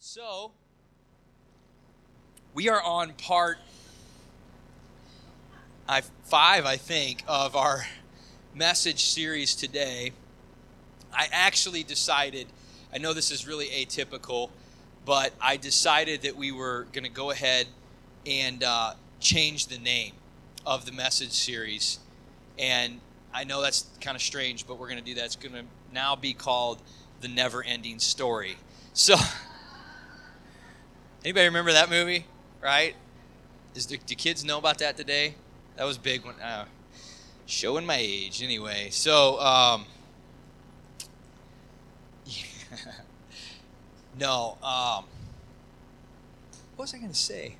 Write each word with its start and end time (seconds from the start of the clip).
So, 0.00 0.52
we 2.54 2.68
are 2.68 2.80
on 2.80 3.14
part 3.14 3.58
five, 6.22 6.64
I 6.64 6.76
think, 6.76 7.24
of 7.26 7.56
our 7.56 7.84
message 8.54 9.06
series 9.06 9.56
today. 9.56 10.12
I 11.12 11.26
actually 11.32 11.82
decided, 11.82 12.46
I 12.94 12.98
know 12.98 13.12
this 13.12 13.32
is 13.32 13.44
really 13.44 13.66
atypical, 13.66 14.50
but 15.04 15.32
I 15.40 15.56
decided 15.56 16.22
that 16.22 16.36
we 16.36 16.52
were 16.52 16.86
going 16.92 17.04
to 17.04 17.10
go 17.10 17.32
ahead 17.32 17.66
and 18.24 18.62
uh, 18.62 18.94
change 19.18 19.66
the 19.66 19.78
name 19.78 20.12
of 20.64 20.86
the 20.86 20.92
message 20.92 21.32
series. 21.32 21.98
And 22.56 23.00
I 23.34 23.42
know 23.42 23.60
that's 23.60 23.86
kind 24.00 24.14
of 24.14 24.22
strange, 24.22 24.64
but 24.64 24.78
we're 24.78 24.88
going 24.88 25.00
to 25.00 25.04
do 25.04 25.16
that. 25.16 25.24
It's 25.24 25.36
going 25.36 25.56
to 25.56 25.64
now 25.92 26.14
be 26.14 26.34
called 26.34 26.80
The 27.20 27.28
Never 27.28 27.64
Ending 27.64 27.98
Story. 27.98 28.58
So, 28.92 29.16
Anybody 31.24 31.46
remember 31.46 31.72
that 31.72 31.90
movie? 31.90 32.26
Right? 32.62 32.94
Is 33.74 33.86
do, 33.86 33.96
do 33.96 34.14
kids 34.14 34.44
know 34.44 34.58
about 34.58 34.78
that 34.78 34.96
today? 34.96 35.34
That 35.76 35.84
was 35.84 35.98
big 35.98 36.24
when 36.24 36.34
uh, 36.36 36.64
showing 37.46 37.86
my 37.86 37.96
age. 37.98 38.42
Anyway, 38.42 38.88
so 38.90 39.40
um, 39.40 39.86
yeah. 42.24 42.44
no. 44.18 44.58
Um, 44.62 45.04
what 46.76 46.84
was 46.84 46.94
I 46.94 46.98
going 46.98 47.10
to 47.10 47.16
say? 47.16 47.56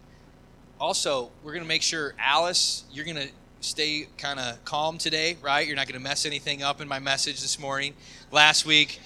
Also, 0.81 1.31
we're 1.43 1.53
going 1.53 1.65
to 1.65 1.69
make 1.69 1.83
sure 1.83 2.15
Alice, 2.21 2.85
you're 2.93 3.05
going 3.05 3.17
to 3.17 3.29
stay 3.61 4.07
kind 4.17 4.39
of 4.39 4.65
calm 4.65 4.99
today, 4.99 5.37
right? 5.43 5.67
You're 5.67 5.75
not 5.75 5.89
going 5.89 6.01
to 6.01 6.09
mess 6.09 6.25
anything 6.25 6.63
up 6.63 6.81
in 6.81 6.87
my 6.87 7.01
message 7.01 7.41
this 7.41 7.59
morning. 7.59 7.95
Last 8.31 8.65
week, 8.65 9.01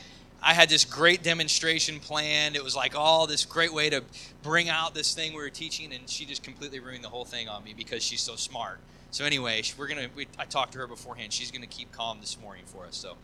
I 0.45 0.55
had 0.55 0.69
this 0.69 0.85
great 0.85 1.23
demonstration 1.23 2.01
planned. 2.01 2.57
It 2.57 2.65
was 2.65 2.75
like 2.75 2.97
all 2.97 3.29
this 3.29 3.45
great 3.45 3.73
way 3.73 3.89
to 3.91 4.03
bring 4.43 4.69
out 4.69 4.93
this 4.93 5.15
thing 5.15 5.33
we 5.35 5.41
were 5.41 5.51
teaching, 5.51 5.93
and 5.93 6.11
she 6.11 6.25
just 6.25 6.43
completely 6.43 6.81
ruined 6.81 7.05
the 7.05 7.09
whole 7.09 7.25
thing 7.25 7.49
on 7.49 7.63
me 7.63 7.75
because 7.77 8.03
she's 8.03 8.21
so 8.21 8.35
smart. 8.35 8.81
So 9.13 9.25
anyway, 9.25 9.63
we're 9.79 9.87
gonna. 9.87 10.09
We, 10.17 10.27
I 10.39 10.45
talked 10.45 10.73
to 10.73 10.79
her 10.81 10.89
beforehand. 10.89 11.33
She's 11.33 11.53
gonna 11.53 11.69
keep 11.69 11.93
calm 11.93 12.19
this 12.21 12.41
morning 12.41 12.65
for 12.67 12.87
us. 12.87 12.97
So, 12.97 13.15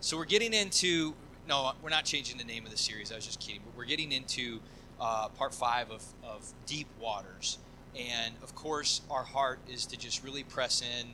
so 0.00 0.16
we're 0.16 0.26
getting 0.26 0.54
into. 0.54 1.14
No, 1.48 1.72
we're 1.82 1.90
not 1.90 2.04
changing 2.04 2.38
the 2.38 2.44
name 2.44 2.64
of 2.64 2.70
the 2.70 2.78
series. 2.78 3.10
I 3.10 3.16
was 3.16 3.26
just 3.26 3.40
kidding. 3.40 3.62
But 3.64 3.76
we're 3.76 3.86
getting 3.86 4.12
into 4.12 4.60
uh, 5.00 5.28
part 5.28 5.54
five 5.54 5.90
of, 5.90 6.04
of 6.22 6.52
deep 6.66 6.86
waters, 7.00 7.58
and 7.98 8.34
of 8.44 8.54
course, 8.54 9.00
our 9.10 9.24
heart 9.24 9.58
is 9.68 9.86
to 9.86 9.96
just 9.96 10.22
really 10.22 10.44
press 10.44 10.82
in. 10.82 11.08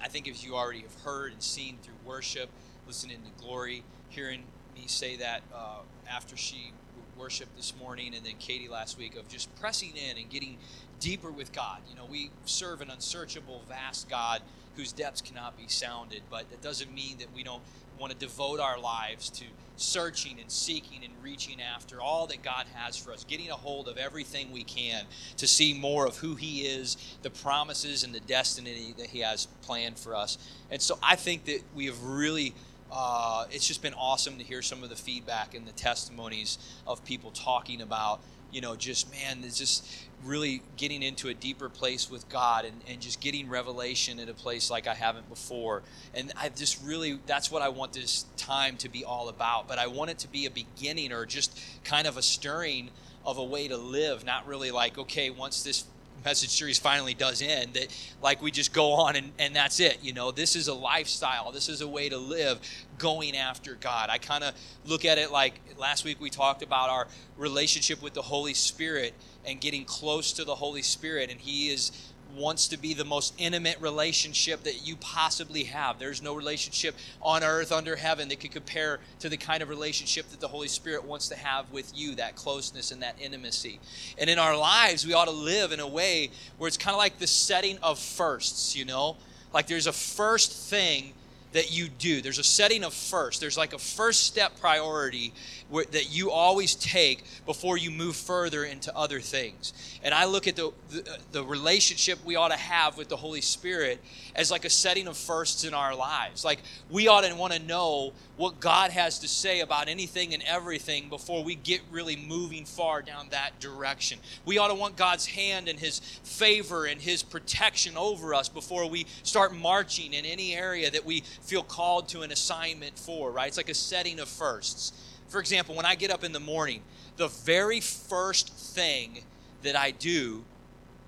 I 0.00 0.06
think 0.06 0.28
if 0.28 0.44
you 0.44 0.54
already 0.54 0.82
have 0.82 0.94
heard 1.02 1.32
and 1.32 1.42
seen 1.42 1.78
through 1.82 1.96
worship 2.04 2.50
listening 2.90 3.18
to 3.22 3.44
Glory, 3.44 3.84
hearing 4.08 4.42
me 4.74 4.82
say 4.88 5.14
that 5.14 5.42
uh, 5.54 5.78
after 6.10 6.36
she 6.36 6.72
worshiped 7.16 7.54
this 7.56 7.72
morning, 7.78 8.16
and 8.16 8.26
then 8.26 8.34
Katie 8.40 8.66
last 8.66 8.98
week 8.98 9.14
of 9.16 9.28
just 9.28 9.48
pressing 9.60 9.92
in 9.94 10.18
and 10.18 10.28
getting 10.28 10.58
deeper 10.98 11.30
with 11.30 11.52
God. 11.52 11.78
You 11.88 11.94
know, 11.94 12.04
we 12.04 12.32
serve 12.46 12.80
an 12.80 12.90
unsearchable, 12.90 13.62
vast 13.68 14.10
God 14.10 14.42
whose 14.74 14.90
depths 14.90 15.20
cannot 15.20 15.56
be 15.56 15.68
sounded, 15.68 16.22
but 16.28 16.50
that 16.50 16.62
doesn't 16.62 16.92
mean 16.92 17.18
that 17.18 17.28
we 17.32 17.44
don't 17.44 17.62
want 17.96 18.12
to 18.12 18.18
devote 18.18 18.58
our 18.58 18.80
lives 18.80 19.30
to 19.30 19.44
searching 19.76 20.38
and 20.40 20.50
seeking 20.50 21.04
and 21.04 21.12
reaching 21.22 21.60
after 21.62 22.00
all 22.00 22.26
that 22.26 22.42
God 22.42 22.66
has 22.74 22.96
for 22.96 23.12
us, 23.12 23.24
getting 23.24 23.50
a 23.50 23.54
hold 23.54 23.88
of 23.88 23.98
everything 23.98 24.50
we 24.50 24.64
can 24.64 25.04
to 25.36 25.46
see 25.46 25.72
more 25.74 26.06
of 26.06 26.16
who 26.16 26.34
He 26.34 26.62
is, 26.62 26.96
the 27.22 27.30
promises 27.30 28.02
and 28.02 28.14
the 28.14 28.20
destiny 28.20 28.94
that 28.98 29.06
He 29.06 29.20
has 29.20 29.46
planned 29.62 29.98
for 29.98 30.14
us. 30.14 30.38
And 30.70 30.82
so 30.82 30.98
I 31.02 31.16
think 31.16 31.44
that 31.46 31.60
we 31.74 31.86
have 31.86 32.02
really 32.02 32.54
uh, 32.92 33.46
it's 33.50 33.66
just 33.66 33.82
been 33.82 33.94
awesome 33.94 34.38
to 34.38 34.44
hear 34.44 34.62
some 34.62 34.82
of 34.82 34.90
the 34.90 34.96
feedback 34.96 35.54
and 35.54 35.66
the 35.66 35.72
testimonies 35.72 36.58
of 36.86 37.04
people 37.04 37.30
talking 37.30 37.80
about 37.80 38.20
you 38.50 38.60
know 38.60 38.74
just 38.74 39.10
man 39.12 39.38
it's 39.44 39.58
just 39.58 39.86
really 40.24 40.62
getting 40.76 41.02
into 41.02 41.28
a 41.28 41.34
deeper 41.34 41.68
place 41.68 42.10
with 42.10 42.28
god 42.28 42.64
and, 42.64 42.80
and 42.88 43.00
just 43.00 43.20
getting 43.20 43.48
revelation 43.48 44.18
at 44.18 44.28
a 44.28 44.34
place 44.34 44.70
like 44.70 44.86
i 44.86 44.94
haven't 44.94 45.28
before. 45.28 45.82
And 46.14 46.32
i 46.36 46.48
just 46.48 46.82
really 46.82 47.18
that's 47.26 47.50
what 47.50 47.62
i 47.62 47.68
want 47.68 47.92
this 47.92 48.24
time 48.36 48.76
to 48.78 48.88
be 48.88 49.04
all 49.04 49.28
about. 49.28 49.68
But 49.68 49.78
i 49.78 49.86
want 49.86 50.10
it 50.10 50.18
to 50.18 50.28
be 50.28 50.46
a 50.46 50.50
beginning 50.50 51.12
or 51.12 51.26
just 51.26 51.58
kind 51.84 52.06
of 52.06 52.16
a 52.16 52.22
stirring 52.22 52.90
of 53.24 53.38
a 53.38 53.44
way 53.44 53.68
to 53.68 53.76
live 53.76 54.24
not 54.24 54.46
really 54.46 54.70
like 54.70 54.98
okay 54.98 55.30
once 55.30 55.62
this 55.62 55.84
message 56.24 56.50
series 56.50 56.78
finally 56.78 57.14
does 57.14 57.42
end 57.42 57.74
that 57.74 57.86
like 58.22 58.42
we 58.42 58.50
just 58.50 58.72
go 58.72 58.92
on 58.92 59.16
and, 59.16 59.32
and 59.38 59.54
that's 59.54 59.80
it 59.80 59.98
you 60.02 60.12
know? 60.12 60.30
This 60.30 60.56
is 60.56 60.68
a 60.68 60.74
lifestyle. 60.74 61.52
This 61.52 61.68
is 61.68 61.80
a 61.80 61.88
way 61.88 62.08
to 62.08 62.18
live 62.18 62.60
going 62.98 63.36
after 63.36 63.74
god. 63.74 64.10
I 64.10 64.18
kind 64.18 64.44
of 64.44 64.54
look 64.84 65.04
at 65.04 65.18
it 65.18 65.30
like 65.30 65.60
last 65.78 66.04
week 66.04 66.20
we 66.20 66.30
talked 66.30 66.62
about 66.62 66.90
our 66.90 67.08
relationship 67.36 68.02
with 68.02 68.14
the 68.14 68.22
holy 68.22 68.54
spirit 68.54 69.14
and 69.44 69.60
getting 69.60 69.84
close 69.84 70.32
to 70.34 70.44
the 70.44 70.54
holy 70.54 70.82
spirit 70.82 71.30
and 71.30 71.40
he 71.40 71.70
is 71.70 71.92
wants 72.32 72.68
to 72.68 72.78
be 72.78 72.94
the 72.94 73.04
most 73.04 73.34
intimate 73.38 73.80
relationship 73.80 74.62
that 74.64 74.86
you 74.86 74.96
possibly 74.96 75.64
have. 75.64 75.98
There's 75.98 76.22
no 76.22 76.34
relationship 76.34 76.94
on 77.22 77.42
earth 77.42 77.72
under 77.72 77.96
heaven 77.96 78.28
that 78.28 78.40
could 78.40 78.52
compare 78.52 79.00
to 79.20 79.28
the 79.28 79.36
kind 79.36 79.62
of 79.62 79.68
relationship 79.68 80.28
that 80.30 80.40
the 80.40 80.48
Holy 80.48 80.68
Spirit 80.68 81.04
wants 81.04 81.28
to 81.28 81.36
have 81.36 81.70
with 81.70 81.92
you, 81.94 82.14
that 82.16 82.36
closeness 82.36 82.90
and 82.90 83.02
that 83.02 83.16
intimacy. 83.20 83.80
And 84.18 84.30
in 84.30 84.38
our 84.38 84.56
lives, 84.56 85.06
we 85.06 85.12
ought 85.12 85.26
to 85.26 85.30
live 85.30 85.72
in 85.72 85.80
a 85.80 85.88
way 85.88 86.30
where 86.58 86.68
it's 86.68 86.76
kind 86.76 86.94
of 86.94 86.98
like 86.98 87.18
the 87.18 87.26
setting 87.26 87.78
of 87.82 87.98
firsts, 87.98 88.76
you 88.76 88.84
know? 88.84 89.16
Like 89.52 89.66
there's 89.66 89.86
a 89.86 89.92
first 89.92 90.52
thing 90.52 91.14
that 91.52 91.72
you 91.72 91.88
do. 91.88 92.20
There's 92.20 92.38
a 92.38 92.44
setting 92.44 92.84
of 92.84 92.94
first. 92.94 93.40
There's 93.40 93.58
like 93.58 93.72
a 93.72 93.78
first 93.78 94.24
step 94.26 94.60
priority 94.60 95.32
where, 95.68 95.84
that 95.86 96.14
you 96.14 96.30
always 96.30 96.74
take 96.74 97.24
before 97.46 97.76
you 97.76 97.90
move 97.90 98.16
further 98.16 98.64
into 98.64 98.96
other 98.96 99.20
things. 99.20 99.72
And 100.02 100.14
I 100.14 100.26
look 100.26 100.46
at 100.46 100.56
the, 100.56 100.72
the, 100.90 101.00
uh, 101.00 101.16
the 101.32 101.44
relationship 101.44 102.24
we 102.24 102.36
ought 102.36 102.48
to 102.48 102.56
have 102.56 102.96
with 102.96 103.08
the 103.08 103.16
Holy 103.16 103.40
Spirit 103.40 104.00
as 104.34 104.50
like 104.50 104.64
a 104.64 104.70
setting 104.70 105.08
of 105.08 105.16
firsts 105.16 105.64
in 105.64 105.74
our 105.74 105.94
lives. 105.94 106.44
Like 106.44 106.60
we 106.88 107.08
ought 107.08 107.22
to 107.22 107.34
want 107.34 107.52
to 107.52 107.58
know 107.58 108.12
what 108.40 108.58
God 108.58 108.90
has 108.90 109.18
to 109.18 109.28
say 109.28 109.60
about 109.60 109.86
anything 109.86 110.32
and 110.32 110.42
everything 110.44 111.10
before 111.10 111.44
we 111.44 111.54
get 111.54 111.82
really 111.90 112.16
moving 112.16 112.64
far 112.64 113.02
down 113.02 113.28
that 113.32 113.60
direction. 113.60 114.18
We 114.46 114.56
ought 114.56 114.68
to 114.68 114.74
want 114.74 114.96
God's 114.96 115.26
hand 115.26 115.68
and 115.68 115.78
His 115.78 115.98
favor 116.24 116.86
and 116.86 116.98
His 117.02 117.22
protection 117.22 117.98
over 117.98 118.32
us 118.32 118.48
before 118.48 118.88
we 118.88 119.04
start 119.24 119.54
marching 119.54 120.14
in 120.14 120.24
any 120.24 120.54
area 120.54 120.90
that 120.90 121.04
we 121.04 121.20
feel 121.42 121.62
called 121.62 122.08
to 122.08 122.22
an 122.22 122.32
assignment 122.32 122.98
for, 122.98 123.30
right? 123.30 123.46
It's 123.46 123.58
like 123.58 123.68
a 123.68 123.74
setting 123.74 124.18
of 124.18 124.26
firsts. 124.26 124.94
For 125.28 125.38
example, 125.38 125.74
when 125.74 125.84
I 125.84 125.94
get 125.94 126.10
up 126.10 126.24
in 126.24 126.32
the 126.32 126.40
morning, 126.40 126.80
the 127.18 127.28
very 127.28 127.80
first 127.80 128.54
thing 128.54 129.22
that 129.64 129.76
I 129.76 129.90
do 129.90 130.44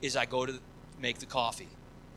is 0.02 0.16
I 0.16 0.26
go 0.26 0.44
to 0.44 0.60
make 1.00 1.18
the 1.18 1.26
coffee. 1.26 1.70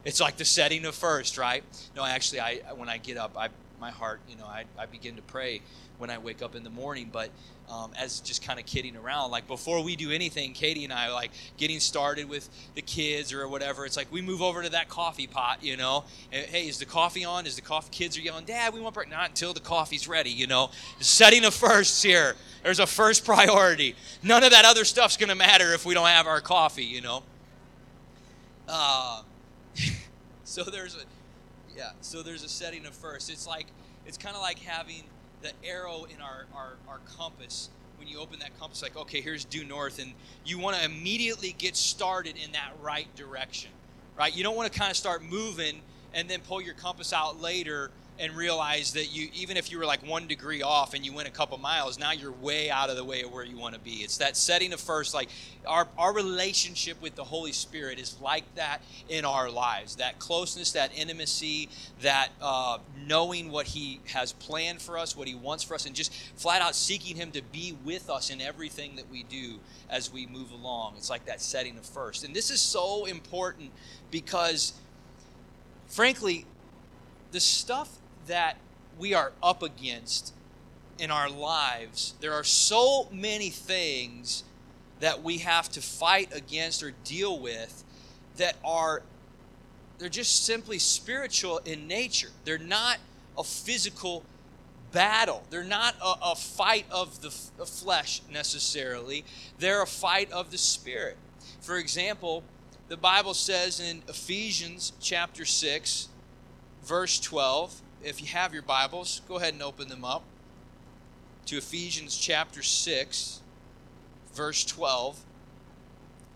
It's 0.03 0.19
like 0.19 0.35
the 0.35 0.43
setting 0.43 0.83
of 0.83 0.93
first, 0.93 1.37
right? 1.37 1.63
No, 1.95 2.03
actually, 2.03 2.41
I 2.41 2.57
when 2.75 2.89
I 2.89 2.97
get 2.97 3.15
up, 3.15 3.37
I 3.37 3.47
my 3.79 3.91
heart, 3.91 4.19
you 4.27 4.35
know, 4.35 4.45
I, 4.45 4.65
I 4.77 4.85
begin 4.85 5.15
to 5.15 5.21
pray 5.21 5.61
when 5.97 6.09
I 6.09 6.17
wake 6.17 6.41
up 6.41 6.55
in 6.55 6.63
the 6.63 6.69
morning. 6.69 7.09
But 7.11 7.29
um, 7.69 7.91
as 7.97 8.19
just 8.19 8.45
kind 8.45 8.59
of 8.59 8.65
kidding 8.65 8.95
around, 8.95 9.31
like 9.31 9.47
before 9.47 9.83
we 9.83 9.95
do 9.95 10.11
anything, 10.11 10.53
Katie 10.53 10.83
and 10.83 10.93
I 10.93 11.11
like 11.11 11.31
getting 11.57 11.79
started 11.79 12.29
with 12.29 12.49
the 12.75 12.81
kids 12.81 13.33
or 13.33 13.47
whatever. 13.47 13.85
It's 13.85 13.97
like 13.97 14.11
we 14.11 14.21
move 14.21 14.41
over 14.41 14.61
to 14.63 14.69
that 14.69 14.89
coffee 14.89 15.27
pot, 15.27 15.63
you 15.63 15.77
know. 15.77 16.05
And, 16.31 16.45
hey, 16.45 16.67
is 16.67 16.79
the 16.79 16.85
coffee 16.85 17.25
on? 17.25 17.45
Is 17.45 17.55
the 17.55 17.61
coffee? 17.61 17.89
Kids 17.91 18.17
are 18.17 18.21
yelling, 18.21 18.45
Dad, 18.45 18.73
we 18.73 18.81
want 18.81 18.95
break. 18.95 19.09
Not 19.09 19.29
until 19.29 19.53
the 19.53 19.59
coffee's 19.59 20.07
ready, 20.07 20.31
you 20.31 20.47
know. 20.47 20.69
Setting 20.99 21.45
of 21.45 21.53
firsts 21.53 22.01
here. 22.01 22.35
There's 22.63 22.79
a 22.79 22.87
first 22.87 23.25
priority. 23.25 23.95
None 24.23 24.43
of 24.43 24.51
that 24.51 24.65
other 24.65 24.85
stuff's 24.85 25.17
gonna 25.17 25.35
matter 25.35 25.73
if 25.73 25.85
we 25.85 25.93
don't 25.93 26.07
have 26.07 26.27
our 26.27 26.41
coffee, 26.41 26.85
you 26.85 27.01
know. 27.01 27.23
Uh, 28.67 29.21
so 30.43 30.63
there's 30.63 30.95
a 30.95 30.99
yeah 31.75 31.91
so 32.01 32.21
there's 32.21 32.43
a 32.43 32.49
setting 32.49 32.85
of 32.85 32.93
first 32.93 33.29
it's 33.29 33.47
like 33.47 33.67
it's 34.05 34.17
kind 34.17 34.35
of 34.35 34.41
like 34.41 34.59
having 34.59 35.03
the 35.41 35.51
arrow 35.63 36.05
in 36.05 36.21
our, 36.21 36.45
our, 36.55 36.73
our 36.87 36.99
compass. 37.17 37.69
When 37.97 38.07
you 38.07 38.19
open 38.19 38.39
that 38.39 38.57
compass 38.59 38.81
like 38.81 38.97
okay 38.97 39.21
here's 39.21 39.45
due 39.45 39.63
north 39.63 39.99
and 39.99 40.13
you 40.43 40.59
want 40.59 40.77
to 40.77 40.85
immediately 40.85 41.55
get 41.57 41.75
started 41.75 42.35
in 42.43 42.51
that 42.51 42.71
right 42.81 43.13
direction 43.15 43.71
right? 44.17 44.35
You 44.35 44.43
don't 44.43 44.55
want 44.55 44.71
to 44.71 44.77
kind 44.77 44.91
of 44.91 44.97
start 44.97 45.23
moving 45.23 45.81
and 46.13 46.29
then 46.29 46.39
pull 46.41 46.61
your 46.61 46.73
compass 46.73 47.13
out 47.13 47.41
later 47.41 47.91
and 48.17 48.33
realize 48.33 48.93
that 48.93 49.13
you 49.13 49.27
even 49.33 49.57
if 49.57 49.71
you 49.71 49.77
were 49.77 49.85
like 49.85 50.05
one 50.05 50.25
degree 50.25 50.61
off 50.61 50.93
and 50.93 51.05
you 51.05 51.13
went 51.13 51.27
a 51.27 51.31
couple 51.31 51.57
miles 51.57 51.99
now 51.99 52.11
you're 52.11 52.31
way 52.31 52.69
out 52.69 52.89
of 52.89 52.95
the 52.95 53.03
way 53.03 53.23
of 53.23 53.31
where 53.31 53.43
you 53.43 53.57
want 53.57 53.73
to 53.73 53.79
be. 53.79 53.95
It's 53.95 54.17
that 54.17 54.37
setting 54.37 54.71
of 54.71 54.79
first 54.79 55.13
like 55.13 55.29
our, 55.67 55.87
our 55.97 56.13
relationship 56.13 57.01
with 57.01 57.15
the 57.15 57.23
holy 57.23 57.51
spirit 57.51 57.99
is 57.99 58.15
like 58.21 58.43
that 58.55 58.81
in 59.09 59.25
our 59.25 59.49
lives. 59.49 59.97
That 59.97 60.19
closeness 60.19 60.71
that 60.73 60.91
intimacy 60.97 61.69
that 62.01 62.29
uh, 62.41 62.77
knowing 63.05 63.51
what 63.51 63.67
he 63.67 63.99
has 64.13 64.31
planned 64.31 64.81
for 64.81 64.97
us 64.97 65.15
what 65.15 65.27
he 65.27 65.35
wants 65.35 65.63
for 65.63 65.75
us 65.75 65.85
and 65.85 65.95
just 65.95 66.13
flat 66.35 66.61
out 66.61 66.75
seeking 66.75 67.17
him 67.17 67.31
to 67.31 67.41
be 67.41 67.77
with 67.83 68.09
us 68.09 68.29
in 68.29 68.39
everything 68.39 68.95
that 68.95 69.09
we 69.11 69.23
do 69.23 69.59
as 69.89 70.11
we 70.11 70.25
move 70.25 70.51
along. 70.51 70.93
It's 70.97 71.09
like 71.09 71.25
that 71.25 71.41
setting 71.41 71.77
of 71.77 71.85
first. 71.85 72.23
And 72.23 72.33
this 72.33 72.49
is 72.49 72.61
so 72.61 73.05
important 73.05 73.71
because 74.09 74.73
frankly 75.87 76.45
the 77.31 77.39
stuff 77.41 77.89
that 78.27 78.57
we 78.97 79.13
are 79.13 79.31
up 79.41 79.61
against 79.61 80.33
in 80.97 81.11
our 81.11 81.29
lives, 81.29 82.13
there 82.21 82.33
are 82.33 82.43
so 82.43 83.07
many 83.11 83.49
things 83.49 84.43
that 84.99 85.21
we 85.21 85.39
have 85.39 85.69
to 85.69 85.81
fight 85.81 86.29
against 86.33 86.81
or 86.81 86.93
deal 87.03 87.37
with 87.39 87.83
that 88.37 88.55
are 88.63 89.01
they're 89.97 90.09
just 90.09 90.45
simply 90.45 90.77
spiritual 90.79 91.59
in 91.59 91.87
nature. 91.87 92.29
They're 92.43 92.57
not 92.57 92.97
a 93.37 93.43
physical 93.43 94.23
battle. 94.91 95.43
They're 95.49 95.63
not 95.63 95.95
a, 96.03 96.31
a 96.31 96.35
fight 96.35 96.85
of 96.91 97.21
the, 97.21 97.29
f- 97.29 97.51
the 97.57 97.65
flesh 97.65 98.21
necessarily. 98.31 99.23
They're 99.59 99.81
a 99.81 99.87
fight 99.87 100.31
of 100.31 100.51
the 100.51 100.57
spirit. 100.57 101.17
For 101.61 101.77
example, 101.77 102.43
the 102.87 102.97
Bible 102.97 103.33
says 103.33 103.79
in 103.79 104.03
Ephesians 104.07 104.93
chapter 104.99 105.45
6, 105.45 106.09
verse 106.83 107.19
12, 107.19 107.81
if 108.05 108.21
you 108.21 108.27
have 108.27 108.53
your 108.53 108.61
Bibles, 108.61 109.21
go 109.27 109.37
ahead 109.37 109.53
and 109.53 109.63
open 109.63 109.89
them 109.89 110.05
up 110.05 110.21
to 111.47 111.57
Ephesians 111.57 112.15
chapter 112.15 112.61
6, 112.61 113.41
verse 114.31 114.63
12. 114.63 115.19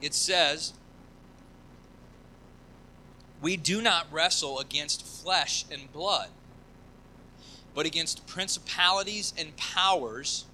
It 0.02 0.16
says, 0.16 0.74
We 3.40 3.56
do 3.56 3.84
not 3.84 4.08
wrestle 4.12 4.58
against 4.58 5.06
flesh 5.06 5.64
and 5.72 5.94
blood, 5.94 6.30
but 7.76 7.86
against 7.86 8.26
principalities 8.26 9.32
and 9.38 9.56
powers, 9.56 10.46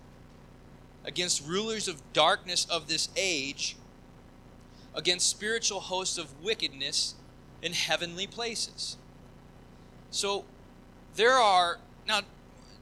against 1.06 1.48
rulers 1.48 1.88
of 1.88 2.02
darkness 2.12 2.68
of 2.70 2.90
this 2.90 3.08
age, 3.16 3.78
against 4.94 5.30
spiritual 5.30 5.80
hosts 5.80 6.18
of 6.18 6.44
wickedness 6.44 7.16
in 7.62 7.72
heavenly 7.72 8.28
places. 8.28 8.98
So 10.12 10.44
there 11.16 11.34
are, 11.34 11.80
now, 12.08 12.22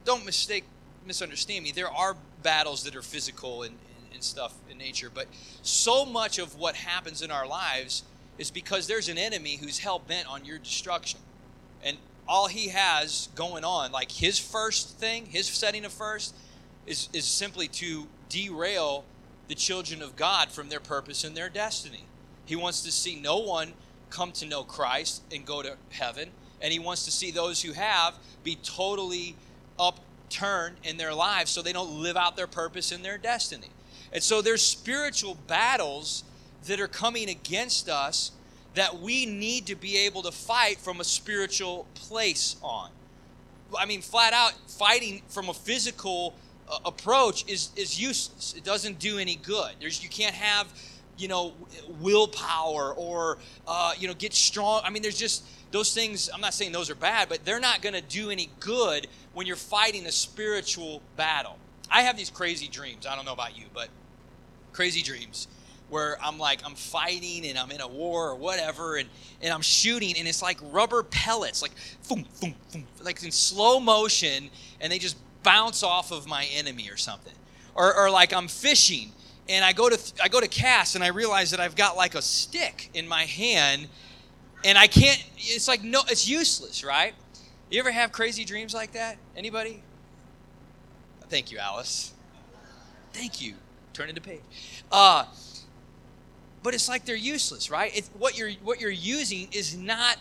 don't 0.04 0.24
mistake, 0.24 0.64
misunderstand 1.06 1.64
me, 1.64 1.72
there 1.72 1.90
are 1.90 2.16
battles 2.42 2.84
that 2.84 2.94
are 2.96 3.02
physical 3.02 3.62
and, 3.62 3.76
and 4.12 4.22
stuff 4.22 4.54
in 4.70 4.78
nature, 4.78 5.10
but 5.12 5.26
so 5.62 6.04
much 6.04 6.38
of 6.38 6.56
what 6.58 6.74
happens 6.74 7.22
in 7.22 7.30
our 7.30 7.46
lives 7.46 8.02
is 8.38 8.50
because 8.50 8.86
there's 8.86 9.08
an 9.08 9.18
enemy 9.18 9.56
who's 9.56 9.78
hell 9.78 9.98
bent 9.98 10.28
on 10.28 10.44
your 10.44 10.58
destruction. 10.58 11.20
And 11.82 11.98
all 12.26 12.48
he 12.48 12.68
has 12.68 13.28
going 13.34 13.64
on, 13.64 13.92
like 13.92 14.10
his 14.10 14.38
first 14.38 14.98
thing, 14.98 15.26
his 15.26 15.46
setting 15.46 15.84
of 15.84 15.92
first, 15.92 16.34
is, 16.86 17.08
is 17.12 17.24
simply 17.24 17.68
to 17.68 18.06
derail 18.28 19.04
the 19.48 19.54
children 19.54 20.02
of 20.02 20.16
God 20.16 20.50
from 20.50 20.68
their 20.68 20.80
purpose 20.80 21.24
and 21.24 21.36
their 21.36 21.48
destiny. 21.48 22.04
He 22.46 22.56
wants 22.56 22.82
to 22.82 22.90
see 22.90 23.16
no 23.16 23.38
one 23.38 23.74
come 24.10 24.32
to 24.32 24.46
know 24.46 24.64
Christ 24.64 25.22
and 25.32 25.44
go 25.44 25.62
to 25.62 25.76
heaven, 25.90 26.30
and 26.64 26.72
he 26.72 26.78
wants 26.78 27.04
to 27.04 27.10
see 27.10 27.30
those 27.30 27.60
who 27.60 27.72
have 27.72 28.14
be 28.42 28.56
totally 28.56 29.36
upturned 29.78 30.76
in 30.82 30.96
their 30.96 31.12
lives 31.12 31.50
so 31.50 31.60
they 31.60 31.74
don't 31.74 32.02
live 32.02 32.16
out 32.16 32.36
their 32.36 32.46
purpose 32.46 32.90
and 32.90 33.04
their 33.04 33.18
destiny. 33.18 33.68
And 34.14 34.22
so 34.22 34.40
there's 34.40 34.62
spiritual 34.62 35.36
battles 35.46 36.24
that 36.66 36.80
are 36.80 36.88
coming 36.88 37.28
against 37.28 37.90
us 37.90 38.32
that 38.72 38.98
we 38.98 39.26
need 39.26 39.66
to 39.66 39.76
be 39.76 39.98
able 39.98 40.22
to 40.22 40.32
fight 40.32 40.78
from 40.78 41.00
a 41.00 41.04
spiritual 41.04 41.86
place 41.94 42.56
on. 42.62 42.90
I 43.78 43.84
mean, 43.84 44.00
flat 44.00 44.32
out, 44.32 44.54
fighting 44.66 45.20
from 45.28 45.50
a 45.50 45.54
physical 45.54 46.34
uh, 46.66 46.78
approach 46.86 47.44
is, 47.46 47.70
is 47.76 48.00
useless. 48.00 48.54
It 48.56 48.64
doesn't 48.64 48.98
do 48.98 49.18
any 49.18 49.36
good. 49.36 49.72
There's, 49.80 50.02
you 50.02 50.08
can't 50.08 50.34
have, 50.34 50.66
you 51.16 51.28
know, 51.28 51.52
willpower 52.00 52.92
or, 52.94 53.38
uh, 53.66 53.92
you 53.98 54.08
know, 54.08 54.14
get 54.14 54.32
strong. 54.32 54.82
I 54.84 54.90
mean, 54.90 55.02
there's 55.02 55.18
just 55.18 55.44
those 55.70 55.94
things. 55.94 56.30
I'm 56.32 56.40
not 56.40 56.54
saying 56.54 56.72
those 56.72 56.90
are 56.90 56.94
bad, 56.94 57.28
but 57.28 57.44
they're 57.44 57.60
not 57.60 57.82
going 57.82 57.94
to 57.94 58.00
do 58.02 58.30
any 58.30 58.50
good 58.60 59.06
when 59.32 59.46
you're 59.46 59.56
fighting 59.56 60.06
a 60.06 60.12
spiritual 60.12 61.02
battle. 61.16 61.58
I 61.90 62.02
have 62.02 62.16
these 62.16 62.30
crazy 62.30 62.68
dreams. 62.68 63.06
I 63.06 63.14
don't 63.14 63.24
know 63.24 63.32
about 63.32 63.56
you, 63.56 63.66
but 63.72 63.88
crazy 64.72 65.02
dreams 65.02 65.48
where 65.88 66.18
I'm 66.22 66.38
like 66.38 66.60
I'm 66.64 66.74
fighting 66.74 67.46
and 67.46 67.58
I'm 67.58 67.70
in 67.70 67.80
a 67.80 67.86
war 67.86 68.30
or 68.30 68.34
whatever 68.34 68.96
and, 68.96 69.08
and 69.42 69.52
I'm 69.52 69.62
shooting 69.62 70.16
and 70.18 70.26
it's 70.26 70.42
like 70.42 70.58
rubber 70.72 71.02
pellets 71.02 71.62
like 71.62 71.72
boom 72.08 72.24
boom 72.40 72.54
boom 72.72 72.84
like 73.02 73.22
in 73.22 73.30
slow 73.30 73.78
motion 73.78 74.50
and 74.80 74.90
they 74.90 74.98
just 74.98 75.16
bounce 75.42 75.82
off 75.82 76.10
of 76.10 76.26
my 76.26 76.46
enemy 76.56 76.88
or 76.90 76.96
something 76.96 77.34
or, 77.74 77.94
or 77.94 78.10
like 78.10 78.32
I'm 78.32 78.48
fishing 78.48 79.12
and 79.48 79.64
I 79.64 79.72
go 79.72 79.88
to 79.88 79.98
I 80.22 80.28
go 80.28 80.40
to 80.40 80.48
cast 80.48 80.94
and 80.94 81.04
I 81.04 81.08
realize 81.08 81.50
that 81.50 81.60
I've 81.60 81.76
got 81.76 81.96
like 81.96 82.14
a 82.14 82.22
stick 82.22 82.90
in 82.94 83.06
my 83.06 83.24
hand 83.24 83.88
and 84.64 84.78
I 84.78 84.86
can't 84.86 85.22
it's 85.36 85.68
like 85.68 85.82
no 85.82 86.02
it's 86.08 86.28
useless 86.28 86.84
right? 86.84 87.14
You 87.70 87.80
ever 87.80 87.90
have 87.90 88.12
crazy 88.12 88.44
dreams 88.44 88.74
like 88.74 88.92
that? 88.92 89.16
Anybody? 89.36 89.82
Thank 91.28 91.50
you 91.50 91.58
Alice. 91.58 92.12
Thank 93.12 93.40
you. 93.42 93.54
Turn 93.92 94.08
into 94.08 94.20
page. 94.20 94.40
Uh 94.90 95.24
but 96.62 96.72
it's 96.72 96.88
like 96.88 97.04
they're 97.04 97.14
useless, 97.14 97.70
right? 97.70 97.94
It's, 97.94 98.08
what 98.18 98.38
you're 98.38 98.52
what 98.62 98.80
you're 98.80 98.90
using 98.90 99.48
is 99.52 99.76
not 99.76 100.16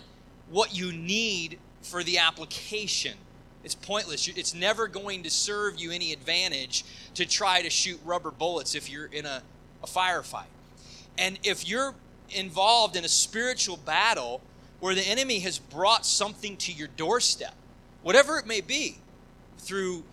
what 0.49 0.77
you 0.77 0.91
need 0.91 1.57
for 1.81 2.03
the 2.03 2.17
application. 2.17 3.13
It's 3.63 3.75
pointless. 3.75 4.27
It's 4.27 4.53
never 4.53 4.87
going 4.87 5.23
to 5.23 5.29
serve 5.29 5.79
you 5.79 5.91
any 5.91 6.11
advantage 6.11 6.83
to 7.15 7.25
try 7.25 7.61
to 7.61 7.69
shoot 7.69 7.99
rubber 8.03 8.31
bullets 8.31 8.75
if 8.75 8.89
you're 8.89 9.05
in 9.05 9.25
a, 9.25 9.41
a 9.83 9.87
firefight. 9.87 10.51
And 11.17 11.39
if 11.43 11.67
you're 11.67 11.95
involved 12.31 12.95
in 12.95 13.05
a 13.05 13.09
spiritual 13.09 13.77
battle 13.77 14.41
where 14.79 14.95
the 14.95 15.07
enemy 15.07 15.39
has 15.39 15.59
brought 15.59 16.05
something 16.05 16.57
to 16.57 16.71
your 16.73 16.89
doorstep, 16.97 17.53
whatever 18.01 18.37
it 18.37 18.45
may 18.45 18.61
be, 18.61 18.97
through 19.59 20.03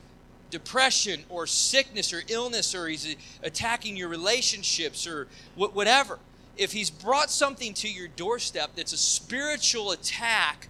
depression 0.50 1.24
or 1.28 1.46
sickness 1.46 2.12
or 2.12 2.22
illness 2.28 2.74
or 2.74 2.86
he's 2.86 3.16
attacking 3.42 3.96
your 3.96 4.08
relationships 4.08 5.06
or 5.06 5.26
whatever, 5.56 6.18
if 6.56 6.72
he's 6.72 6.90
brought 6.90 7.30
something 7.30 7.72
to 7.74 7.88
your 7.88 8.08
doorstep 8.08 8.70
that's 8.76 8.92
a 8.92 8.96
spiritual 8.98 9.92
attack, 9.92 10.68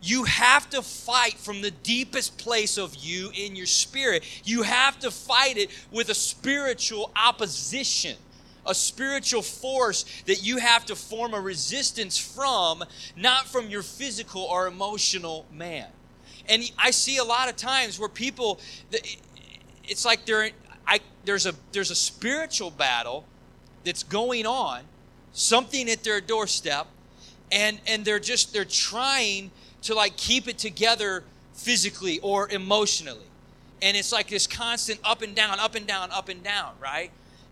you 0.00 0.24
have 0.24 0.70
to 0.70 0.82
fight 0.82 1.34
from 1.34 1.60
the 1.60 1.70
deepest 1.70 2.38
place 2.38 2.78
of 2.78 2.94
you 2.96 3.30
in 3.34 3.56
your 3.56 3.66
spirit. 3.66 4.24
You 4.44 4.62
have 4.62 4.98
to 5.00 5.10
fight 5.10 5.56
it 5.56 5.70
with 5.90 6.08
a 6.08 6.14
spiritual 6.14 7.10
opposition, 7.16 8.16
a 8.64 8.74
spiritual 8.74 9.42
force 9.42 10.04
that 10.26 10.44
you 10.44 10.58
have 10.58 10.86
to 10.86 10.94
form 10.94 11.34
a 11.34 11.40
resistance 11.40 12.16
from, 12.16 12.84
not 13.16 13.46
from 13.46 13.68
your 13.68 13.82
physical 13.82 14.42
or 14.42 14.66
emotional 14.66 15.46
man. 15.52 15.88
And 16.48 16.70
I 16.78 16.92
see 16.92 17.18
a 17.18 17.24
lot 17.24 17.48
of 17.48 17.56
times 17.56 17.98
where 17.98 18.08
people, 18.08 18.60
it's 19.84 20.04
like 20.04 20.24
they're, 20.24 20.50
I, 20.86 21.00
there's 21.24 21.44
a 21.44 21.54
there's 21.72 21.90
a 21.90 21.94
spiritual 21.94 22.70
battle 22.70 23.26
that's 23.84 24.02
going 24.02 24.46
on, 24.46 24.82
something 25.32 25.90
at 25.90 26.02
their 26.04 26.22
doorstep, 26.22 26.86
and 27.52 27.78
and 27.86 28.04
they're 28.04 28.18
just 28.18 28.54
they're 28.54 28.64
trying 28.64 29.50
to 29.82 29.94
like 29.94 30.16
keep 30.16 30.48
it 30.48 30.58
together 30.58 31.24
physically 31.54 32.18
or 32.20 32.48
emotionally, 32.48 33.26
and 33.82 33.96
it's 33.96 34.12
like 34.12 34.28
this 34.28 34.46
constant 34.46 35.00
up 35.04 35.22
and 35.22 35.34
down, 35.34 35.58
up 35.60 35.74
and 35.74 35.86
down, 35.86 36.10
up 36.10 36.28
and 36.28 36.42
down, 36.42 36.72
right? 36.80 37.10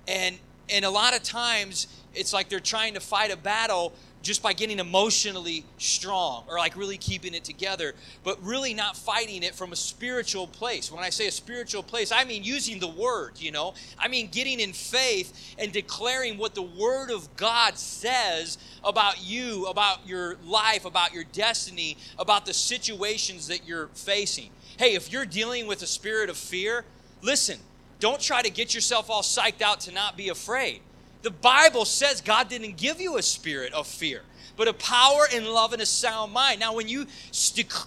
And 0.09 0.39
and 0.69 0.85
a 0.85 0.91
lot 0.91 1.15
of 1.15 1.23
times 1.23 1.87
it's 2.15 2.33
like 2.33 2.49
they're 2.49 2.61
trying 2.61 2.95
to 2.95 3.01
fight 3.01 3.33
a 3.33 3.37
battle 3.37 3.93
just 4.27 4.43
by 4.43 4.53
getting 4.53 4.79
emotionally 4.79 5.65
strong 5.79 6.45
or 6.49 6.59
like 6.59 6.77
really 6.77 6.99
keeping 6.99 7.33
it 7.33 7.45
together, 7.45 7.95
but 8.25 8.43
really 8.43 8.75
not 8.75 8.97
fighting 8.97 9.43
it 9.43 9.55
from 9.55 9.73
a 9.73 9.77
spiritual 9.77 10.47
place. 10.47 10.91
When 10.91 11.05
I 11.05 11.11
say 11.11 11.29
a 11.29 11.31
spiritual 11.31 11.83
place, 11.83 12.11
I 12.11 12.25
mean 12.25 12.43
using 12.43 12.81
the 12.81 12.89
word, 12.89 13.33
you 13.37 13.53
know? 13.53 13.75
I 13.99 14.09
mean 14.09 14.29
getting 14.29 14.61
in 14.61 14.73
faith 14.73 15.55
and 15.59 15.73
declaring 15.73 16.39
what 16.39 16.55
the 16.55 16.63
word 16.63 17.11
of 17.11 17.37
God 17.37 17.79
says 17.79 18.59
about 18.83 19.25
you, 19.25 19.67
about 19.67 20.07
your 20.07 20.37
life, 20.45 20.85
about 20.85 21.13
your 21.13 21.25
destiny, 21.33 21.97
about 22.19 22.47
the 22.47 22.55
situations 22.55 23.47
that 23.49 23.67
you're 23.67 23.89
facing. 23.89 24.51
Hey, 24.79 24.95
if 24.95 25.13
you're 25.13 25.25
dealing 25.25 25.67
with 25.67 25.83
a 25.83 25.87
spirit 25.87 26.29
of 26.29 26.37
fear, 26.37 26.85
listen, 27.23 27.59
don't 28.01 28.21
try 28.21 28.43
to 28.43 28.51
get 28.51 28.75
yourself 28.75 29.09
all 29.09 29.23
psyched 29.23 29.63
out 29.63 29.81
to 29.81 29.93
not 29.93 30.17
be 30.17 30.29
afraid. 30.29 30.81
The 31.27 31.33
Bible 31.33 31.85
says 31.85 32.21
God 32.21 32.49
didn't 32.49 32.77
give 32.77 33.01
you 33.01 33.17
a 33.17 33.23
spirit 33.23 33.73
of 33.73 33.89
fear, 33.89 34.23
but 34.57 34.69
a 34.69 34.73
power 34.73 35.27
and 35.35 35.45
love 35.45 35.73
and 35.73 35.83
a 35.83 35.87
sound 35.87 36.33
mind. 36.33 36.61
Now, 36.61 36.77
when 36.77 36.87
you 36.87 37.07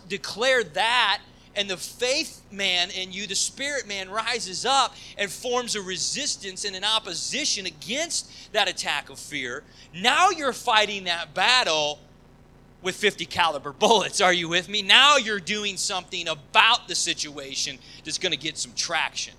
declare 0.09 0.61
that, 0.65 1.21
and 1.55 1.69
the 1.69 1.77
faith 1.77 2.41
man 2.51 2.89
in 2.91 3.13
you, 3.13 3.27
the 3.27 3.35
spirit 3.35 3.87
man, 3.87 4.09
rises 4.09 4.65
up 4.65 4.93
and 5.17 5.31
forms 5.31 5.77
a 5.77 5.81
resistance 5.81 6.65
and 6.65 6.75
an 6.75 6.83
opposition 6.83 7.65
against 7.65 8.51
that 8.51 8.67
attack 8.67 9.09
of 9.09 9.17
fear. 9.17 9.63
Now 9.95 10.31
you're 10.31 10.51
fighting 10.51 11.05
that 11.05 11.33
battle 11.33 11.99
with 12.81 12.95
50 12.95 13.25
caliber 13.25 13.71
bullets. 13.71 14.19
Are 14.19 14.33
you 14.33 14.49
with 14.49 14.67
me? 14.67 14.81
Now 14.81 15.15
you're 15.15 15.39
doing 15.39 15.77
something 15.77 16.27
about 16.27 16.89
the 16.89 16.95
situation 16.95 17.79
that's 18.03 18.17
going 18.17 18.33
to 18.33 18.37
get 18.37 18.57
some 18.57 18.73
traction. 18.75 19.33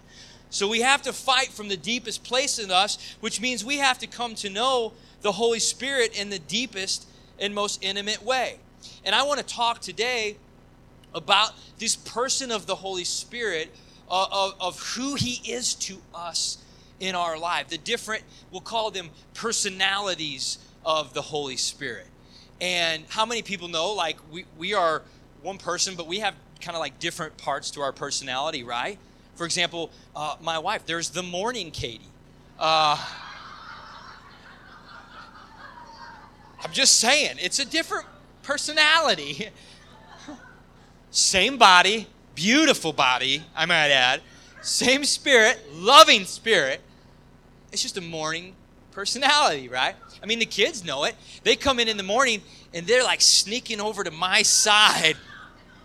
So 0.51 0.69
we 0.69 0.81
have 0.81 1.03
to 1.03 1.13
fight 1.13 1.49
from 1.49 1.69
the 1.69 1.77
deepest 1.77 2.25
place 2.25 2.59
in 2.59 2.71
us, 2.71 3.17
which 3.21 3.41
means 3.41 3.65
we 3.65 3.79
have 3.79 3.99
to 3.99 4.07
come 4.07 4.35
to 4.37 4.51
know 4.51 4.93
the 5.23 5.33
Holy 5.33 5.61
Spirit 5.61 6.19
in 6.19 6.31
the 6.31 6.41
deepest 6.41 7.07
and 7.39 7.55
most 7.55 7.83
intimate 7.83 8.23
way. 8.23 8.59
And 9.05 9.15
I 9.15 9.23
want 9.23 9.39
to 9.39 9.47
talk 9.47 9.81
today 9.81 10.37
about 11.15 11.53
this 11.79 11.97
person 11.97 12.51
of 12.51 12.67
the 12.67 12.75
Holy 12.75 13.05
Spirit 13.05 13.71
uh, 14.11 14.27
of, 14.31 14.55
of 14.61 14.81
who 14.81 15.15
He 15.15 15.53
is 15.53 15.75
to 15.75 15.99
us 16.15 16.59
in 16.99 17.15
our 17.15 17.39
life. 17.39 17.69
The 17.69 17.79
different, 17.79 18.25
we'll 18.51 18.61
call 18.61 18.91
them 18.91 19.11
personalities 19.35 20.59
of 20.85 21.15
the 21.15 21.23
Holy 21.23 21.57
Spirit. 21.57 22.07
And 22.61 23.05
how 23.09 23.25
many 23.25 23.43
people 23.43 23.69
know, 23.69 23.93
like, 23.93 24.19
we, 24.31 24.45
we 24.59 24.75
are 24.75 25.03
one 25.43 25.59
person, 25.59 25.95
but 25.97 26.07
we 26.07 26.19
have 26.19 26.35
kind 26.61 26.77
of 26.77 26.81
like 26.81 26.99
different 26.99 27.37
parts 27.39 27.71
to 27.73 27.81
our 27.81 27.93
personality, 27.93 28.65
right? 28.65 28.99
For 29.41 29.47
example, 29.47 29.91
uh, 30.15 30.37
my 30.43 30.59
wife, 30.59 30.85
there's 30.85 31.09
the 31.09 31.23
morning 31.23 31.71
Katie. 31.71 32.05
Uh, 32.59 33.03
I'm 36.63 36.73
just 36.73 37.01
saying, 37.01 37.37
it's 37.41 37.59
a 37.59 37.65
different 37.65 38.05
personality. 38.43 39.49
Same 41.11 41.57
body, 41.57 42.07
beautiful 42.35 42.93
body, 42.93 43.43
I 43.57 43.65
might 43.65 43.89
add. 43.89 44.21
Same 44.61 45.05
spirit, 45.05 45.59
loving 45.73 46.27
spirit. 46.27 46.83
It's 47.73 47.81
just 47.81 47.97
a 47.97 48.03
morning 48.03 48.55
personality, 48.93 49.71
right? 49.71 49.95
I 50.23 50.27
mean, 50.27 50.39
the 50.39 50.45
kids 50.45 50.85
know 50.85 51.05
it. 51.05 51.15
They 51.45 51.57
come 51.57 51.81
in 51.81 51.89
in 51.89 51.97
the 51.97 52.03
morning 52.03 52.43
and 52.75 52.87
they're 52.87 53.05
like 53.05 53.23
sneaking 53.23 53.81
over 53.81 54.05
to 54.05 54.11
my 54.11 54.43
side, 54.43 55.17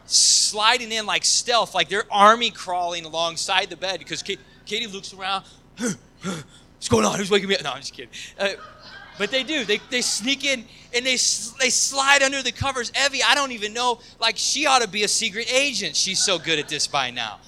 sliding 0.06 0.92
in 0.92 1.06
like 1.06 1.26
stealth, 1.26 1.74
like 1.74 1.90
they're 1.90 2.06
army 2.12 2.52
crawling 2.52 3.06
alongside 3.06 3.70
the 3.70 3.78
bed 3.78 4.00
because 4.00 4.24
Katie 4.24 4.88
looks 4.88 5.14
around. 5.14 5.46
What's 5.78 6.90
going 6.90 7.06
on? 7.06 7.18
Who's 7.18 7.32
waking 7.32 7.50
me 7.50 7.56
up? 7.56 7.64
No, 7.64 7.72
I'm 7.72 7.80
just 7.80 7.94
kidding. 7.94 8.12
Uh, 8.40 8.50
but 9.18 9.32
they 9.32 9.44
do. 9.44 9.64
They, 9.64 9.80
they 9.90 10.02
sneak 10.02 10.44
in 10.44 10.66
and 10.94 11.06
they, 11.06 11.14
they 11.14 11.70
slide 11.70 12.22
under 12.22 12.44
the 12.44 12.52
covers. 12.52 12.92
Evie, 13.06 13.24
I 13.24 13.34
don't 13.34 13.52
even 13.52 13.74
know. 13.74 14.00
Like, 14.20 14.38
she 14.38 14.66
ought 14.66 14.82
to 14.82 14.88
be 14.88 15.04
a 15.04 15.08
secret 15.08 15.52
agent. 15.52 15.96
She's 15.96 16.24
so 16.24 16.38
good 16.38 16.60
at 16.60 16.68
this 16.68 16.86
by 16.88 17.12
now. 17.12 17.40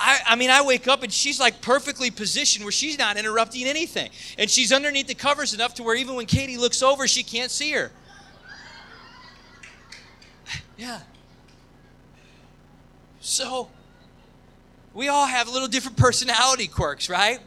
I, 0.00 0.20
I 0.26 0.36
mean, 0.36 0.50
I 0.50 0.62
wake 0.62 0.88
up 0.88 1.02
and 1.02 1.12
she's 1.12 1.38
like 1.38 1.60
perfectly 1.60 2.10
positioned 2.10 2.64
where 2.64 2.72
she's 2.72 2.98
not 2.98 3.16
interrupting 3.16 3.66
anything. 3.66 4.10
And 4.36 4.50
she's 4.50 4.72
underneath 4.72 5.06
the 5.06 5.14
covers 5.14 5.54
enough 5.54 5.74
to 5.74 5.82
where 5.82 5.94
even 5.94 6.16
when 6.16 6.26
Katie 6.26 6.56
looks 6.56 6.82
over, 6.82 7.06
she 7.06 7.22
can't 7.22 7.50
see 7.50 7.72
her. 7.72 7.90
Yeah. 10.76 11.00
So, 13.22 13.68
we 14.92 15.06
all 15.06 15.26
have 15.26 15.48
little 15.48 15.68
different 15.68 15.96
personality 15.96 16.66
quirks, 16.66 17.08
right? 17.08 17.38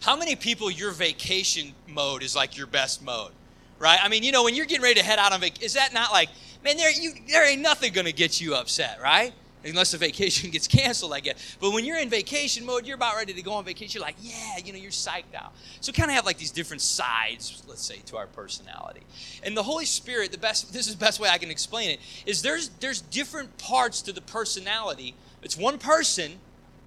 How 0.00 0.16
many 0.16 0.34
people 0.34 0.70
your 0.70 0.90
vacation 0.90 1.72
mode 1.86 2.24
is 2.24 2.34
like 2.34 2.56
your 2.58 2.66
best 2.66 3.02
mode? 3.02 3.30
Right? 3.78 3.98
I 4.02 4.08
mean, 4.08 4.24
you 4.24 4.32
know, 4.32 4.42
when 4.42 4.56
you're 4.56 4.66
getting 4.66 4.82
ready 4.82 4.98
to 5.00 5.06
head 5.06 5.20
out 5.20 5.32
on 5.32 5.40
vacation, 5.40 5.64
is 5.64 5.74
that 5.74 5.94
not 5.94 6.10
like, 6.10 6.30
man, 6.64 6.76
there 6.76 6.90
you 6.90 7.12
there 7.28 7.48
ain't 7.48 7.62
nothing 7.62 7.92
gonna 7.92 8.10
get 8.10 8.40
you 8.40 8.56
upset, 8.56 8.98
right? 9.00 9.32
Unless 9.64 9.92
the 9.92 9.98
vacation 9.98 10.50
gets 10.52 10.68
canceled, 10.68 11.12
I 11.12 11.20
guess. 11.20 11.56
But 11.60 11.72
when 11.72 11.84
you're 11.84 11.98
in 11.98 12.08
vacation 12.08 12.64
mode, 12.64 12.86
you're 12.86 12.96
about 12.96 13.16
ready 13.16 13.32
to 13.32 13.42
go 13.42 13.52
on 13.52 13.64
vacation, 13.64 13.98
you're 13.98 14.06
like, 14.06 14.16
yeah, 14.20 14.58
you 14.64 14.72
know, 14.72 14.78
you're 14.78 14.90
psyched 14.90 15.34
out. 15.34 15.52
So 15.80 15.92
kind 15.92 16.10
of 16.10 16.14
have 16.14 16.26
like 16.26 16.38
these 16.38 16.50
different 16.50 16.82
sides, 16.82 17.62
let's 17.66 17.84
say, 17.84 17.98
to 18.06 18.16
our 18.16 18.26
personality. 18.26 19.02
And 19.42 19.56
the 19.56 19.62
Holy 19.62 19.84
Spirit, 19.84 20.32
the 20.32 20.38
best 20.38 20.72
this 20.72 20.86
is 20.86 20.94
the 20.94 21.04
best 21.04 21.20
way 21.20 21.28
I 21.28 21.38
can 21.38 21.50
explain 21.50 21.90
it, 21.90 22.00
is 22.26 22.42
there's 22.42 22.68
there's 22.80 23.00
different 23.00 23.58
parts 23.58 24.02
to 24.02 24.12
the 24.12 24.20
personality. 24.20 25.14
It's 25.42 25.56
one 25.56 25.78
person, 25.78 26.32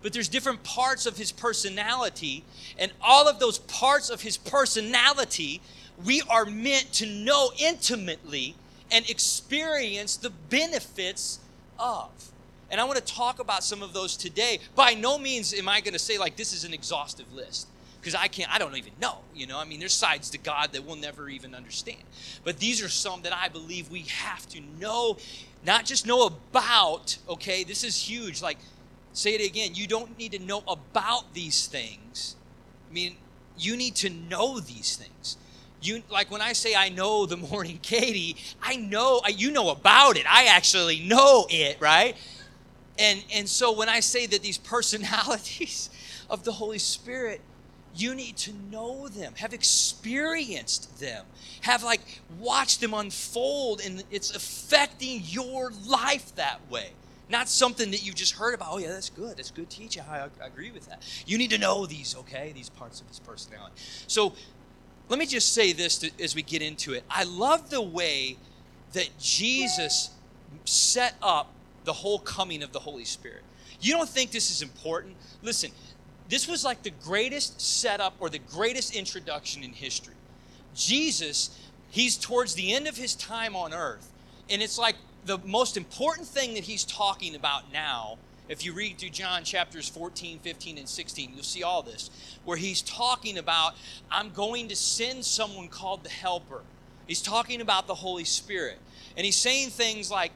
but 0.01 0.13
there's 0.13 0.27
different 0.27 0.63
parts 0.63 1.05
of 1.05 1.17
his 1.17 1.31
personality, 1.31 2.43
and 2.77 2.91
all 3.01 3.27
of 3.27 3.39
those 3.39 3.59
parts 3.59 4.09
of 4.09 4.21
his 4.21 4.37
personality 4.37 5.61
we 6.03 6.21
are 6.29 6.45
meant 6.45 6.91
to 6.93 7.05
know 7.05 7.51
intimately 7.57 8.55
and 8.91 9.09
experience 9.09 10.17
the 10.17 10.29
benefits 10.29 11.39
of. 11.77 12.09
And 12.71 12.79
I 12.79 12.83
want 12.83 12.97
to 12.97 13.13
talk 13.13 13.39
about 13.39 13.63
some 13.63 13.81
of 13.81 13.93
those 13.93 14.15
today. 14.15 14.59
By 14.75 14.93
no 14.93 15.17
means 15.17 15.53
am 15.53 15.67
I 15.67 15.81
going 15.81 15.93
to 15.93 15.99
say, 15.99 16.17
like, 16.17 16.35
this 16.35 16.53
is 16.53 16.63
an 16.63 16.73
exhaustive 16.73 17.31
list 17.33 17.67
because 17.99 18.15
I 18.15 18.27
can't, 18.27 18.53
I 18.53 18.57
don't 18.57 18.75
even 18.75 18.93
know. 19.01 19.19
You 19.35 19.47
know, 19.47 19.59
I 19.59 19.65
mean, 19.65 19.79
there's 19.79 19.93
sides 19.93 20.29
to 20.31 20.37
God 20.37 20.73
that 20.73 20.85
we'll 20.85 20.95
never 20.95 21.29
even 21.29 21.55
understand. 21.55 22.03
But 22.43 22.59
these 22.59 22.83
are 22.83 22.89
some 22.89 23.23
that 23.23 23.35
I 23.35 23.49
believe 23.49 23.89
we 23.89 24.01
have 24.01 24.47
to 24.49 24.61
know, 24.79 25.17
not 25.65 25.85
just 25.85 26.05
know 26.05 26.25
about, 26.25 27.17
okay? 27.27 27.63
This 27.63 27.83
is 27.83 28.09
huge. 28.09 28.41
Like, 28.41 28.57
Say 29.13 29.35
it 29.35 29.45
again. 29.45 29.71
You 29.73 29.87
don't 29.87 30.17
need 30.17 30.33
to 30.33 30.39
know 30.39 30.63
about 30.67 31.33
these 31.33 31.67
things. 31.67 32.35
I 32.89 32.93
mean, 32.93 33.17
you 33.57 33.75
need 33.75 33.95
to 33.95 34.09
know 34.09 34.59
these 34.59 34.95
things. 34.95 35.37
You 35.81 36.03
like 36.09 36.29
when 36.29 36.41
I 36.41 36.53
say 36.53 36.75
I 36.75 36.89
know 36.89 37.25
the 37.25 37.37
morning 37.37 37.79
Katie, 37.81 38.37
I 38.61 38.75
know 38.75 39.21
you 39.27 39.51
know 39.51 39.69
about 39.69 40.17
it. 40.17 40.25
I 40.29 40.45
actually 40.45 40.99
know 40.99 41.47
it, 41.49 41.79
right? 41.79 42.15
And 42.99 43.23
and 43.33 43.47
so 43.47 43.71
when 43.71 43.89
I 43.89 44.01
say 44.01 44.25
that 44.27 44.41
these 44.41 44.57
personalities 44.75 45.89
of 46.29 46.43
the 46.43 46.51
Holy 46.51 46.79
Spirit, 46.79 47.41
you 47.95 48.13
need 48.13 48.37
to 48.37 48.53
know 48.71 49.07
them, 49.07 49.33
have 49.37 49.53
experienced 49.53 50.99
them, 50.99 51.25
have 51.61 51.83
like 51.83 52.21
watched 52.39 52.81
them 52.81 52.93
unfold, 52.93 53.81
and 53.83 54.03
it's 54.11 54.35
affecting 54.35 55.21
your 55.25 55.71
life 55.87 56.35
that 56.35 56.59
way. 56.69 56.91
Not 57.29 57.47
something 57.47 57.91
that 57.91 58.03
you 58.03 58.11
just 58.11 58.35
heard 58.35 58.55
about. 58.55 58.69
Oh, 58.71 58.77
yeah, 58.79 58.87
that's 58.87 59.11
good. 59.11 59.37
That's 59.37 59.51
good 59.51 59.69
teaching. 59.69 60.01
I, 60.09 60.27
I 60.41 60.47
agree 60.47 60.71
with 60.71 60.87
that. 60.87 61.03
You 61.27 61.37
need 61.37 61.51
to 61.51 61.59
know 61.59 61.85
these, 61.85 62.15
okay? 62.17 62.51
These 62.55 62.69
parts 62.69 63.01
of 63.01 63.07
his 63.07 63.19
personality. 63.19 63.75
So 64.07 64.33
let 65.09 65.19
me 65.19 65.27
just 65.27 65.53
say 65.53 65.71
this 65.71 65.99
to, 65.99 66.11
as 66.19 66.33
we 66.33 66.41
get 66.41 66.63
into 66.63 66.93
it. 66.93 67.03
I 67.07 67.25
love 67.25 67.69
the 67.69 67.81
way 67.81 68.37
that 68.93 69.09
Jesus 69.19 70.09
set 70.65 71.13
up 71.21 71.51
the 71.85 71.93
whole 71.93 72.19
coming 72.19 72.63
of 72.63 72.71
the 72.71 72.79
Holy 72.79 73.05
Spirit. 73.05 73.41
You 73.81 73.93
don't 73.93 74.09
think 74.09 74.31
this 74.31 74.51
is 74.51 74.61
important? 74.61 75.15
Listen, 75.41 75.71
this 76.27 76.47
was 76.47 76.63
like 76.63 76.83
the 76.83 76.91
greatest 77.03 77.59
setup 77.59 78.15
or 78.19 78.29
the 78.29 78.39
greatest 78.39 78.95
introduction 78.95 79.63
in 79.63 79.73
history. 79.73 80.13
Jesus, 80.75 81.57
he's 81.89 82.17
towards 82.17 82.53
the 82.53 82.73
end 82.73 82.87
of 82.87 82.97
his 82.97 83.15
time 83.15 83.55
on 83.55 83.73
earth, 83.73 84.11
and 84.49 84.61
it's 84.61 84.77
like 84.77 84.95
the 85.25 85.39
most 85.39 85.77
important 85.77 86.27
thing 86.27 86.53
that 86.53 86.63
he's 86.63 86.83
talking 86.83 87.35
about 87.35 87.71
now, 87.71 88.17
if 88.47 88.65
you 88.65 88.73
read 88.73 88.97
through 88.97 89.09
John 89.09 89.43
chapters 89.43 89.87
14, 89.87 90.39
15, 90.39 90.77
and 90.79 90.89
16, 90.89 91.31
you'll 91.35 91.43
see 91.43 91.61
all 91.63 91.83
this, 91.83 92.09
where 92.45 92.57
he's 92.57 92.81
talking 92.81 93.37
about, 93.37 93.75
I'm 94.11 94.31
going 94.31 94.67
to 94.69 94.75
send 94.75 95.23
someone 95.23 95.67
called 95.67 96.03
the 96.03 96.09
Helper. 96.09 96.61
He's 97.07 97.21
talking 97.21 97.61
about 97.61 97.87
the 97.87 97.95
Holy 97.95 98.23
Spirit. 98.23 98.77
And 99.15 99.25
he's 99.25 99.37
saying 99.37 99.69
things 99.69 100.09
like, 100.09 100.31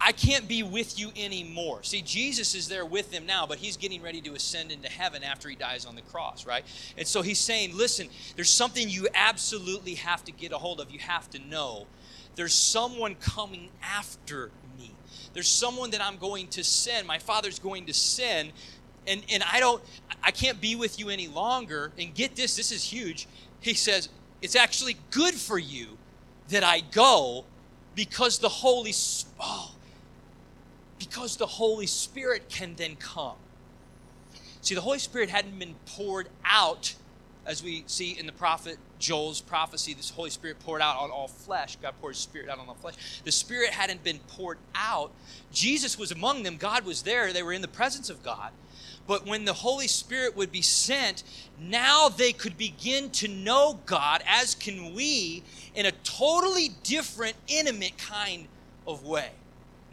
I 0.00 0.12
can't 0.12 0.48
be 0.48 0.62
with 0.62 0.98
you 0.98 1.10
anymore. 1.16 1.82
See, 1.82 2.02
Jesus 2.02 2.54
is 2.54 2.68
there 2.68 2.84
with 2.84 3.10
them 3.10 3.26
now, 3.26 3.46
but 3.46 3.58
he's 3.58 3.76
getting 3.76 4.02
ready 4.02 4.20
to 4.22 4.34
ascend 4.34 4.72
into 4.72 4.88
heaven 4.88 5.22
after 5.22 5.48
he 5.48 5.56
dies 5.56 5.86
on 5.86 5.94
the 5.94 6.02
cross, 6.02 6.46
right? 6.46 6.64
And 6.98 7.06
so 7.06 7.22
he's 7.22 7.38
saying, 7.38 7.76
listen, 7.76 8.08
there's 8.36 8.50
something 8.50 8.88
you 8.88 9.08
absolutely 9.14 9.94
have 9.94 10.24
to 10.24 10.32
get 10.32 10.52
a 10.52 10.58
hold 10.58 10.80
of. 10.80 10.90
You 10.90 10.98
have 10.98 11.30
to 11.30 11.38
know 11.38 11.86
there's 12.36 12.54
someone 12.54 13.14
coming 13.16 13.70
after 13.82 14.50
me. 14.78 14.90
There's 15.32 15.48
someone 15.48 15.90
that 15.90 16.02
I'm 16.02 16.16
going 16.16 16.48
to 16.48 16.64
send. 16.64 17.06
My 17.06 17.18
father's 17.18 17.58
going 17.58 17.86
to 17.86 17.94
send. 17.94 18.52
And, 19.06 19.22
and 19.30 19.42
I 19.50 19.60
don't, 19.60 19.82
I 20.22 20.30
can't 20.30 20.60
be 20.60 20.76
with 20.76 20.98
you 20.98 21.10
any 21.10 21.28
longer. 21.28 21.92
And 21.98 22.14
get 22.14 22.36
this, 22.36 22.56
this 22.56 22.72
is 22.72 22.84
huge. 22.84 23.28
He 23.60 23.74
says, 23.74 24.08
it's 24.42 24.56
actually 24.56 24.96
good 25.10 25.34
for 25.34 25.58
you 25.58 25.98
that 26.48 26.64
I 26.64 26.80
go 26.80 27.44
because 27.94 28.38
the 28.38 28.48
Holy, 28.48 28.92
oh, 29.40 29.73
because 30.98 31.36
the 31.36 31.46
Holy 31.46 31.86
Spirit 31.86 32.48
can 32.48 32.74
then 32.76 32.96
come. 32.96 33.36
See, 34.60 34.74
the 34.74 34.80
Holy 34.80 34.98
Spirit 34.98 35.28
hadn't 35.28 35.58
been 35.58 35.74
poured 35.86 36.28
out 36.44 36.94
as 37.46 37.62
we 37.62 37.84
see 37.86 38.18
in 38.18 38.26
the 38.26 38.32
prophet 38.32 38.78
Joel's 38.98 39.40
prophecy, 39.40 39.94
this 39.94 40.10
Holy 40.10 40.30
Spirit 40.30 40.58
poured 40.60 40.80
out 40.80 40.96
on 40.96 41.10
all 41.10 41.28
flesh. 41.28 41.76
God 41.76 41.94
poured 42.00 42.14
His 42.14 42.22
Spirit 42.22 42.48
out 42.48 42.58
on 42.58 42.68
all 42.68 42.74
flesh. 42.74 42.94
The 43.24 43.32
Spirit 43.32 43.70
hadn't 43.70 44.02
been 44.02 44.18
poured 44.28 44.58
out. 44.74 45.12
Jesus 45.52 45.98
was 45.98 46.10
among 46.10 46.42
them. 46.42 46.56
God 46.56 46.84
was 46.84 47.02
there. 47.02 47.32
They 47.32 47.42
were 47.42 47.52
in 47.52 47.62
the 47.62 47.68
presence 47.68 48.08
of 48.08 48.22
God. 48.22 48.52
But 49.06 49.26
when 49.26 49.44
the 49.44 49.52
Holy 49.52 49.88
Spirit 49.88 50.34
would 50.36 50.50
be 50.50 50.62
sent, 50.62 51.22
now 51.60 52.08
they 52.08 52.32
could 52.32 52.56
begin 52.56 53.10
to 53.10 53.28
know 53.28 53.80
God, 53.84 54.22
as 54.26 54.54
can 54.54 54.94
we, 54.94 55.42
in 55.74 55.84
a 55.84 55.92
totally 55.92 56.70
different, 56.82 57.36
intimate 57.46 57.98
kind 57.98 58.48
of 58.86 59.04
way. 59.04 59.32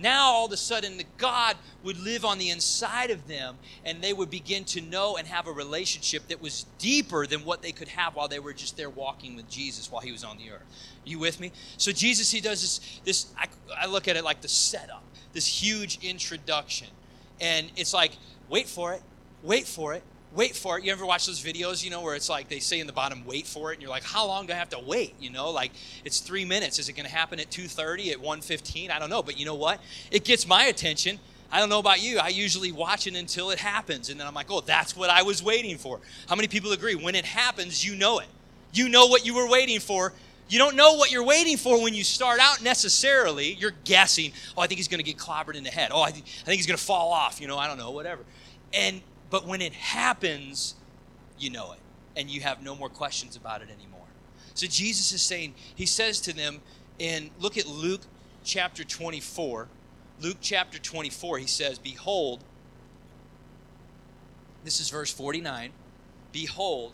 Now, 0.02 0.32
all 0.32 0.46
of 0.46 0.52
a 0.52 0.58
sudden, 0.58 0.98
the 0.98 1.06
God 1.18 1.58
would 1.84 2.00
live 2.00 2.26
on 2.26 2.38
the 2.40 2.50
inside 2.50 3.12
of 3.12 3.28
them, 3.28 3.58
and 3.86 4.02
they 4.02 4.14
would 4.14 4.30
begin 4.30 4.64
to 4.66 4.82
know 4.82 5.18
and 5.18 5.28
have 5.28 5.48
a 5.48 5.52
relationship 5.52 6.28
that 6.30 6.42
was 6.42 6.66
deeper 6.80 7.28
than 7.28 7.46
what 7.46 7.62
they 7.62 7.72
could 7.72 7.90
have 7.90 8.16
while 8.16 8.28
they 8.28 8.40
were 8.40 8.54
just 8.54 8.78
there 8.78 8.90
walking 8.90 9.36
with 9.36 9.50
Jesus 9.50 9.92
while 9.92 10.02
he 10.02 10.12
was 10.12 10.24
on 10.24 10.38
the 10.38 10.50
earth. 10.50 10.64
You 11.06 11.20
with 11.20 11.40
me? 11.40 11.52
So, 11.78 11.92
Jesus, 11.92 12.32
he 12.32 12.42
does 12.42 12.62
this, 12.62 13.00
this 13.06 13.28
I, 13.38 13.48
I 13.78 13.86
look 13.86 14.08
at 14.08 14.16
it 14.16 14.24
like 14.24 14.42
the 14.42 14.48
setup, 14.48 15.04
this 15.34 15.48
huge 15.48 16.00
introduction. 16.02 16.88
And 17.40 17.72
it's 17.76 17.94
like, 17.94 18.14
wait 18.50 18.68
for 18.68 18.94
it, 18.94 19.02
wait 19.44 19.68
for 19.68 19.94
it, 19.94 20.04
wait 20.34 20.56
for 20.56 20.78
it. 20.78 20.86
You 20.86 20.92
ever 20.92 21.06
watch 21.06 21.26
those 21.26 21.44
videos, 21.44 21.84
you 21.84 21.90
know, 21.90 22.02
where 22.02 22.16
it's 22.16 22.30
like 22.30 22.48
they 22.48 22.60
say 22.60 22.80
in 22.80 22.88
the 22.88 22.94
bottom, 22.94 23.26
wait 23.26 23.46
for 23.46 23.72
it, 23.72 23.76
and 23.76 23.82
you're 23.82 23.92
like, 23.92 24.04
how 24.04 24.26
long 24.26 24.46
do 24.46 24.54
I 24.54 24.56
have 24.56 24.70
to 24.70 24.80
wait? 24.80 25.16
You 25.20 25.30
know, 25.30 25.50
like 25.52 25.72
it's 26.06 26.20
three 26.20 26.46
minutes. 26.46 26.80
Is 26.80 26.90
it 26.90 26.94
going 26.94 27.08
to 27.08 27.12
happen 27.12 27.40
at 27.40 27.50
2.30, 27.50 28.12
at 28.12 28.18
1.15? 28.20 28.92
I 28.92 29.00
don't 29.00 29.10
know. 29.10 29.24
But 29.24 29.40
you 29.40 29.46
know 29.46 29.56
what? 29.56 29.82
It 30.10 30.24
gets 30.24 30.48
my 30.48 30.66
attention. 30.66 31.20
I 31.52 31.60
don't 31.60 31.70
know 31.70 31.80
about 31.80 32.02
you. 32.02 32.18
I 32.18 32.30
usually 32.30 32.72
watch 32.72 33.08
it 33.08 33.16
until 33.16 33.52
it 33.52 33.60
happens. 33.60 34.10
And 34.10 34.20
then 34.20 34.26
I'm 34.26 34.34
like, 34.34 34.50
oh, 34.50 34.62
that's 34.62 34.96
what 34.96 35.10
I 35.10 35.24
was 35.24 35.44
waiting 35.44 35.78
for. 35.78 36.00
How 36.30 36.36
many 36.36 36.48
people 36.48 36.72
agree? 36.72 36.96
When 36.96 37.14
it 37.14 37.26
happens, 37.26 37.86
you 37.86 37.96
know 37.96 38.20
it. 38.20 38.28
You 38.74 38.88
know 38.88 39.08
what 39.08 39.26
you 39.26 39.36
were 39.36 39.50
waiting 39.50 39.82
for. 39.82 40.14
You 40.48 40.60
don't 40.60 40.76
know 40.76 40.96
what 40.96 41.12
you're 41.12 41.26
waiting 41.26 41.58
for 41.58 41.82
when 41.82 41.94
you 41.94 42.04
start 42.04 42.40
out 42.42 42.62
necessarily. 42.62 43.54
You're 43.54 43.74
guessing, 43.84 44.32
oh, 44.58 44.62
I 44.62 44.68
think 44.68 44.80
he's 44.80 44.88
going 44.88 45.00
to 45.00 45.04
get 45.04 45.18
clobbered 45.18 45.56
in 45.56 45.64
the 45.64 45.70
head. 45.70 45.92
Oh, 45.94 46.02
I, 46.02 46.12
th- 46.12 46.24
I 46.24 46.46
think 46.46 46.58
he's 46.58 46.68
going 46.68 46.78
to 46.78 46.84
fall 46.84 47.12
off. 47.12 47.42
You 47.42 47.48
know, 47.48 47.58
I 47.58 47.68
don't 47.68 47.78
know, 47.78 47.92
whatever. 47.92 48.24
And 48.74 49.02
but 49.32 49.48
when 49.48 49.62
it 49.62 49.74
happens, 49.74 50.76
you 51.40 51.50
know 51.50 51.72
it, 51.72 51.80
and 52.16 52.30
you 52.30 52.42
have 52.42 52.62
no 52.62 52.76
more 52.76 52.90
questions 52.90 53.36
about 53.36 53.64
it 53.64 53.70
anymore. 53.70 54.06
So 54.54 54.68
Jesus 54.68 55.12
is 55.14 55.22
saying, 55.22 55.56
he 55.74 55.88
says 55.88 56.22
to 56.22 56.34
them 56.34 56.62
in 57.00 57.32
look 57.40 57.58
at 57.58 57.66
Luke 57.66 58.02
chapter 58.44 58.84
24. 58.84 59.68
Luke 60.22 60.38
chapter 60.42 60.78
24, 60.78 61.40
he 61.40 61.48
says, 61.48 61.80
Behold, 61.80 62.44
this 64.64 64.80
is 64.80 64.90
verse 64.90 65.12
49. 65.12 65.72
Behold, 66.32 66.94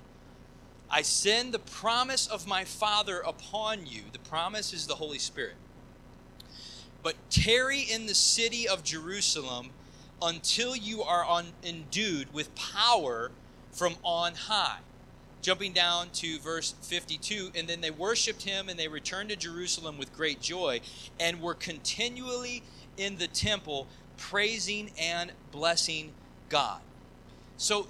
I 0.89 1.01
send 1.01 1.53
the 1.53 1.59
promise 1.59 2.27
of 2.27 2.47
my 2.47 2.63
Father 2.63 3.19
upon 3.19 3.87
you. 3.87 4.03
The 4.13 4.19
promise 4.19 4.71
is 4.73 4.87
the 4.87 4.95
Holy 4.95 5.19
Spirit. 5.19 5.55
But 7.03 7.15
tarry 7.29 7.81
in 7.81 8.05
the 8.05 8.15
city 8.15 8.67
of 8.67 8.83
Jerusalem 8.83 9.71
until 10.21 10.75
you 10.75 11.03
are 11.03 11.23
on, 11.23 11.47
endued 11.63 12.33
with 12.33 12.53
power 12.55 13.31
from 13.71 13.95
on 14.03 14.33
high. 14.35 14.79
Jumping 15.41 15.71
down 15.71 16.09
to 16.09 16.39
verse 16.39 16.73
52, 16.81 17.51
and 17.55 17.67
then 17.67 17.79
they 17.79 17.91
worshiped 17.91 18.43
him 18.43 18.69
and 18.69 18.77
they 18.77 18.87
returned 18.87 19.29
to 19.29 19.35
Jerusalem 19.35 19.97
with 19.97 20.15
great 20.15 20.41
joy 20.41 20.81
and 21.19 21.41
were 21.41 21.53
continually 21.53 22.63
in 22.97 23.17
the 23.17 23.27
temple 23.27 23.87
praising 24.17 24.91
and 24.99 25.31
blessing 25.51 26.11
God. 26.49 26.81
So 27.57 27.87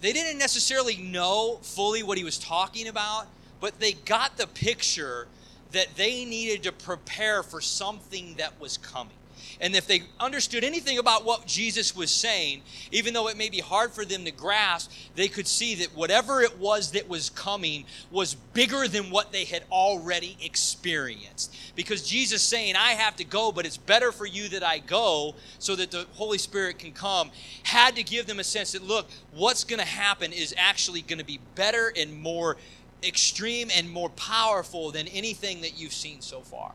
they 0.00 0.12
didn't 0.12 0.38
necessarily 0.38 0.96
know 0.96 1.58
fully 1.62 2.02
what 2.02 2.18
he 2.18 2.24
was 2.24 2.38
talking 2.38 2.88
about, 2.88 3.26
but 3.60 3.80
they 3.80 3.92
got 3.92 4.36
the 4.36 4.46
picture 4.46 5.28
that 5.72 5.88
they 5.96 6.24
needed 6.24 6.62
to 6.62 6.72
prepare 6.72 7.42
for 7.42 7.60
something 7.60 8.34
that 8.38 8.58
was 8.60 8.78
coming. 8.78 9.17
And 9.60 9.74
if 9.74 9.86
they 9.86 10.02
understood 10.20 10.62
anything 10.62 10.98
about 10.98 11.24
what 11.24 11.46
Jesus 11.46 11.96
was 11.96 12.10
saying, 12.10 12.62
even 12.92 13.12
though 13.12 13.28
it 13.28 13.36
may 13.36 13.48
be 13.48 13.58
hard 13.58 13.92
for 13.92 14.04
them 14.04 14.24
to 14.24 14.30
grasp, 14.30 14.90
they 15.16 15.28
could 15.28 15.48
see 15.48 15.74
that 15.76 15.96
whatever 15.96 16.40
it 16.42 16.58
was 16.58 16.92
that 16.92 17.08
was 17.08 17.30
coming 17.30 17.84
was 18.10 18.34
bigger 18.34 18.86
than 18.86 19.10
what 19.10 19.32
they 19.32 19.44
had 19.44 19.64
already 19.72 20.36
experienced. 20.40 21.54
Because 21.74 22.06
Jesus 22.06 22.42
saying, 22.42 22.76
I 22.76 22.92
have 22.92 23.16
to 23.16 23.24
go, 23.24 23.50
but 23.50 23.66
it's 23.66 23.76
better 23.76 24.12
for 24.12 24.26
you 24.26 24.48
that 24.50 24.62
I 24.62 24.78
go 24.78 25.34
so 25.58 25.74
that 25.76 25.90
the 25.90 26.06
Holy 26.12 26.38
Spirit 26.38 26.78
can 26.78 26.92
come, 26.92 27.30
had 27.64 27.96
to 27.96 28.02
give 28.02 28.26
them 28.26 28.38
a 28.38 28.44
sense 28.44 28.72
that, 28.72 28.84
look, 28.84 29.08
what's 29.32 29.64
going 29.64 29.80
to 29.80 29.86
happen 29.86 30.32
is 30.32 30.54
actually 30.56 31.02
going 31.02 31.18
to 31.18 31.24
be 31.24 31.40
better 31.56 31.92
and 31.96 32.14
more 32.14 32.56
extreme 33.02 33.68
and 33.74 33.90
more 33.90 34.10
powerful 34.10 34.90
than 34.90 35.06
anything 35.08 35.60
that 35.62 35.78
you've 35.78 35.92
seen 35.92 36.20
so 36.20 36.40
far. 36.40 36.72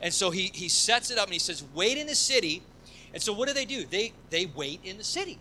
And 0.00 0.12
so 0.12 0.30
he, 0.30 0.50
he 0.52 0.68
sets 0.68 1.10
it 1.10 1.18
up 1.18 1.24
and 1.24 1.32
he 1.32 1.38
says, 1.38 1.64
wait 1.74 1.96
in 1.96 2.06
the 2.06 2.14
city. 2.14 2.62
And 3.14 3.22
so 3.22 3.32
what 3.32 3.48
do 3.48 3.54
they 3.54 3.64
do? 3.64 3.84
They, 3.84 4.12
they 4.30 4.46
wait 4.46 4.80
in 4.84 4.98
the 4.98 5.04
city, 5.04 5.38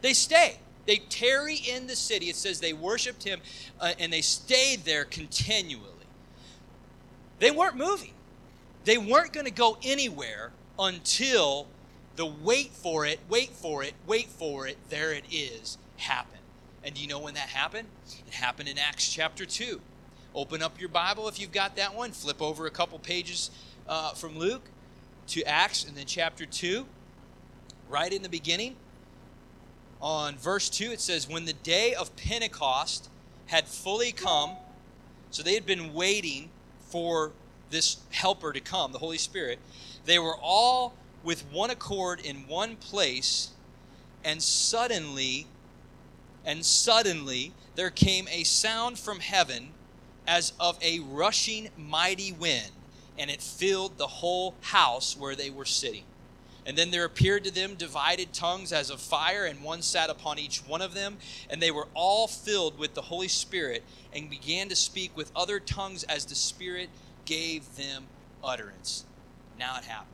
they 0.00 0.12
stay. 0.12 0.58
They 0.86 0.96
tarry 0.96 1.56
in 1.56 1.86
the 1.86 1.94
city. 1.94 2.30
It 2.30 2.36
says 2.36 2.60
they 2.60 2.72
worshiped 2.72 3.22
him 3.22 3.40
uh, 3.78 3.92
and 3.98 4.10
they 4.10 4.22
stayed 4.22 4.86
there 4.86 5.04
continually. 5.04 5.84
They 7.40 7.50
weren't 7.50 7.76
moving, 7.76 8.14
they 8.84 8.96
weren't 8.98 9.32
going 9.32 9.46
to 9.46 9.52
go 9.52 9.76
anywhere 9.82 10.50
until 10.78 11.66
the 12.16 12.24
wait 12.24 12.72
for 12.72 13.04
it, 13.04 13.20
wait 13.28 13.50
for 13.50 13.84
it, 13.84 13.92
wait 14.06 14.28
for 14.28 14.66
it, 14.66 14.76
there 14.88 15.12
it 15.12 15.24
is, 15.30 15.76
happened. 15.98 16.42
And 16.82 16.94
do 16.94 17.02
you 17.02 17.06
know 17.06 17.18
when 17.18 17.34
that 17.34 17.48
happened? 17.48 17.86
It 18.26 18.34
happened 18.34 18.68
in 18.68 18.78
Acts 18.78 19.12
chapter 19.12 19.44
2. 19.44 19.80
Open 20.34 20.62
up 20.62 20.80
your 20.80 20.88
Bible 20.88 21.28
if 21.28 21.38
you've 21.38 21.52
got 21.52 21.76
that 21.76 21.94
one. 21.94 22.12
Flip 22.12 22.40
over 22.40 22.66
a 22.66 22.70
couple 22.70 22.98
pages 22.98 23.50
uh, 23.88 24.12
from 24.12 24.38
Luke 24.38 24.68
to 25.28 25.42
Acts 25.44 25.84
and 25.84 25.96
then 25.96 26.06
chapter 26.06 26.46
2, 26.46 26.86
right 27.88 28.12
in 28.12 28.22
the 28.22 28.28
beginning. 28.28 28.76
On 30.00 30.36
verse 30.36 30.68
2, 30.70 30.92
it 30.92 31.00
says, 31.00 31.28
When 31.28 31.44
the 31.44 31.52
day 31.52 31.94
of 31.94 32.14
Pentecost 32.16 33.08
had 33.46 33.66
fully 33.66 34.12
come, 34.12 34.56
so 35.30 35.42
they 35.42 35.54
had 35.54 35.66
been 35.66 35.92
waiting 35.94 36.50
for 36.80 37.32
this 37.70 37.98
helper 38.10 38.52
to 38.52 38.60
come, 38.60 38.92
the 38.92 38.98
Holy 38.98 39.18
Spirit, 39.18 39.58
they 40.04 40.18
were 40.18 40.36
all 40.40 40.94
with 41.24 41.44
one 41.50 41.70
accord 41.70 42.20
in 42.20 42.46
one 42.46 42.76
place, 42.76 43.50
and 44.24 44.42
suddenly, 44.42 45.46
and 46.44 46.64
suddenly, 46.64 47.52
there 47.74 47.90
came 47.90 48.28
a 48.30 48.44
sound 48.44 48.98
from 48.98 49.20
heaven 49.20 49.70
as 50.26 50.52
of 50.60 50.78
a 50.82 51.00
rushing 51.00 51.70
mighty 51.76 52.32
wind 52.32 52.70
and 53.18 53.30
it 53.30 53.42
filled 53.42 53.98
the 53.98 54.06
whole 54.06 54.54
house 54.60 55.16
where 55.16 55.34
they 55.34 55.50
were 55.50 55.64
sitting. 55.64 56.04
And 56.64 56.76
then 56.76 56.90
there 56.90 57.04
appeared 57.04 57.44
to 57.44 57.50
them 57.50 57.76
divided 57.76 58.34
tongues 58.34 58.72
as 58.72 58.90
of 58.90 59.00
fire, 59.00 59.46
and 59.46 59.62
one 59.62 59.80
sat 59.80 60.10
upon 60.10 60.38
each 60.38 60.58
one 60.58 60.82
of 60.82 60.92
them. 60.92 61.16
And 61.48 61.62
they 61.62 61.70
were 61.70 61.88
all 61.94 62.28
filled 62.28 62.78
with 62.78 62.92
the 62.92 63.02
Holy 63.02 63.28
Spirit 63.28 63.82
and 64.12 64.28
began 64.28 64.68
to 64.68 64.76
speak 64.76 65.16
with 65.16 65.32
other 65.34 65.60
tongues 65.60 66.04
as 66.04 66.26
the 66.26 66.34
Spirit 66.34 66.90
gave 67.24 67.76
them 67.76 68.04
utterance. 68.44 69.06
Now 69.58 69.78
it 69.78 69.84
happened. 69.84 70.12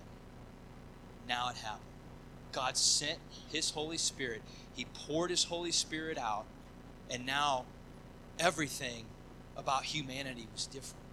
Now 1.29 1.49
it 1.49 1.57
happened. 1.57 1.83
God 2.53 2.77
sent 2.77 3.19
His 3.53 3.71
Holy 3.71 3.99
Spirit, 3.99 4.43
He 4.77 4.85
poured 4.85 5.31
His 5.31 5.45
Holy 5.45 5.73
Spirit 5.73 6.19
out, 6.19 6.45
and 7.11 7.27
now 7.27 7.65
everything 8.39 9.07
about 9.57 9.85
humanity 9.85 10.47
was 10.53 10.67
different 10.67 11.04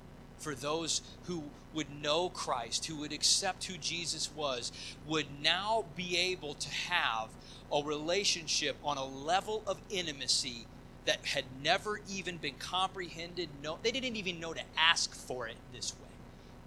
for 0.42 0.56
those 0.56 1.02
who 1.24 1.44
would 1.74 2.02
know 2.02 2.30
Christ, 2.30 2.86
who 2.86 2.98
would 2.98 3.14
accept 3.14 3.66
who 3.66 3.78
Jesus 3.78 4.30
was, 4.36 4.72
would 5.08 5.28
now 5.42 5.86
be 5.96 6.18
able 6.18 6.54
to 6.56 6.70
have 6.70 7.30
a 7.72 7.82
relationship 7.84 8.76
on 8.84 8.98
a 8.98 9.06
level 9.06 9.64
of 9.66 9.80
intimacy 9.90 10.66
that 11.06 11.26
had 11.26 11.46
never 11.64 12.02
even 12.10 12.38
been 12.38 12.56
comprehended. 12.56 13.50
No, 13.64 13.78
they 13.82 13.92
didn't 13.92 14.18
even 14.18 14.40
know 14.40 14.54
to 14.54 14.62
ask 14.78 15.14
for 15.14 15.48
it 15.48 15.56
this 15.74 15.94
way. 15.94 16.10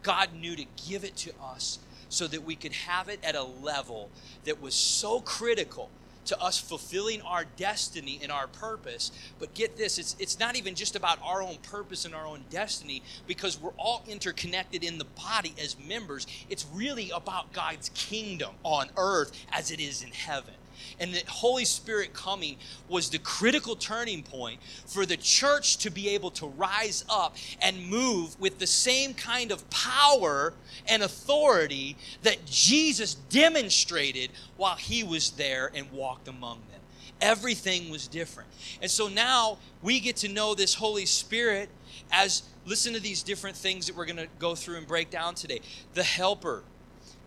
God 0.02 0.34
knew 0.34 0.56
to 0.56 0.64
give 0.88 1.04
it 1.04 1.16
to 1.16 1.32
us 1.42 1.78
so 2.08 2.26
that 2.26 2.44
we 2.44 2.54
could 2.54 2.72
have 2.72 3.08
it 3.08 3.20
at 3.22 3.34
a 3.34 3.42
level 3.42 4.10
that 4.44 4.60
was 4.60 4.74
so 4.74 5.20
critical 5.20 5.90
to 6.26 6.40
us 6.40 6.58
fulfilling 6.58 7.22
our 7.22 7.44
destiny 7.56 8.20
and 8.22 8.30
our 8.32 8.46
purpose. 8.46 9.12
But 9.38 9.54
get 9.54 9.76
this, 9.76 9.98
it's, 9.98 10.16
it's 10.18 10.38
not 10.38 10.56
even 10.56 10.74
just 10.74 10.96
about 10.96 11.18
our 11.22 11.42
own 11.42 11.56
purpose 11.62 12.04
and 12.04 12.14
our 12.14 12.26
own 12.26 12.44
destiny 12.50 13.02
because 13.26 13.60
we're 13.60 13.70
all 13.76 14.02
interconnected 14.08 14.84
in 14.84 14.98
the 14.98 15.04
body 15.04 15.54
as 15.62 15.76
members. 15.78 16.26
It's 16.48 16.66
really 16.72 17.10
about 17.10 17.52
God's 17.52 17.90
kingdom 17.90 18.54
on 18.62 18.90
earth 18.96 19.32
as 19.52 19.70
it 19.70 19.80
is 19.80 20.02
in 20.02 20.10
heaven 20.10 20.54
and 20.98 21.14
the 21.14 21.22
Holy 21.28 21.64
Spirit 21.64 22.12
coming 22.12 22.56
was 22.88 23.10
the 23.10 23.18
critical 23.18 23.76
turning 23.76 24.22
point 24.22 24.60
for 24.87 25.06
the 25.06 25.16
church 25.16 25.78
to 25.78 25.90
be 25.90 26.10
able 26.10 26.30
to 26.32 26.46
rise 26.46 27.04
up 27.08 27.37
and 27.60 27.88
move 27.88 28.38
with 28.40 28.58
the 28.58 28.66
same 28.66 29.14
kind 29.14 29.50
of 29.50 29.68
power 29.70 30.54
and 30.88 31.02
authority 31.02 31.96
that 32.22 32.44
Jesus 32.46 33.14
demonstrated 33.14 34.30
while 34.56 34.76
he 34.76 35.02
was 35.02 35.30
there 35.30 35.70
and 35.74 35.90
walked 35.92 36.28
among 36.28 36.60
them. 36.70 36.80
Everything 37.20 37.90
was 37.90 38.06
different. 38.06 38.48
And 38.82 38.90
so 38.90 39.08
now 39.08 39.58
we 39.82 40.00
get 40.00 40.16
to 40.16 40.28
know 40.28 40.54
this 40.54 40.74
Holy 40.74 41.06
Spirit 41.06 41.68
as 42.10 42.42
listen 42.66 42.92
to 42.94 43.00
these 43.00 43.22
different 43.22 43.56
things 43.56 43.87
that 43.87 43.96
we're 43.96 44.06
going 44.06 44.16
to 44.16 44.28
go 44.38 44.54
through 44.54 44.76
and 44.76 44.87
break 44.87 45.10
down 45.10 45.34
today 45.34 45.60
the 45.94 46.02
helper, 46.02 46.62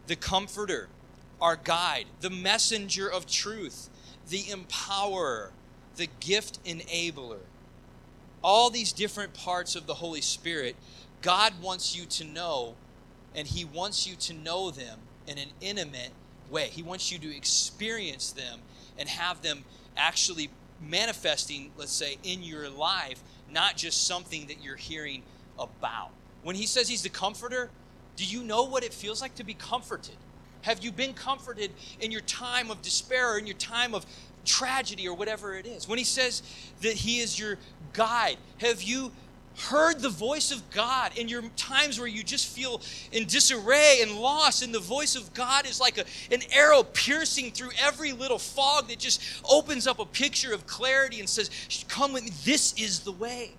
the 0.08 0.16
comforter, 0.16 0.88
our 1.42 1.56
guide, 1.56 2.06
the 2.22 2.30
messenger 2.30 3.10
of 3.10 3.28
truth, 3.28 3.90
the 4.30 4.44
empowerer, 4.44 5.50
the 5.96 6.08
gift 6.20 6.64
enabler. 6.64 7.40
All 8.44 8.70
these 8.70 8.92
different 8.92 9.34
parts 9.34 9.76
of 9.76 9.88
the 9.88 9.96
Holy 9.96 10.22
Spirit, 10.22 10.76
God 11.22 11.54
wants 11.62 11.96
you 11.96 12.06
to 12.06 12.24
know, 12.24 12.76
and 13.36 13.48
He 13.48 13.66
wants 13.66 14.08
you 14.08 14.16
to 14.16 14.34
know 14.34 14.72
them 14.72 15.00
in 15.28 15.38
an 15.38 15.50
intimate 15.62 16.12
way. 16.50 16.68
He 16.68 16.84
wants 16.84 17.12
you 17.12 17.20
to 17.20 17.36
experience 17.36 18.32
them 18.32 18.60
and 18.98 19.10
have 19.10 19.42
them 19.42 19.64
actually 19.96 20.50
manifesting, 20.82 21.72
let's 21.78 21.92
say, 21.92 22.18
in 22.24 22.44
your 22.44 22.70
life, 22.70 23.22
not 23.52 23.76
just 23.76 24.06
something 24.08 24.48
that 24.48 24.64
you're 24.64 24.76
hearing 24.76 25.24
about. 25.60 26.10
When 26.44 26.56
He 26.56 26.66
says 26.66 26.88
He's 26.88 27.04
the 27.04 27.10
comforter, 27.10 27.70
do 28.16 28.26
you 28.26 28.44
know 28.44 28.64
what 28.64 28.84
it 28.84 28.94
feels 28.94 29.22
like 29.22 29.36
to 29.36 29.44
be 29.44 29.54
comforted? 29.54 30.16
Have 30.68 30.84
you 30.84 30.92
been 30.92 31.14
comforted 31.14 31.72
in 32.02 32.12
your 32.12 32.20
time 32.20 32.70
of 32.70 32.82
despair 32.82 33.36
or 33.36 33.38
in 33.38 33.48
your 33.48 33.56
time 33.56 33.96
of 33.96 34.06
tragedy 34.44 35.08
or 35.08 35.16
whatever 35.16 35.56
it 35.56 35.66
is? 35.66 35.88
When 35.88 35.98
he 35.98 36.04
says 36.04 36.44
that 36.82 36.92
he 36.92 37.20
is 37.20 37.40
your 37.40 37.58
guide, 37.94 38.36
have 38.58 38.84
you 38.84 39.14
heard 39.70 40.02
the 40.02 40.10
voice 40.10 40.52
of 40.52 40.70
God 40.70 41.18
in 41.18 41.30
your 41.30 41.42
times 41.56 42.00
where 42.00 42.08
you 42.10 42.22
just 42.22 42.54
feel 42.54 42.82
in 43.14 43.28
disarray 43.28 44.00
and 44.02 44.18
lost, 44.20 44.62
and 44.62 44.76
the 44.76 44.80
voice 44.82 45.16
of 45.16 45.34
God 45.34 45.66
is 45.66 45.80
like 45.80 46.00
a, 46.00 46.04
an 46.34 46.42
arrow 46.52 46.84
piercing 46.84 47.52
through 47.52 47.70
every 47.80 48.12
little 48.12 48.38
fog 48.38 48.90
that 48.90 49.00
just 49.00 49.22
opens 49.50 49.88
up 49.88 50.00
a 50.00 50.06
picture 50.06 50.54
of 50.54 50.68
clarity 50.68 51.22
and 51.22 51.30
says, 51.30 51.50
Come 51.88 52.12
with 52.12 52.26
me, 52.26 52.32
this 52.44 52.74
is 52.74 53.00
the 53.00 53.14
way, 53.14 53.52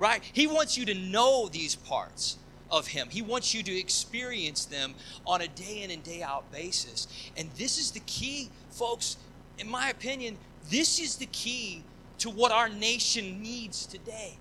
right? 0.00 0.24
He 0.32 0.48
wants 0.48 0.76
you 0.76 0.86
to 0.86 0.94
know 0.94 1.48
these 1.48 1.76
parts 1.76 2.36
of 2.70 2.88
Him. 2.88 3.08
He 3.10 3.22
wants 3.22 3.54
you 3.54 3.62
to 3.62 3.78
experience 3.78 4.64
them 4.64 4.94
on 5.26 5.40
a 5.40 5.48
day 5.48 5.82
in 5.82 5.90
and 5.90 6.02
day 6.02 6.22
out 6.22 6.50
basis. 6.52 7.08
And 7.36 7.50
this 7.52 7.78
is 7.78 7.90
the 7.90 8.00
key, 8.00 8.50
folks, 8.70 9.16
in 9.58 9.70
my 9.70 9.90
opinion, 9.90 10.38
this 10.70 10.98
is 10.98 11.16
the 11.16 11.26
key 11.26 11.82
to 12.18 12.30
what 12.30 12.52
our 12.52 12.68
nation 12.68 13.42
needs 13.42 13.86
today 13.86 14.38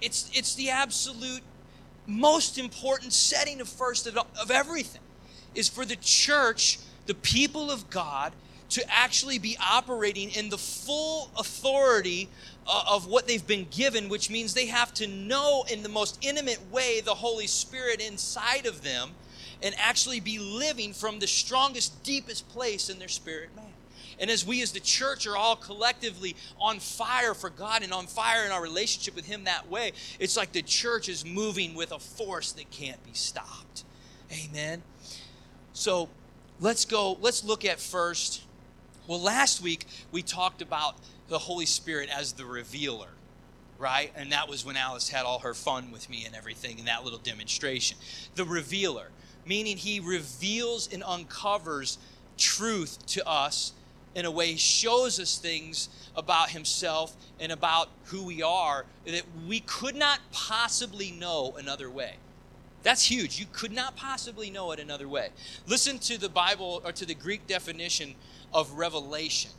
it's, 0.00 0.30
it's 0.32 0.54
the 0.54 0.70
absolute 0.70 1.42
most 2.06 2.58
important 2.58 3.12
setting 3.12 3.60
of 3.60 3.68
first 3.68 4.06
of, 4.06 4.16
of 4.16 4.50
everything 4.50 5.02
is 5.54 5.68
for 5.68 5.84
the 5.84 5.96
church, 5.96 6.78
the 7.06 7.14
people 7.14 7.70
of 7.70 7.90
God, 7.90 8.32
to 8.70 8.84
actually 8.90 9.38
be 9.38 9.56
operating 9.60 10.30
in 10.30 10.50
the 10.50 10.58
full 10.58 11.30
authority 11.38 12.28
uh, 12.66 12.84
of 12.88 13.06
what 13.06 13.26
they've 13.26 13.46
been 13.46 13.66
given, 13.70 14.08
which 14.08 14.28
means 14.28 14.52
they 14.52 14.66
have 14.66 14.92
to 14.94 15.06
know 15.06 15.64
in 15.70 15.82
the 15.82 15.88
most 15.88 16.18
intimate 16.20 16.60
way 16.70 17.00
the 17.00 17.14
Holy 17.14 17.46
Spirit 17.46 18.00
inside 18.00 18.66
of 18.66 18.82
them 18.82 19.10
and 19.62 19.74
actually 19.78 20.20
be 20.20 20.38
living 20.38 20.92
from 20.92 21.18
the 21.18 21.26
strongest, 21.26 22.02
deepest 22.04 22.48
place 22.48 22.88
in 22.88 22.98
their 22.98 23.08
spirit 23.08 23.54
man. 23.56 23.64
And 24.20 24.30
as 24.30 24.44
we 24.44 24.62
as 24.62 24.72
the 24.72 24.80
church 24.80 25.26
are 25.26 25.36
all 25.36 25.56
collectively 25.56 26.34
on 26.60 26.80
fire 26.80 27.34
for 27.34 27.50
God 27.50 27.82
and 27.82 27.92
on 27.92 28.06
fire 28.06 28.44
in 28.44 28.50
our 28.50 28.62
relationship 28.62 29.14
with 29.14 29.26
Him 29.26 29.44
that 29.44 29.70
way, 29.70 29.92
it's 30.18 30.36
like 30.36 30.52
the 30.52 30.62
church 30.62 31.08
is 31.08 31.24
moving 31.24 31.74
with 31.74 31.92
a 31.92 31.98
force 31.98 32.52
that 32.52 32.70
can't 32.70 33.02
be 33.04 33.12
stopped. 33.12 33.84
Amen. 34.32 34.82
So 35.72 36.08
let's 36.60 36.84
go, 36.84 37.16
let's 37.20 37.44
look 37.44 37.64
at 37.64 37.78
first. 37.78 38.42
Well, 39.08 39.20
last 39.20 39.60
week 39.60 39.86
we 40.12 40.22
talked 40.22 40.62
about 40.62 40.94
the 41.28 41.38
Holy 41.38 41.66
Spirit 41.66 42.08
as 42.16 42.34
the 42.34 42.44
revealer 42.44 43.08
right? 43.78 44.12
And 44.16 44.32
that 44.32 44.48
was 44.48 44.64
when 44.64 44.76
Alice 44.76 45.08
had 45.08 45.24
all 45.24 45.38
her 45.40 45.54
fun 45.54 45.90
with 45.90 46.10
me 46.10 46.24
and 46.26 46.34
everything 46.34 46.78
in 46.78 46.84
that 46.86 47.04
little 47.04 47.18
demonstration. 47.18 47.96
The 48.34 48.44
revealer, 48.44 49.10
meaning 49.46 49.76
he 49.76 50.00
reveals 50.00 50.92
and 50.92 51.02
uncovers 51.04 51.98
truth 52.36 53.04
to 53.06 53.26
us 53.26 53.72
in 54.14 54.24
a 54.24 54.30
way 54.30 54.56
shows 54.56 55.20
us 55.20 55.38
things 55.38 55.88
about 56.16 56.50
himself 56.50 57.14
and 57.38 57.52
about 57.52 57.88
who 58.06 58.24
we 58.24 58.42
are 58.42 58.84
that 59.06 59.22
we 59.46 59.60
could 59.60 59.94
not 59.94 60.18
possibly 60.32 61.12
know 61.12 61.54
another 61.56 61.88
way. 61.88 62.14
That's 62.82 63.04
huge. 63.04 63.38
You 63.38 63.46
could 63.52 63.72
not 63.72 63.96
possibly 63.96 64.50
know 64.50 64.72
it 64.72 64.80
another 64.80 65.08
way. 65.08 65.30
Listen 65.66 65.98
to 66.00 66.18
the 66.18 66.28
Bible 66.28 66.80
or 66.84 66.92
to 66.92 67.04
the 67.04 67.14
Greek 67.14 67.46
definition 67.46 68.14
of 68.52 68.72
revelation. 68.72 69.50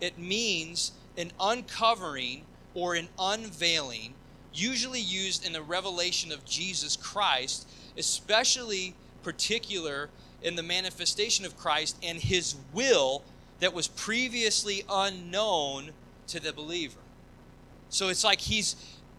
It 0.00 0.18
means 0.18 0.92
an 1.16 1.32
uncovering 1.40 2.42
or 2.74 2.94
an 2.94 3.08
unveiling, 3.18 4.14
usually 4.52 5.00
used 5.00 5.46
in 5.46 5.52
the 5.52 5.62
revelation 5.62 6.32
of 6.32 6.44
Jesus 6.44 6.96
Christ, 6.96 7.68
especially 7.96 8.94
particular 9.22 10.10
in 10.42 10.56
the 10.56 10.62
manifestation 10.62 11.44
of 11.44 11.56
Christ 11.56 11.96
and 12.02 12.18
his 12.18 12.56
will 12.72 13.22
that 13.60 13.72
was 13.72 13.88
previously 13.88 14.84
unknown 14.90 15.90
to 16.26 16.40
the 16.40 16.52
believer. 16.52 16.98
So 17.88 18.08
it's 18.08 18.24
like 18.24 18.40
he's 18.40 18.76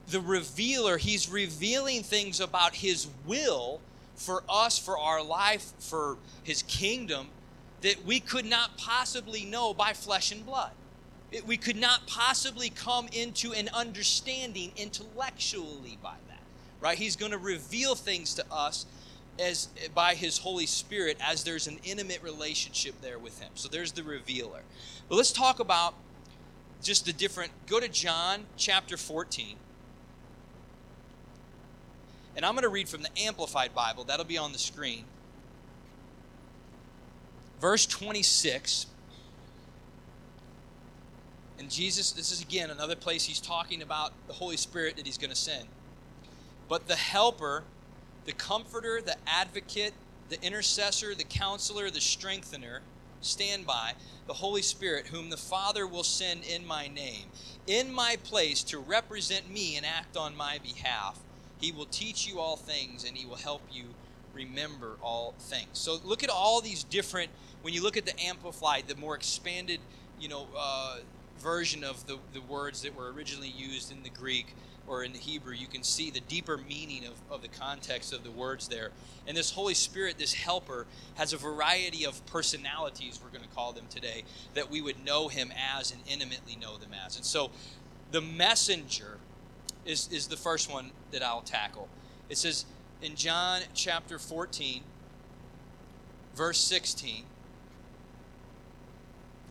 the 0.07 0.21
revealer, 0.21 0.97
he's 0.97 1.29
revealing 1.29 2.03
things 2.03 2.39
about 2.39 2.75
his 2.75 3.07
will 3.25 3.79
for 4.15 4.43
us, 4.47 4.77
for 4.77 4.97
our 4.97 5.23
life, 5.23 5.71
for 5.79 6.17
his 6.43 6.61
kingdom 6.63 7.29
that 7.81 8.05
we 8.05 8.19
could 8.19 8.45
not 8.45 8.77
possibly 8.77 9.45
know 9.45 9.73
by 9.73 9.93
flesh 9.93 10.31
and 10.31 10.45
blood. 10.45 10.71
It, 11.31 11.45
we 11.45 11.57
could 11.57 11.75
not 11.75 12.07
possibly 12.07 12.69
come 12.69 13.07
into 13.11 13.51
an 13.53 13.69
understanding 13.73 14.71
intellectually 14.77 15.97
by 16.01 16.15
that, 16.29 16.41
right? 16.79 16.97
He's 16.97 17.15
going 17.15 17.31
to 17.31 17.37
reveal 17.37 17.95
things 17.95 18.33
to 18.35 18.45
us 18.51 18.85
as 19.37 19.67
by 19.93 20.15
his 20.15 20.37
holy 20.37 20.65
spirit 20.65 21.17
as 21.21 21.43
there's 21.43 21.67
an 21.67 21.79
intimate 21.83 22.23
relationship 22.23 22.95
there 23.01 23.19
with 23.19 23.39
him. 23.41 23.51
So 23.55 23.67
there's 23.67 23.91
the 23.91 24.03
revealer. 24.03 24.61
But 25.09 25.15
let's 25.15 25.31
talk 25.31 25.59
about 25.59 25.95
just 26.81 27.05
the 27.05 27.13
different 27.13 27.51
go 27.67 27.79
to 27.79 27.87
john 27.87 28.45
chapter 28.57 28.95
14 28.95 29.55
and 32.35 32.45
i'm 32.45 32.53
going 32.53 32.63
to 32.63 32.69
read 32.69 32.87
from 32.87 33.01
the 33.01 33.09
amplified 33.17 33.73
bible. 33.73 34.03
That'll 34.03 34.25
be 34.25 34.37
on 34.37 34.51
the 34.51 34.59
screen 34.59 35.05
verse 37.59 37.85
26 37.85 38.87
and 41.57 41.69
jesus 41.69 42.11
this 42.11 42.31
is 42.31 42.41
again 42.41 42.69
another 42.69 42.95
place 42.95 43.25
he's 43.25 43.39
talking 43.39 43.81
about 43.81 44.13
the 44.27 44.33
holy 44.33 44.57
spirit 44.57 44.95
that 44.97 45.05
he's 45.05 45.17
going 45.17 45.29
to 45.29 45.35
send 45.35 45.67
but 46.67 46.87
the 46.87 46.95
helper 46.95 47.63
the 48.25 48.33
comforter, 48.33 49.01
the 49.01 49.15
advocate, 49.27 49.93
the 50.29 50.41
intercessor, 50.43 51.15
the 51.15 51.23
counselor, 51.23 51.89
the 51.89 52.01
strengthener, 52.01 52.81
stand 53.21 53.65
by, 53.65 53.93
the 54.27 54.33
Holy 54.33 54.61
Spirit, 54.63 55.07
whom 55.07 55.29
the 55.29 55.37
Father 55.37 55.87
will 55.87 56.03
send 56.03 56.43
in 56.43 56.65
my 56.65 56.87
name, 56.87 57.25
in 57.67 57.93
my 57.93 58.17
place 58.23 58.63
to 58.63 58.79
represent 58.79 59.49
me 59.49 59.77
and 59.77 59.85
act 59.85 60.17
on 60.17 60.35
my 60.35 60.59
behalf. 60.61 61.19
He 61.61 61.71
will 61.71 61.85
teach 61.85 62.27
you 62.27 62.39
all 62.39 62.57
things 62.57 63.03
and 63.03 63.15
he 63.15 63.25
will 63.25 63.35
help 63.35 63.61
you 63.71 63.85
remember 64.35 64.97
all 65.01 65.33
things. 65.39 65.69
So 65.73 65.97
look 66.03 66.23
at 66.23 66.29
all 66.29 66.61
these 66.61 66.83
different, 66.83 67.31
when 67.61 67.73
you 67.73 67.81
look 67.81 67.97
at 67.97 68.05
the 68.05 68.19
Amplified, 68.19 68.87
the 68.87 68.95
more 68.95 69.15
expanded, 69.15 69.79
you 70.19 70.29
know, 70.29 70.47
uh, 70.57 70.97
version 71.39 71.83
of 71.83 72.05
the, 72.07 72.17
the 72.33 72.41
words 72.41 72.81
that 72.81 72.95
were 72.95 73.11
originally 73.11 73.49
used 73.49 73.91
in 73.91 74.03
the 74.03 74.09
Greek 74.09 74.55
or 74.87 75.03
in 75.03 75.13
the 75.13 75.19
Hebrew, 75.19 75.53
you 75.53 75.67
can 75.67 75.81
see 75.81 76.11
the 76.11 76.19
deeper 76.19 76.57
meaning 76.57 77.05
of, 77.05 77.13
of 77.31 77.41
the 77.41 77.47
context 77.47 78.13
of 78.13 78.23
the 78.23 78.29
words 78.29 78.67
there. 78.67 78.91
And 79.27 79.35
this 79.35 79.51
Holy 79.51 79.73
Spirit, 79.73 80.17
this 80.19 80.33
helper, 80.33 80.85
has 81.15 81.33
a 81.33 81.37
variety 81.37 82.05
of 82.05 82.23
personalities, 82.27 83.19
we're 83.23 83.31
going 83.31 83.47
to 83.47 83.55
call 83.55 83.73
them 83.73 83.85
today, 83.89 84.23
that 84.53 84.69
we 84.69 84.81
would 84.81 85.03
know 85.03 85.27
him 85.27 85.51
as 85.77 85.91
and 85.91 86.01
intimately 86.07 86.55
know 86.55 86.77
them 86.77 86.91
as. 87.05 87.15
And 87.15 87.25
so 87.25 87.49
the 88.11 88.21
messenger 88.21 89.17
is, 89.85 90.07
is 90.11 90.27
the 90.27 90.37
first 90.37 90.71
one 90.71 90.91
that 91.11 91.23
I'll 91.23 91.41
tackle. 91.41 91.87
It 92.29 92.37
says 92.37 92.65
in 93.01 93.15
John 93.15 93.61
chapter 93.73 94.17
14, 94.17 94.81
verse 96.35 96.59
16, 96.59 97.23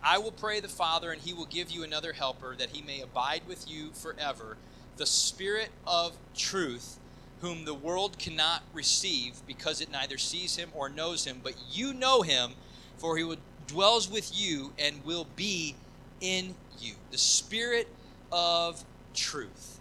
I 0.03 0.19
will 0.19 0.33
pray 0.33 0.61
the 0.61 0.69
Father, 0.69 1.13
and 1.13 1.23
he 1.23 1.33
will 1.33 1.47
give 1.47 1.71
you 1.71 1.83
another 1.83 2.13
helper, 2.13 2.55
that 2.59 2.71
he 2.71 2.83
may 2.83 3.01
abide 3.01 3.43
with 3.47 3.71
you 3.71 3.91
forever 3.93 4.57
the 4.97 5.07
Spirit 5.07 5.71
of 5.87 6.17
truth, 6.37 6.99
whom 7.41 7.65
the 7.65 7.75
world 7.75 8.19
cannot 8.19 8.63
receive 8.73 9.35
because 9.47 9.81
it 9.81 9.91
neither 9.91 10.19
sees 10.19 10.57
him 10.57 10.71
or 10.75 10.89
knows 10.89 11.25
him, 11.25 11.41
but 11.43 11.55
you 11.71 11.93
know 11.93 12.23
him, 12.23 12.53
for 12.97 13.17
he 13.17 13.37
dwells 13.67 14.11
with 14.11 14.31
you 14.35 14.73
and 14.79 15.05
will 15.05 15.27
be 15.37 15.75
in 16.21 16.55
you. 16.81 16.95
The 17.11 17.19
Spirit 17.19 17.89
of 18.31 18.85
truth. 19.15 19.79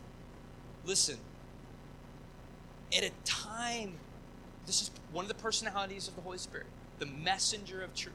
Listen, 0.86 1.18
at 2.96 3.04
a 3.04 3.12
time, 3.24 3.94
this 4.66 4.82
is 4.82 4.92
one 5.12 5.26
of 5.26 5.30
the 5.30 5.42
personalities 5.42 6.08
of 6.08 6.16
the 6.16 6.22
Holy 6.22 6.38
Spirit, 6.38 6.68
the 7.00 7.06
messenger 7.06 7.82
of 7.82 7.94
truth. 7.96 8.14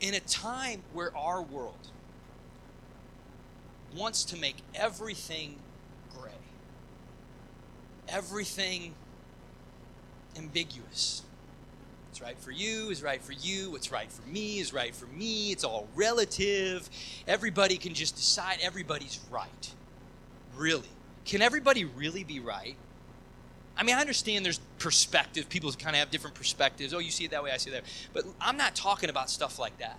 In 0.00 0.14
a 0.14 0.20
time 0.20 0.82
where 0.92 1.14
our 1.16 1.42
world, 1.42 1.90
wants 3.94 4.24
to 4.24 4.36
make 4.36 4.56
everything 4.74 5.56
gray, 6.16 6.30
everything 8.08 8.94
ambiguous. 10.36 11.22
What's 12.08 12.20
right 12.20 12.38
for 12.38 12.50
you 12.50 12.90
is 12.90 13.02
right 13.02 13.22
for 13.22 13.32
you. 13.32 13.72
What's 13.72 13.92
right 13.92 14.10
for 14.10 14.28
me 14.28 14.58
is 14.58 14.72
right 14.72 14.94
for 14.94 15.06
me. 15.06 15.52
It's 15.52 15.64
all 15.64 15.88
relative. 15.94 16.88
Everybody 17.26 17.76
can 17.76 17.94
just 17.94 18.16
decide 18.16 18.58
everybody's 18.62 19.20
right. 19.30 19.74
Really. 20.56 20.88
Can 21.30 21.42
everybody 21.42 21.84
really 21.84 22.24
be 22.24 22.40
right? 22.40 22.74
I 23.76 23.84
mean, 23.84 23.94
I 23.94 24.00
understand 24.00 24.44
there's 24.44 24.58
perspective. 24.80 25.48
People 25.48 25.70
kind 25.70 25.94
of 25.94 26.00
have 26.00 26.10
different 26.10 26.34
perspectives. 26.34 26.92
Oh, 26.92 26.98
you 26.98 27.12
see 27.12 27.24
it 27.24 27.30
that 27.30 27.44
way, 27.44 27.52
I 27.52 27.56
see 27.56 27.70
it 27.70 27.74
that 27.74 27.84
way. 27.84 27.88
But 28.12 28.24
I'm 28.40 28.56
not 28.56 28.74
talking 28.74 29.10
about 29.10 29.30
stuff 29.30 29.56
like 29.56 29.78
that. 29.78 29.96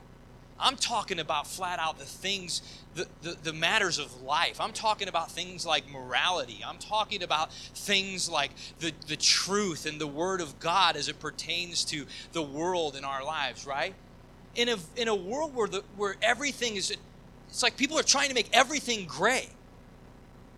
I'm 0.60 0.76
talking 0.76 1.20
about 1.20 1.48
flat 1.48 1.80
out 1.80 1.98
the 1.98 2.04
things, 2.04 2.62
the, 2.96 3.08
the, 3.22 3.38
the, 3.44 3.54
matters 3.54 3.98
of 3.98 4.22
life. 4.24 4.60
I'm 4.60 4.74
talking 4.74 5.08
about 5.08 5.32
things 5.32 5.66
like 5.66 5.90
morality. 5.90 6.60
I'm 6.68 6.80
talking 6.80 7.24
about 7.24 7.54
things 7.54 8.30
like 8.30 8.52
the, 8.80 8.92
the 9.08 9.16
truth 9.16 9.86
and 9.86 10.02
the 10.02 10.08
Word 10.08 10.42
of 10.42 10.60
God 10.60 10.98
as 10.98 11.08
it 11.08 11.22
pertains 11.22 11.86
to 11.86 12.08
the 12.34 12.42
world 12.42 12.98
in 12.98 13.06
our 13.06 13.24
lives, 13.24 13.66
right? 13.66 13.96
In 14.56 14.68
a, 14.68 14.76
in 14.98 15.08
a 15.08 15.16
world 15.16 15.56
where, 15.56 15.70
the, 15.70 15.86
where 15.96 16.18
everything 16.22 16.76
is, 16.76 16.94
it's 17.48 17.64
like 17.64 17.78
people 17.78 17.98
are 17.98 18.04
trying 18.04 18.28
to 18.28 18.36
make 18.36 18.50
everything 18.52 19.06
gray. 19.06 19.50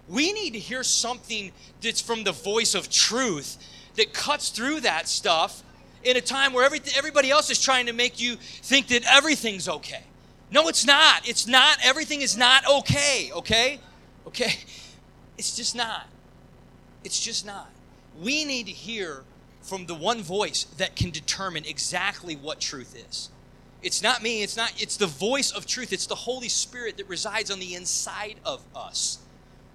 We 0.07 0.33
need 0.33 0.51
to 0.53 0.59
hear 0.59 0.83
something 0.83 1.51
that's 1.81 2.01
from 2.01 2.23
the 2.23 2.31
voice 2.31 2.75
of 2.75 2.89
truth 2.89 3.57
that 3.95 4.13
cuts 4.13 4.49
through 4.49 4.81
that 4.81 5.07
stuff 5.07 5.63
in 6.03 6.17
a 6.17 6.21
time 6.21 6.53
where 6.53 6.65
every, 6.65 6.81
everybody 6.95 7.29
else 7.31 7.49
is 7.49 7.61
trying 7.61 7.85
to 7.85 7.93
make 7.93 8.19
you 8.19 8.35
think 8.35 8.87
that 8.87 9.03
everything's 9.09 9.69
okay. 9.69 10.03
No, 10.51 10.67
it's 10.67 10.85
not. 10.85 11.27
It's 11.27 11.47
not. 11.47 11.77
Everything 11.83 12.21
is 12.21 12.37
not 12.37 12.63
okay, 12.69 13.31
okay? 13.33 13.79
Okay? 14.27 14.53
It's 15.35 15.55
just 15.55 15.75
not. 15.75 16.05
It's 17.03 17.19
just 17.19 17.43
not. 17.43 17.69
We 18.21 18.45
need 18.45 18.67
to 18.67 18.71
hear 18.71 19.23
from 19.63 19.87
the 19.87 19.95
one 19.95 20.21
voice 20.21 20.65
that 20.77 20.95
can 20.95 21.09
determine 21.09 21.65
exactly 21.65 22.35
what 22.35 22.59
truth 22.59 22.95
is. 22.95 23.29
It's 23.81 24.03
not 24.03 24.21
me, 24.21 24.43
it's 24.43 24.55
not 24.55 24.73
it's 24.81 24.95
the 24.95 25.07
voice 25.07 25.51
of 25.51 25.65
truth. 25.65 25.91
It's 25.91 26.05
the 26.05 26.15
Holy 26.15 26.49
Spirit 26.49 26.97
that 26.97 27.09
resides 27.09 27.49
on 27.49 27.59
the 27.59 27.75
inside 27.75 28.35
of 28.45 28.61
us. 28.75 29.17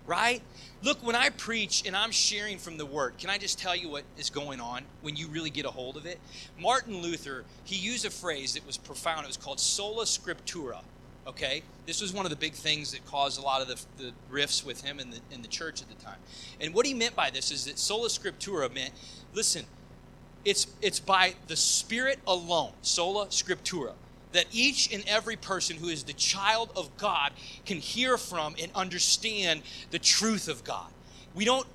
Right? 0.08 0.40
Look, 0.82 1.04
when 1.06 1.14
I 1.14 1.28
preach 1.28 1.82
and 1.86 1.94
I'm 1.94 2.10
sharing 2.10 2.56
from 2.56 2.78
the 2.78 2.86
word, 2.86 3.18
can 3.18 3.28
I 3.28 3.36
just 3.36 3.58
tell 3.58 3.76
you 3.76 3.90
what 3.90 4.04
is 4.16 4.30
going 4.30 4.58
on 4.58 4.84
when 5.02 5.16
you 5.16 5.28
really 5.28 5.50
get 5.50 5.66
a 5.66 5.70
hold 5.70 5.98
of 5.98 6.06
it? 6.06 6.18
Martin 6.58 7.02
Luther, 7.02 7.44
he 7.64 7.76
used 7.76 8.06
a 8.06 8.10
phrase 8.10 8.54
that 8.54 8.66
was 8.66 8.78
profound. 8.78 9.24
It 9.24 9.26
was 9.26 9.36
called 9.36 9.60
sola 9.60 10.06
scriptura. 10.06 10.80
Okay? 11.26 11.62
This 11.84 12.00
was 12.00 12.14
one 12.14 12.24
of 12.24 12.30
the 12.30 12.36
big 12.36 12.54
things 12.54 12.92
that 12.92 13.04
caused 13.04 13.38
a 13.38 13.42
lot 13.42 13.60
of 13.60 13.68
the, 13.68 14.02
the 14.02 14.12
rifts 14.30 14.64
with 14.64 14.80
him 14.80 14.98
in 14.98 15.10
the, 15.10 15.18
in 15.30 15.42
the 15.42 15.48
church 15.48 15.82
at 15.82 15.88
the 15.90 16.02
time. 16.02 16.18
And 16.58 16.72
what 16.72 16.86
he 16.86 16.94
meant 16.94 17.14
by 17.14 17.28
this 17.28 17.50
is 17.50 17.66
that 17.66 17.78
sola 17.78 18.08
scriptura 18.08 18.72
meant, 18.72 18.92
listen, 19.34 19.66
it's, 20.42 20.68
it's 20.80 21.00
by 21.00 21.34
the 21.48 21.56
Spirit 21.56 22.18
alone, 22.26 22.72
sola 22.80 23.26
scriptura 23.26 23.92
that 24.32 24.46
each 24.52 24.92
and 24.92 25.04
every 25.06 25.36
person 25.36 25.76
who 25.76 25.88
is 25.88 26.04
the 26.04 26.12
child 26.12 26.70
of 26.76 26.96
God 26.96 27.32
can 27.66 27.78
hear 27.78 28.18
from 28.18 28.54
and 28.60 28.70
understand 28.74 29.62
the 29.90 29.98
truth 29.98 30.48
of 30.48 30.64
God. 30.64 30.90
We 31.34 31.44
don't 31.44 31.66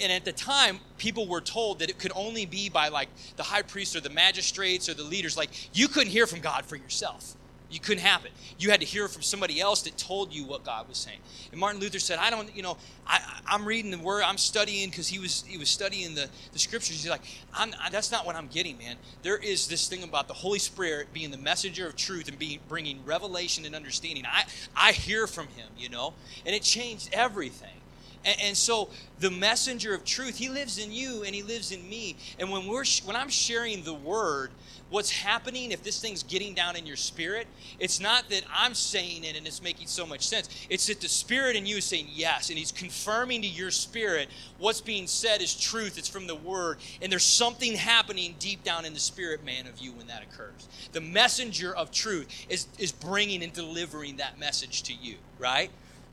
and 0.00 0.12
at 0.12 0.24
the 0.24 0.32
time 0.32 0.80
people 0.98 1.28
were 1.28 1.40
told 1.40 1.78
that 1.78 1.88
it 1.88 1.98
could 1.98 2.12
only 2.14 2.46
be 2.46 2.68
by 2.68 2.88
like 2.88 3.08
the 3.36 3.44
high 3.44 3.62
priest 3.62 3.94
or 3.94 4.00
the 4.00 4.10
magistrates 4.10 4.88
or 4.88 4.94
the 4.94 5.04
leaders 5.04 5.36
like 5.36 5.50
you 5.72 5.88
couldn't 5.88 6.10
hear 6.10 6.26
from 6.26 6.40
God 6.40 6.64
for 6.64 6.76
yourself. 6.76 7.36
You 7.70 7.80
couldn't 7.80 8.02
have 8.02 8.24
it. 8.24 8.32
You 8.58 8.70
had 8.70 8.80
to 8.80 8.86
hear 8.86 9.08
from 9.08 9.22
somebody 9.22 9.60
else 9.60 9.82
that 9.82 9.98
told 9.98 10.32
you 10.32 10.44
what 10.44 10.64
God 10.64 10.88
was 10.88 10.96
saying. 10.96 11.18
And 11.50 11.60
Martin 11.60 11.80
Luther 11.80 11.98
said, 11.98 12.18
I 12.18 12.30
don't, 12.30 12.54
you 12.56 12.62
know, 12.62 12.78
I, 13.06 13.20
I'm 13.46 13.66
reading 13.66 13.90
the 13.90 13.98
word, 13.98 14.22
I'm 14.22 14.38
studying 14.38 14.88
because 14.88 15.08
he 15.08 15.18
was 15.18 15.44
he 15.46 15.58
was 15.58 15.68
studying 15.68 16.14
the, 16.14 16.28
the 16.52 16.58
scriptures. 16.58 17.02
He's 17.02 17.10
like, 17.10 17.22
I'm, 17.52 17.72
that's 17.90 18.10
not 18.10 18.24
what 18.24 18.36
I'm 18.36 18.46
getting, 18.46 18.78
man. 18.78 18.96
There 19.22 19.36
is 19.36 19.68
this 19.68 19.86
thing 19.86 20.02
about 20.02 20.28
the 20.28 20.34
Holy 20.34 20.58
Spirit 20.58 21.12
being 21.12 21.30
the 21.30 21.38
messenger 21.38 21.86
of 21.86 21.96
truth 21.96 22.28
and 22.28 22.38
being 22.38 22.60
bringing 22.68 23.04
revelation 23.04 23.66
and 23.66 23.74
understanding. 23.74 24.24
I, 24.26 24.44
I 24.74 24.92
hear 24.92 25.26
from 25.26 25.48
him, 25.48 25.68
you 25.76 25.90
know, 25.90 26.14
and 26.46 26.54
it 26.54 26.62
changed 26.62 27.10
everything. 27.12 27.77
And, 28.24 28.40
and, 28.40 28.56
so 28.56 28.90
the 29.20 29.30
messenger 29.30 29.94
of 29.94 30.04
truth, 30.04 30.36
he 30.36 30.48
lives 30.48 30.78
in 30.78 30.92
you 30.92 31.22
and 31.22 31.34
he 31.34 31.42
lives 31.42 31.72
in 31.72 31.88
me. 31.88 32.16
And 32.38 32.50
when 32.50 32.66
we're 32.66 32.84
when 33.04 33.16
I'm 33.16 33.28
sharing 33.28 33.84
the 33.84 33.94
word, 33.94 34.50
what's 34.90 35.10
happening 35.10 35.70
if 35.70 35.82
this 35.82 36.00
thing's 36.00 36.22
getting 36.22 36.54
down 36.54 36.74
in 36.74 36.86
your 36.86 36.96
spirit 36.96 37.46
it's 37.78 38.00
not 38.00 38.28
that 38.30 38.42
i'm 38.54 38.74
saying 38.74 39.24
it 39.24 39.36
and 39.36 39.46
it's 39.46 39.62
making 39.62 39.86
so 39.86 40.06
much 40.06 40.26
sense. 40.26 40.48
It's 40.70 40.86
that 40.86 41.00
the 41.00 41.08
spirit 41.08 41.56
in 41.56 41.66
you 41.66 41.76
is 41.76 41.84
saying 41.84 42.08
yes 42.10 42.48
and 42.48 42.58
he's 42.58 42.72
confirming 42.72 43.42
to 43.42 43.48
your 43.48 43.70
spirit 43.70 44.28
what's 44.58 44.80
being 44.80 45.06
said 45.06 45.42
is 45.42 45.54
truth. 45.58 45.98
It's 45.98 46.08
from 46.08 46.26
the 46.26 46.34
word. 46.34 46.78
And 47.02 47.10
there's 47.10 47.24
something 47.24 47.74
happening 47.74 48.34
deep 48.38 48.64
down 48.64 48.84
in 48.84 48.94
the 48.94 49.00
spirit 49.00 49.44
man 49.44 49.66
of 49.66 49.78
you 49.78 49.92
when 49.92 50.06
that 50.06 50.22
occurs. 50.22 50.68
The 50.92 51.00
messenger 51.00 51.74
of 51.74 51.90
truth 51.90 52.46
is 52.48 52.68
is 52.78 52.92
bringing 52.92 53.42
and 53.42 53.52
delivering 53.52 54.16
that 54.16 54.38
message 54.38 54.82
to 54.84 54.94
you 54.94 55.16
right? 55.38 55.70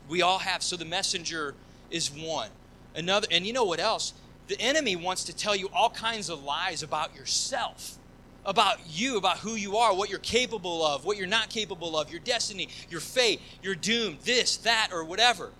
We 0.08 0.22
all 0.22 0.38
have 0.38 0.62
so 0.62 0.76
the 0.76 0.84
messenger 0.84 1.54
is 1.90 2.10
one 2.10 2.50
another 2.94 3.26
and 3.30 3.46
you 3.46 3.52
know 3.52 3.64
what 3.64 3.80
else 3.80 4.12
the 4.48 4.60
enemy 4.60 4.96
wants 4.96 5.24
to 5.24 5.34
tell 5.34 5.56
you 5.56 5.68
all 5.72 5.90
kinds 5.90 6.30
of 6.30 6.42
lies 6.42 6.82
about 6.82 7.14
yourself 7.14 7.98
about 8.46 8.78
you, 8.88 9.18
about 9.18 9.38
who 9.38 9.56
you 9.56 9.76
are, 9.76 9.94
what 9.94 10.08
you're 10.08 10.20
capable 10.20 10.86
of, 10.86 11.04
what 11.04 11.16
you're 11.16 11.26
not 11.26 11.50
capable 11.50 11.98
of, 11.98 12.10
your 12.10 12.20
destiny, 12.20 12.68
your 12.88 13.00
fate, 13.00 13.40
your 13.62 13.74
doom, 13.74 14.16
this, 14.24 14.56
that, 14.58 14.90
or 14.92 15.04
whatever. 15.04 15.50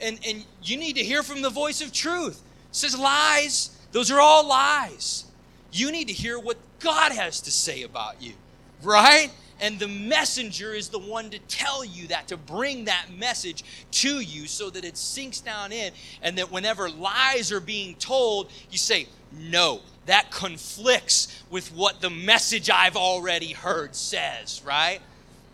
And, 0.00 0.20
and 0.26 0.44
you 0.62 0.76
need 0.76 0.94
to 0.96 1.02
hear 1.02 1.24
from 1.24 1.42
the 1.42 1.50
voice 1.50 1.82
of 1.82 1.92
truth. 1.92 2.40
It 2.70 2.76
says 2.76 2.96
lies, 2.96 3.76
those 3.90 4.10
are 4.10 4.20
all 4.20 4.48
lies. 4.48 5.24
You 5.72 5.90
need 5.90 6.06
to 6.06 6.14
hear 6.14 6.38
what 6.38 6.56
God 6.78 7.12
has 7.12 7.40
to 7.42 7.50
say 7.50 7.82
about 7.82 8.22
you, 8.22 8.34
right? 8.82 9.30
And 9.60 9.78
the 9.78 9.88
messenger 9.88 10.72
is 10.72 10.88
the 10.88 10.98
one 10.98 11.30
to 11.30 11.38
tell 11.40 11.84
you 11.84 12.08
that, 12.08 12.28
to 12.28 12.36
bring 12.36 12.84
that 12.84 13.06
message 13.16 13.64
to 13.92 14.20
you 14.20 14.46
so 14.46 14.70
that 14.70 14.84
it 14.84 14.96
sinks 14.96 15.40
down 15.40 15.72
in, 15.72 15.92
and 16.22 16.38
that 16.38 16.52
whenever 16.52 16.88
lies 16.88 17.50
are 17.50 17.60
being 17.60 17.96
told, 17.96 18.50
you 18.70 18.78
say, 18.78 19.08
No, 19.32 19.80
that 20.06 20.30
conflicts 20.30 21.42
with 21.50 21.72
what 21.72 22.00
the 22.00 22.10
message 22.10 22.70
I've 22.70 22.96
already 22.96 23.52
heard 23.52 23.94
says, 23.94 24.62
right? 24.64 25.00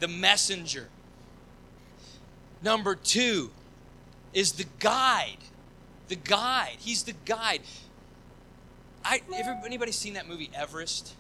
The 0.01 0.09
messenger. 0.09 0.89
Number 2.63 2.95
two 2.95 3.51
is 4.33 4.53
the 4.53 4.67
guide. 4.81 5.39
The 6.09 6.17
guide. 6.17 6.77
He's 6.79 7.05
the 7.05 7.15
guide. 7.25 7.63
I, 9.05 9.21
anybody 9.65 9.93
seen 9.93 10.15
that 10.15 10.29
movie 10.29 10.51
Everest? 10.55 11.15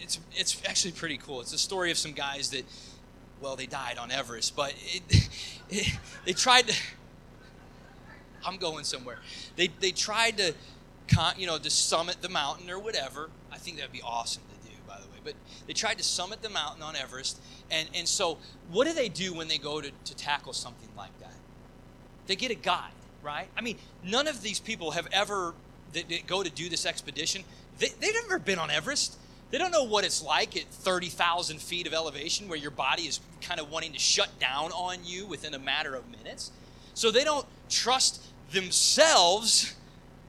It's, 0.00 0.18
it's 0.34 0.62
actually 0.66 0.92
pretty 0.92 1.18
cool. 1.18 1.40
It's 1.40 1.52
a 1.52 1.58
story 1.58 1.90
of 1.90 1.98
some 1.98 2.12
guys 2.12 2.50
that, 2.50 2.64
well, 3.40 3.56
they 3.56 3.66
died 3.66 3.98
on 3.98 4.10
Everest, 4.10 4.56
but 4.56 4.74
it, 4.78 5.02
it, 5.70 5.98
they 6.24 6.32
tried 6.32 6.68
to. 6.68 6.74
I'm 8.44 8.58
going 8.58 8.84
somewhere. 8.84 9.18
They, 9.56 9.68
they 9.80 9.90
tried 9.90 10.38
to 10.38 10.54
you 11.36 11.46
know, 11.46 11.58
to 11.58 11.70
summit 11.70 12.16
the 12.20 12.28
mountain 12.28 12.70
or 12.70 12.78
whatever. 12.78 13.30
I 13.52 13.58
think 13.58 13.76
that'd 13.76 13.92
be 13.92 14.02
awesome 14.02 14.42
to 14.42 14.68
do, 14.68 14.76
by 14.86 14.96
the 14.96 15.06
way. 15.06 15.18
But 15.24 15.34
they 15.66 15.72
tried 15.72 15.98
to 15.98 16.04
summit 16.04 16.42
the 16.42 16.50
mountain 16.50 16.82
on 16.82 16.96
Everest. 16.96 17.40
And, 17.70 17.88
and 17.94 18.08
so, 18.08 18.38
what 18.70 18.86
do 18.86 18.92
they 18.92 19.08
do 19.08 19.34
when 19.34 19.48
they 19.48 19.58
go 19.58 19.80
to, 19.80 19.90
to 19.90 20.16
tackle 20.16 20.52
something 20.52 20.88
like 20.96 21.18
that? 21.20 21.34
They 22.26 22.36
get 22.36 22.50
a 22.50 22.56
guide, 22.56 22.90
right? 23.22 23.48
I 23.56 23.60
mean, 23.60 23.78
none 24.04 24.26
of 24.26 24.42
these 24.42 24.60
people 24.60 24.92
have 24.92 25.08
ever, 25.12 25.54
that 25.92 26.26
go 26.26 26.42
to 26.42 26.50
do 26.50 26.68
this 26.68 26.86
expedition, 26.86 27.44
they, 27.78 27.88
they've 28.00 28.14
never 28.14 28.38
been 28.38 28.58
on 28.58 28.70
Everest. 28.70 29.16
They 29.50 29.58
don't 29.58 29.70
know 29.70 29.84
what 29.84 30.04
it's 30.04 30.22
like 30.22 30.56
at 30.56 30.64
30,000 30.64 31.60
feet 31.60 31.86
of 31.86 31.94
elevation 31.94 32.48
where 32.48 32.58
your 32.58 32.72
body 32.72 33.02
is 33.02 33.20
kind 33.40 33.60
of 33.60 33.70
wanting 33.70 33.92
to 33.92 33.98
shut 33.98 34.38
down 34.40 34.72
on 34.72 34.98
you 35.04 35.26
within 35.26 35.54
a 35.54 35.58
matter 35.58 35.94
of 35.94 36.04
minutes. 36.10 36.50
So 36.94 37.10
they 37.10 37.24
don't 37.24 37.46
trust 37.68 38.22
themselves 38.52 39.74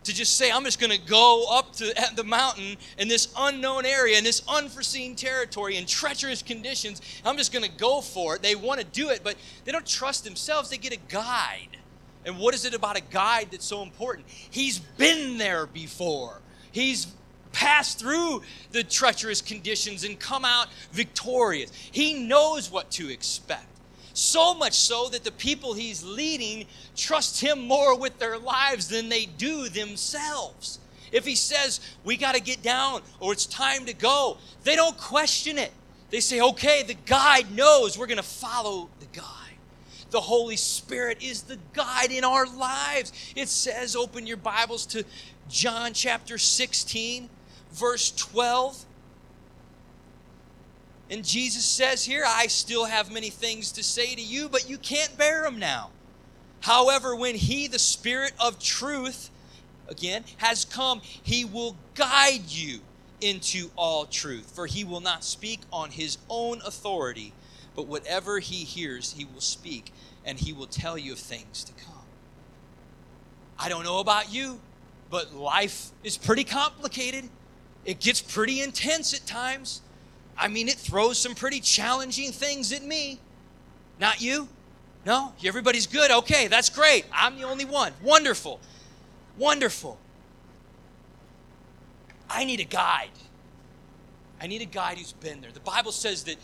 to 0.04 0.14
just 0.14 0.38
say, 0.38 0.52
I'm 0.52 0.64
just 0.64 0.80
going 0.80 0.92
to 0.92 1.06
go 1.06 1.46
up 1.50 1.74
to 1.74 1.94
the 2.16 2.24
mountain 2.24 2.78
in 2.98 3.08
this 3.08 3.28
unknown 3.38 3.86
area, 3.86 4.18
in 4.18 4.24
this 4.24 4.42
unforeseen 4.48 5.16
territory, 5.16 5.78
in 5.78 5.86
treacherous 5.86 6.42
conditions. 6.42 7.02
I'm 7.26 7.38
just 7.38 7.52
going 7.52 7.66
to 7.66 7.78
go 7.78 8.02
for 8.02 8.36
it. 8.36 8.42
They 8.42 8.56
want 8.56 8.80
to 8.80 8.86
do 8.86 9.10
it, 9.10 9.22
but 9.24 9.36
they 9.66 9.72
don't 9.72 9.86
trust 9.86 10.24
themselves. 10.24 10.70
They 10.70 10.78
get 10.78 10.94
a 10.94 11.00
guide. 11.10 11.78
And 12.26 12.38
what 12.38 12.54
is 12.54 12.66
it 12.66 12.74
about 12.74 12.98
a 12.98 13.02
guide 13.02 13.50
that's 13.52 13.66
so 13.66 13.82
important? 13.82 14.28
He's 14.28 14.80
been 14.80 15.38
there 15.38 15.66
before. 15.66 16.42
He's 16.72 17.08
passed 17.58 17.98
through 17.98 18.44
the 18.72 18.84
treacherous 18.84 19.42
conditions 19.42 20.04
and 20.04 20.20
come 20.20 20.46
out 20.46 20.68
victorious. 20.92 21.72
He 21.92 22.14
knows 22.14 22.72
what 22.72 22.92
to 22.92 23.10
expect. 23.10 23.66
So 24.14 24.54
much 24.54 24.74
so 24.74 25.10
that 25.10 25.24
the 25.24 25.32
people 25.32 25.74
he's 25.74 26.04
leading 26.04 26.68
trust 26.96 27.42
him 27.42 27.68
more 27.68 27.98
with 27.98 28.20
their 28.20 28.38
lives 28.38 28.90
than 28.90 29.10
they 29.10 29.26
do 29.26 29.70
themselves. 29.70 30.78
If 31.12 31.26
he 31.26 31.34
says, 31.34 31.80
we 32.04 32.16
got 32.16 32.36
to 32.36 32.42
get 32.42 32.62
down 32.62 33.02
or 33.20 33.34
it's 33.34 33.48
time 33.48 33.86
to 33.86 33.94
go, 33.94 34.38
they 34.64 34.76
don't 34.76 34.98
question 34.98 35.58
it. 35.58 35.72
They 36.12 36.20
say, 36.20 36.40
okay, 36.40 36.84
the 36.84 36.96
guide 37.08 37.52
knows 37.52 37.98
we're 37.98 38.06
going 38.06 38.18
to 38.18 38.24
follow 38.24 38.90
the 39.00 39.08
guide. 39.18 39.24
The 40.12 40.22
Holy 40.22 40.58
Spirit 40.58 41.24
is 41.24 41.42
the 41.42 41.58
guide 41.74 42.12
in 42.12 42.24
our 42.24 42.46
lives. 42.46 43.34
It 43.36 43.50
says, 43.50 43.96
open 43.96 44.28
your 44.28 44.38
Bibles 44.38 44.86
to 44.88 45.04
John 45.50 45.94
chapter 45.94 46.38
16, 46.38 47.30
verse 47.78 48.12
12. 48.12 48.86
And 51.10 51.24
Jesus 51.24 51.64
says 51.64 52.04
here, 52.04 52.24
I 52.26 52.48
still 52.48 52.86
have 52.86 53.12
many 53.12 53.30
things 53.30 53.72
to 53.74 53.84
say 53.84 54.14
to 54.14 54.22
you, 54.22 54.50
but 54.50 54.70
you 54.70 54.78
can't 54.78 55.18
bear 55.18 55.44
them 55.44 55.58
now. 55.58 55.92
However, 56.60 57.16
when 57.16 57.36
He, 57.36 57.68
the 57.68 57.80
Spirit 57.80 58.34
of 58.40 58.60
truth, 58.60 59.30
again, 59.88 60.26
has 60.38 60.66
come, 60.66 61.02
He 61.24 61.46
will 61.46 61.78
guide 61.96 62.50
you 62.50 62.80
into 63.22 63.70
all 63.78 64.06
truth. 64.06 64.52
For 64.54 64.66
He 64.66 64.84
will 64.84 65.00
not 65.00 65.24
speak 65.24 65.62
on 65.72 65.92
His 65.92 66.18
own 66.30 66.62
authority, 66.66 67.32
but 67.76 67.88
whatever 67.88 68.40
He 68.40 68.66
hears, 68.66 69.14
He 69.14 69.24
will 69.24 69.42
speak, 69.42 69.94
and 70.26 70.38
He 70.38 70.52
will 70.52 70.68
tell 70.68 70.98
you 70.98 71.14
of 71.14 71.20
things 71.20 71.64
to 71.64 71.74
come. 71.74 71.94
I 73.58 73.70
don't 73.70 73.86
know 73.86 74.00
about 74.00 74.32
you, 74.32 74.60
but 75.10 75.34
life 75.34 75.92
is 76.04 76.18
pretty 76.18 76.44
complicated. 76.44 77.30
It 77.88 78.02
gets 78.02 78.22
pretty 78.22 78.62
intense 78.62 79.14
at 79.14 79.26
times. 79.26 79.82
I 80.38 80.50
mean, 80.50 80.68
it 80.68 80.76
throws 80.76 81.18
some 81.18 81.34
pretty 81.34 81.62
challenging 81.62 82.32
things 82.34 82.74
at 82.74 82.84
me. 82.84 83.20
Not 83.98 84.22
you? 84.22 84.50
No? 85.06 85.34
Everybody's 85.44 85.88
good? 85.88 86.12
Okay, 86.12 86.48
that's 86.48 86.70
great. 86.70 87.06
I'm 87.14 87.38
the 87.38 87.46
only 87.46 87.64
one. 87.64 87.94
Wonderful. 88.04 88.60
Wonderful. 89.38 89.98
I 92.30 92.44
need 92.44 92.60
a 92.60 92.66
guide. 92.66 93.10
I 94.42 94.48
need 94.48 94.62
a 94.62 94.66
guide 94.66 94.98
who's 94.98 95.14
been 95.14 95.40
there. 95.40 95.52
The 95.54 95.62
Bible 95.62 95.94
says 95.94 96.26
that, 96.26 96.36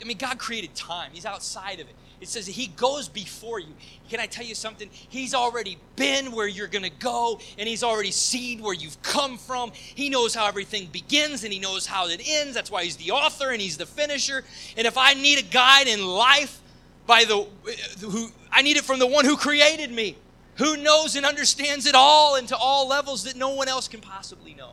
I 0.00 0.04
mean, 0.04 0.18
God 0.18 0.38
created 0.38 0.76
time, 0.76 1.10
He's 1.12 1.26
outside 1.26 1.80
of 1.80 1.88
it. 1.88 1.96
It 2.20 2.28
says 2.28 2.46
He 2.46 2.68
goes 2.68 3.08
before 3.08 3.60
you. 3.60 3.74
Can 4.08 4.20
I 4.20 4.26
tell 4.26 4.44
you 4.44 4.54
something? 4.54 4.88
He's 4.92 5.34
already 5.34 5.78
been 5.96 6.32
where 6.32 6.46
you're 6.46 6.66
going 6.66 6.84
to 6.84 6.90
go, 6.90 7.40
and 7.58 7.68
He's 7.68 7.82
already 7.82 8.10
seen 8.10 8.62
where 8.62 8.74
you've 8.74 9.00
come 9.02 9.38
from. 9.38 9.72
He 9.74 10.08
knows 10.08 10.34
how 10.34 10.46
everything 10.46 10.86
begins, 10.86 11.44
and 11.44 11.52
He 11.52 11.58
knows 11.58 11.86
how 11.86 12.08
it 12.08 12.20
ends. 12.26 12.54
That's 12.54 12.70
why 12.70 12.84
He's 12.84 12.96
the 12.96 13.12
author 13.12 13.50
and 13.50 13.60
He's 13.60 13.76
the 13.76 13.86
finisher. 13.86 14.44
And 14.76 14.86
if 14.86 14.96
I 14.96 15.14
need 15.14 15.38
a 15.38 15.42
guide 15.42 15.88
in 15.88 16.04
life, 16.04 16.60
by 17.06 17.24
the 17.24 17.38
uh, 17.38 18.06
who 18.06 18.28
I 18.50 18.62
need 18.62 18.76
it 18.76 18.84
from 18.84 18.98
the 18.98 19.06
one 19.06 19.24
who 19.24 19.36
created 19.36 19.90
me, 19.90 20.16
who 20.56 20.76
knows 20.76 21.16
and 21.16 21.24
understands 21.24 21.86
it 21.86 21.94
all 21.94 22.36
and 22.36 22.48
to 22.48 22.56
all 22.56 22.88
levels 22.88 23.24
that 23.24 23.36
no 23.36 23.50
one 23.50 23.68
else 23.68 23.88
can 23.88 24.00
possibly 24.00 24.54
know. 24.54 24.72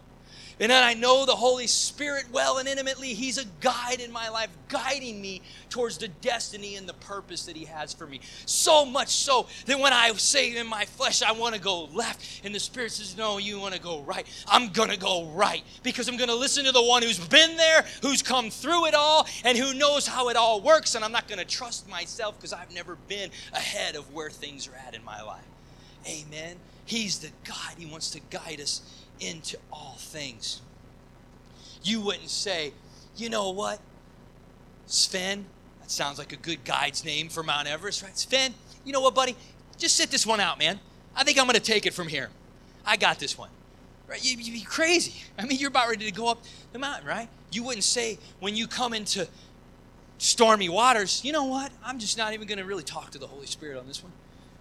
And 0.64 0.72
then 0.72 0.82
I 0.82 0.94
know 0.94 1.26
the 1.26 1.36
Holy 1.36 1.68
Spirit 1.68 2.28
well 2.32 2.58
and 2.58 2.70
intimately. 2.70 3.14
He's 3.14 3.38
a 3.38 3.44
guide 3.60 4.00
in 4.00 4.14
my 4.14 4.30
life, 4.30 4.48
guiding 4.70 5.22
me 5.22 5.42
towards 5.70 5.98
the 5.98 6.08
destiny 6.08 6.78
and 6.78 6.88
the 6.88 6.94
purpose 6.94 7.48
that 7.48 7.58
He 7.58 7.66
has 7.66 7.94
for 7.94 8.08
me. 8.08 8.22
So 8.46 8.86
much 8.86 9.10
so 9.10 9.48
that 9.66 9.78
when 9.78 9.92
I 9.92 10.14
say 10.14 10.56
in 10.56 10.66
my 10.66 10.86
flesh, 10.86 11.22
I 11.22 11.34
want 11.34 11.54
to 11.54 11.60
go 11.60 11.84
left, 11.88 12.46
and 12.46 12.56
the 12.56 12.62
Spirit 12.62 12.94
says, 12.94 13.18
No, 13.18 13.40
you 13.40 13.60
want 13.60 13.74
to 13.74 13.82
go 13.82 14.04
right, 14.04 14.26
I'm 14.48 14.70
going 14.70 14.90
to 14.90 14.98
go 14.98 15.26
right 15.32 15.66
because 15.84 16.08
I'm 16.08 16.16
going 16.16 16.30
to 16.30 16.36
listen 16.36 16.64
to 16.64 16.72
the 16.72 16.82
one 16.82 17.04
who's 17.04 17.20
been 17.20 17.58
there, 17.58 17.84
who's 18.02 18.22
come 18.22 18.50
through 18.50 18.86
it 18.86 18.94
all, 18.94 19.28
and 19.44 19.58
who 19.58 19.74
knows 19.74 20.08
how 20.08 20.30
it 20.30 20.38
all 20.38 20.62
works. 20.62 20.96
And 20.96 21.04
I'm 21.04 21.12
not 21.12 21.28
going 21.28 21.40
to 21.40 21.46
trust 21.46 21.90
myself 21.90 22.38
because 22.38 22.54
I've 22.54 22.74
never 22.74 22.96
been 23.10 23.32
ahead 23.52 23.98
of 23.98 24.14
where 24.14 24.30
things 24.30 24.70
are 24.70 24.88
at 24.88 24.96
in 24.96 25.04
my 25.04 25.22
life. 25.24 25.44
Amen. 26.08 26.56
He's 26.86 27.20
the 27.20 27.32
God, 27.44 27.74
He 27.78 27.86
wants 27.86 28.12
to 28.12 28.22
guide 28.30 28.62
us 28.62 29.03
into 29.28 29.58
all 29.72 29.96
things. 29.98 30.62
You 31.84 32.02
wouldn't 32.02 32.30
say, 32.30 32.74
you 33.16 33.30
know 33.30 33.50
what, 33.52 33.80
Sven, 34.88 35.46
that 35.82 35.92
sounds 35.92 36.18
like 36.18 36.32
a 36.34 36.38
good 36.38 36.64
guide's 36.64 37.04
name 37.04 37.30
for 37.30 37.44
Mount 37.44 37.68
Everest, 37.68 38.04
right? 38.04 38.18
Sven, 38.18 38.54
you 38.86 38.94
know 38.94 39.02
what, 39.02 39.16
buddy? 39.16 39.36
Just 39.78 39.96
sit 39.96 40.12
this 40.12 40.26
one 40.26 40.40
out, 40.40 40.60
man. 40.60 40.80
I 41.16 41.24
think 41.24 41.40
I'm 41.40 41.46
going 41.46 41.56
to 41.56 41.62
take 41.62 41.86
it 41.86 41.94
from 41.94 42.08
here. 42.08 42.30
I 42.86 42.98
got 42.98 43.20
this 43.20 43.38
one. 43.38 43.50
Right? 44.08 44.24
You, 44.24 44.38
would 44.38 44.46
be 44.46 44.62
crazy. 44.62 45.14
I 45.40 45.46
mean, 45.46 45.60
you're 45.60 45.70
about 45.70 45.90
ready 45.90 46.06
to 46.06 46.12
go 46.12 46.28
up 46.28 46.44
the 46.72 46.80
mountain, 46.80 47.08
right? 47.08 47.30
You 47.52 47.64
wouldn't 47.64 47.84
say 47.84 48.18
when 48.40 48.56
you 48.56 48.68
come 48.68 48.94
into 48.94 49.28
stormy 50.18 50.70
waters, 50.70 51.24
you 51.24 51.32
know 51.32 51.46
what? 51.46 51.72
I'm 51.84 52.00
just 52.00 52.18
not 52.18 52.34
even 52.34 52.48
going 52.48 52.58
to 52.58 52.66
really 52.66 52.84
talk 52.84 53.12
to 53.12 53.20
the 53.20 53.28
Holy 53.28 53.46
Spirit 53.46 53.78
on 53.78 53.88
this 53.88 54.04
one. 54.04 54.12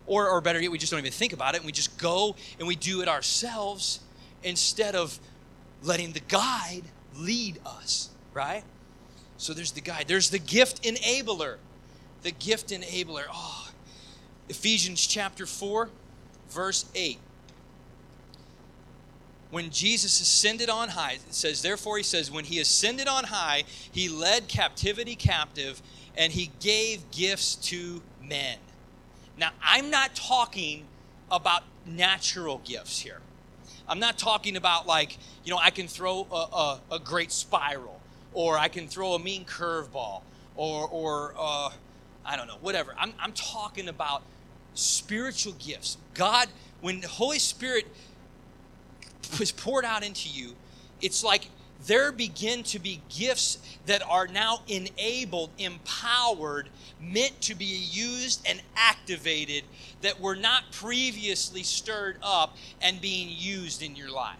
Or, 0.06 0.28
or 0.28 0.40
better 0.40 0.60
yet, 0.60 0.70
we 0.70 0.78
just 0.78 0.90
don't 0.90 1.00
even 1.00 1.12
think 1.12 1.32
about 1.32 1.54
it 1.54 1.58
and 1.58 1.66
we 1.66 1.72
just 1.72 1.96
go 1.98 2.34
and 2.58 2.66
we 2.66 2.74
do 2.74 3.02
it 3.02 3.08
ourselves 3.08 4.00
instead 4.42 4.94
of 4.94 5.18
letting 5.82 6.12
the 6.12 6.20
guide 6.20 6.82
lead 7.16 7.58
us, 7.64 8.10
right? 8.32 8.62
So 9.36 9.52
there's 9.52 9.72
the 9.72 9.80
guide. 9.80 10.06
There's 10.06 10.30
the 10.30 10.38
gift 10.38 10.82
enabler. 10.84 11.56
The 12.22 12.30
gift 12.30 12.68
enabler. 12.68 13.24
Oh, 13.32 13.68
Ephesians 14.48 15.04
chapter 15.04 15.46
4, 15.46 15.88
verse 16.50 16.84
8. 16.94 17.18
When 19.50 19.70
Jesus 19.70 20.20
ascended 20.20 20.70
on 20.70 20.90
high, 20.90 21.14
it 21.14 21.34
says, 21.34 21.60
therefore, 21.62 21.96
he 21.96 22.02
says, 22.02 22.30
when 22.30 22.44
he 22.44 22.60
ascended 22.60 23.08
on 23.08 23.24
high, 23.24 23.64
he 23.90 24.08
led 24.08 24.48
captivity 24.48 25.14
captive 25.14 25.82
and 26.16 26.32
he 26.32 26.50
gave 26.60 27.10
gifts 27.10 27.56
to 27.56 28.02
men. 28.22 28.58
Now, 29.36 29.50
I'm 29.62 29.90
not 29.90 30.14
talking 30.14 30.84
about 31.30 31.64
natural 31.86 32.60
gifts 32.64 33.00
here. 33.00 33.21
I'm 33.92 33.98
not 33.98 34.16
talking 34.16 34.56
about 34.56 34.86
like, 34.86 35.18
you 35.44 35.52
know, 35.52 35.58
I 35.58 35.68
can 35.68 35.86
throw 35.86 36.26
a, 36.32 36.34
a, 36.34 36.80
a 36.92 36.98
great 36.98 37.30
spiral 37.30 38.00
or 38.32 38.56
I 38.56 38.68
can 38.68 38.88
throw 38.88 39.12
a 39.12 39.18
mean 39.18 39.44
curveball 39.44 40.22
or, 40.56 40.88
or 40.88 41.34
uh, 41.38 41.68
I 42.24 42.36
don't 42.38 42.46
know, 42.46 42.56
whatever. 42.62 42.94
I'm, 42.98 43.12
I'm 43.20 43.32
talking 43.32 43.90
about 43.90 44.22
spiritual 44.72 45.52
gifts. 45.58 45.98
God, 46.14 46.48
when 46.80 47.02
the 47.02 47.08
Holy 47.08 47.38
Spirit 47.38 47.86
was 49.38 49.52
poured 49.52 49.84
out 49.84 50.02
into 50.02 50.30
you, 50.30 50.54
it's 51.02 51.22
like 51.22 51.50
there 51.86 52.12
begin 52.12 52.62
to 52.64 52.78
be 52.78 53.02
gifts 53.08 53.58
that 53.86 54.02
are 54.08 54.26
now 54.26 54.62
enabled, 54.68 55.50
empowered, 55.58 56.68
meant 57.00 57.40
to 57.42 57.54
be 57.54 57.64
used 57.64 58.46
and 58.48 58.60
activated 58.76 59.64
that 60.02 60.20
were 60.20 60.36
not 60.36 60.70
previously 60.72 61.62
stirred 61.62 62.16
up 62.22 62.56
and 62.80 63.00
being 63.00 63.28
used 63.30 63.82
in 63.82 63.96
your 63.96 64.10
life. 64.10 64.38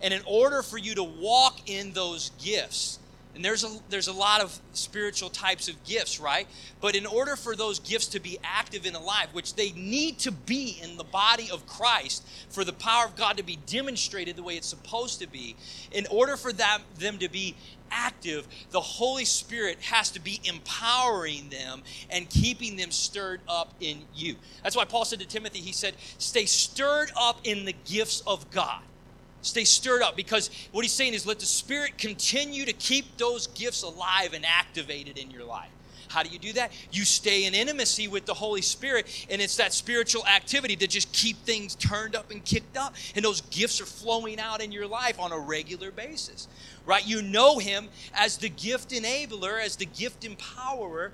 And 0.00 0.12
in 0.12 0.22
order 0.26 0.62
for 0.62 0.78
you 0.78 0.94
to 0.96 1.02
walk 1.02 1.68
in 1.68 1.92
those 1.92 2.30
gifts, 2.42 2.98
and 3.34 3.44
there's 3.44 3.64
a, 3.64 3.70
there's 3.88 4.08
a 4.08 4.12
lot 4.12 4.40
of 4.40 4.58
spiritual 4.72 5.28
types 5.28 5.68
of 5.68 5.82
gifts, 5.84 6.20
right? 6.20 6.46
But 6.80 6.94
in 6.94 7.04
order 7.04 7.34
for 7.34 7.56
those 7.56 7.80
gifts 7.80 8.06
to 8.08 8.20
be 8.20 8.38
active 8.44 8.86
and 8.86 8.94
alive, 8.94 9.28
which 9.32 9.54
they 9.54 9.72
need 9.72 10.18
to 10.20 10.30
be 10.30 10.78
in 10.82 10.96
the 10.96 11.04
body 11.04 11.50
of 11.50 11.66
Christ 11.66 12.26
for 12.50 12.64
the 12.64 12.72
power 12.72 13.06
of 13.06 13.16
God 13.16 13.36
to 13.38 13.42
be 13.42 13.58
demonstrated 13.66 14.36
the 14.36 14.42
way 14.42 14.56
it's 14.56 14.68
supposed 14.68 15.20
to 15.20 15.26
be, 15.26 15.56
in 15.90 16.06
order 16.10 16.36
for 16.36 16.52
that, 16.52 16.78
them 16.98 17.18
to 17.18 17.28
be 17.28 17.56
active, 17.90 18.46
the 18.70 18.80
Holy 18.80 19.24
Spirit 19.24 19.80
has 19.82 20.10
to 20.12 20.20
be 20.20 20.40
empowering 20.44 21.48
them 21.48 21.82
and 22.10 22.28
keeping 22.28 22.76
them 22.76 22.90
stirred 22.90 23.40
up 23.48 23.74
in 23.80 24.02
you. 24.14 24.36
That's 24.62 24.76
why 24.76 24.84
Paul 24.84 25.04
said 25.04 25.20
to 25.20 25.26
Timothy, 25.26 25.60
he 25.60 25.72
said, 25.72 25.94
Stay 26.18 26.46
stirred 26.46 27.10
up 27.16 27.40
in 27.44 27.64
the 27.64 27.74
gifts 27.84 28.22
of 28.26 28.50
God. 28.50 28.82
Stay 29.44 29.64
stirred 29.64 30.02
up 30.02 30.16
because 30.16 30.50
what 30.72 30.82
he's 30.84 30.92
saying 30.92 31.14
is 31.14 31.26
let 31.26 31.38
the 31.38 31.46
Spirit 31.46 31.98
continue 31.98 32.64
to 32.64 32.72
keep 32.72 33.16
those 33.18 33.46
gifts 33.48 33.82
alive 33.82 34.32
and 34.32 34.44
activated 34.46 35.18
in 35.18 35.30
your 35.30 35.44
life. 35.44 35.68
How 36.08 36.22
do 36.22 36.30
you 36.30 36.38
do 36.38 36.52
that? 36.54 36.72
You 36.92 37.04
stay 37.04 37.44
in 37.44 37.54
intimacy 37.54 38.08
with 38.08 38.24
the 38.24 38.34
Holy 38.34 38.62
Spirit, 38.62 39.26
and 39.28 39.42
it's 39.42 39.56
that 39.56 39.72
spiritual 39.72 40.24
activity 40.26 40.76
to 40.76 40.86
just 40.86 41.12
keep 41.12 41.36
things 41.38 41.74
turned 41.74 42.14
up 42.14 42.30
and 42.30 42.44
kicked 42.44 42.76
up, 42.76 42.94
and 43.16 43.24
those 43.24 43.40
gifts 43.42 43.80
are 43.80 43.86
flowing 43.86 44.38
out 44.38 44.62
in 44.62 44.70
your 44.70 44.86
life 44.86 45.18
on 45.18 45.32
a 45.32 45.38
regular 45.38 45.90
basis, 45.90 46.46
right? 46.86 47.06
You 47.06 47.20
know 47.20 47.58
Him 47.58 47.88
as 48.14 48.38
the 48.38 48.48
gift 48.48 48.90
enabler, 48.90 49.60
as 49.60 49.76
the 49.76 49.86
gift 49.86 50.22
empowerer, 50.22 51.10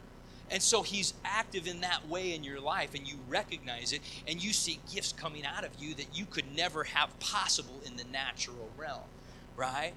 and 0.50 0.62
so 0.62 0.82
he's 0.82 1.14
active 1.24 1.66
in 1.66 1.80
that 1.82 2.08
way 2.08 2.34
in 2.34 2.42
your 2.42 2.60
life, 2.60 2.94
and 2.94 3.06
you 3.06 3.14
recognize 3.28 3.92
it, 3.92 4.00
and 4.26 4.42
you 4.42 4.52
see 4.52 4.80
gifts 4.92 5.12
coming 5.12 5.44
out 5.44 5.64
of 5.64 5.70
you 5.78 5.94
that 5.94 6.06
you 6.12 6.24
could 6.24 6.56
never 6.56 6.84
have 6.84 7.18
possible 7.20 7.80
in 7.86 7.96
the 7.96 8.04
natural 8.04 8.70
realm, 8.76 9.02
right? 9.56 9.92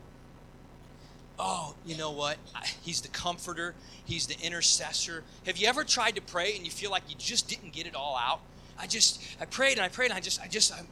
Oh, 1.39 1.76
you 1.86 1.98
know 1.98 2.12
what? 2.12 2.38
He's 2.84 3.02
the 3.02 3.08
comforter, 3.08 3.74
he's 4.06 4.28
the 4.28 4.39
intercessor. 4.46 5.24
Have 5.46 5.58
you 5.58 5.68
ever 5.68 5.84
tried 5.84 6.16
to 6.16 6.22
pray 6.22 6.56
and 6.56 6.63
you 6.63 6.72
feel 6.72 6.92
like 6.92 7.04
you 7.10 7.16
just 7.18 7.48
didn't 7.48 7.74
get 7.74 7.88
it 7.88 7.96
all 7.96 8.16
out? 8.16 8.42
I 8.78 8.88
just, 8.88 9.22
I 9.42 9.46
prayed 9.46 9.78
and 9.78 9.82
I 9.82 9.88
prayed 9.88 10.12
and 10.12 10.18
I 10.18 10.20
just, 10.20 10.42
I 10.42 10.48
just, 10.48 10.74
I'm, 10.74 10.88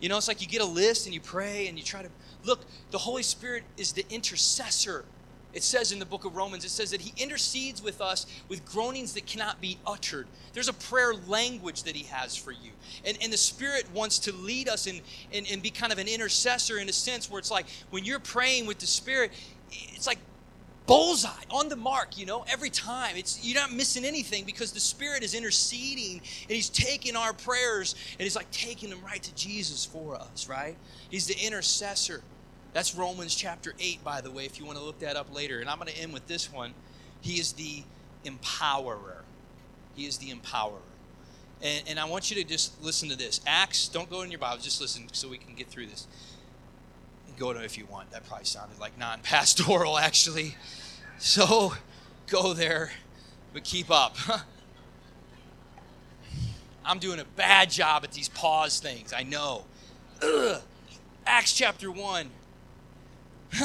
you 0.00 0.08
know, 0.08 0.16
it's 0.16 0.28
like 0.28 0.40
you 0.40 0.46
get 0.46 0.62
a 0.62 0.66
list 0.66 1.06
and 1.06 1.14
you 1.14 1.20
pray 1.20 1.66
and 1.66 1.76
you 1.76 1.84
try 1.84 2.02
to 2.02 2.08
look. 2.44 2.64
The 2.90 2.98
Holy 2.98 3.22
Spirit 3.22 3.64
is 3.76 3.92
the 3.92 4.04
intercessor 4.10 5.04
it 5.52 5.62
says 5.62 5.92
in 5.92 5.98
the 5.98 6.06
book 6.06 6.24
of 6.24 6.36
Romans, 6.36 6.64
it 6.64 6.70
says 6.70 6.90
that 6.90 7.00
he 7.00 7.12
intercedes 7.22 7.82
with 7.82 8.00
us 8.00 8.26
with 8.48 8.64
groanings 8.64 9.14
that 9.14 9.26
cannot 9.26 9.60
be 9.60 9.78
uttered. 9.86 10.26
There's 10.52 10.68
a 10.68 10.72
prayer 10.72 11.14
language 11.26 11.82
that 11.84 11.96
he 11.96 12.04
has 12.04 12.36
for 12.36 12.52
you. 12.52 12.70
And, 13.04 13.18
and 13.22 13.32
the 13.32 13.38
Spirit 13.38 13.86
wants 13.92 14.18
to 14.20 14.32
lead 14.32 14.68
us 14.68 14.86
and, 14.86 15.00
and, 15.32 15.46
and 15.50 15.62
be 15.62 15.70
kind 15.70 15.92
of 15.92 15.98
an 15.98 16.08
intercessor 16.08 16.78
in 16.78 16.88
a 16.88 16.92
sense 16.92 17.30
where 17.30 17.38
it's 17.38 17.50
like 17.50 17.66
when 17.90 18.04
you're 18.04 18.20
praying 18.20 18.66
with 18.66 18.78
the 18.78 18.86
Spirit, 18.86 19.32
it's 19.70 20.06
like 20.06 20.18
bullseye 20.86 21.30
on 21.50 21.68
the 21.68 21.76
mark 21.76 22.18
you 22.18 22.26
know 22.26 22.44
every 22.48 22.70
time 22.70 23.14
it's 23.14 23.44
you're 23.44 23.60
not 23.60 23.72
missing 23.72 24.04
anything 24.04 24.44
because 24.44 24.72
the 24.72 24.80
spirit 24.80 25.22
is 25.22 25.34
interceding 25.34 26.14
and 26.14 26.50
he's 26.50 26.68
taking 26.68 27.14
our 27.14 27.32
prayers 27.32 27.94
and 28.12 28.22
he's 28.22 28.34
like 28.34 28.50
taking 28.50 28.90
them 28.90 28.98
right 29.04 29.22
to 29.22 29.32
jesus 29.36 29.84
for 29.84 30.16
us 30.16 30.48
right 30.48 30.76
he's 31.08 31.28
the 31.28 31.46
intercessor 31.46 32.22
that's 32.72 32.94
Romans 32.94 33.34
chapter 33.34 33.74
8, 33.78 34.04
by 34.04 34.20
the 34.20 34.30
way, 34.30 34.44
if 34.44 34.58
you 34.58 34.64
want 34.64 34.78
to 34.78 34.84
look 34.84 35.00
that 35.00 35.16
up 35.16 35.34
later. 35.34 35.60
And 35.60 35.68
I'm 35.68 35.78
going 35.78 35.90
to 35.92 35.98
end 35.98 36.12
with 36.12 36.26
this 36.26 36.52
one. 36.52 36.74
He 37.20 37.40
is 37.40 37.52
the 37.52 37.82
empowerer. 38.24 39.22
He 39.96 40.06
is 40.06 40.18
the 40.18 40.30
empowerer. 40.30 40.78
And, 41.62 41.82
and 41.88 41.98
I 41.98 42.04
want 42.04 42.30
you 42.30 42.42
to 42.42 42.48
just 42.48 42.82
listen 42.82 43.08
to 43.08 43.16
this. 43.16 43.40
Acts, 43.46 43.88
don't 43.88 44.08
go 44.08 44.22
in 44.22 44.30
your 44.30 44.38
Bible, 44.38 44.62
just 44.62 44.80
listen 44.80 45.08
so 45.12 45.28
we 45.28 45.38
can 45.38 45.54
get 45.54 45.66
through 45.68 45.86
this. 45.86 46.06
Go 47.38 47.52
to 47.52 47.62
if 47.62 47.76
you 47.76 47.86
want. 47.86 48.10
That 48.12 48.26
probably 48.26 48.44
sounded 48.44 48.78
like 48.78 48.98
non 48.98 49.20
pastoral, 49.20 49.98
actually. 49.98 50.56
So 51.18 51.74
go 52.28 52.54
there, 52.54 52.92
but 53.52 53.64
keep 53.64 53.90
up. 53.90 54.16
I'm 56.84 56.98
doing 56.98 57.20
a 57.20 57.24
bad 57.24 57.70
job 57.70 58.04
at 58.04 58.12
these 58.12 58.28
pause 58.28 58.80
things, 58.80 59.12
I 59.12 59.22
know. 59.22 59.64
Ugh. 60.22 60.62
Acts 61.26 61.54
chapter 61.54 61.90
1 61.90 62.30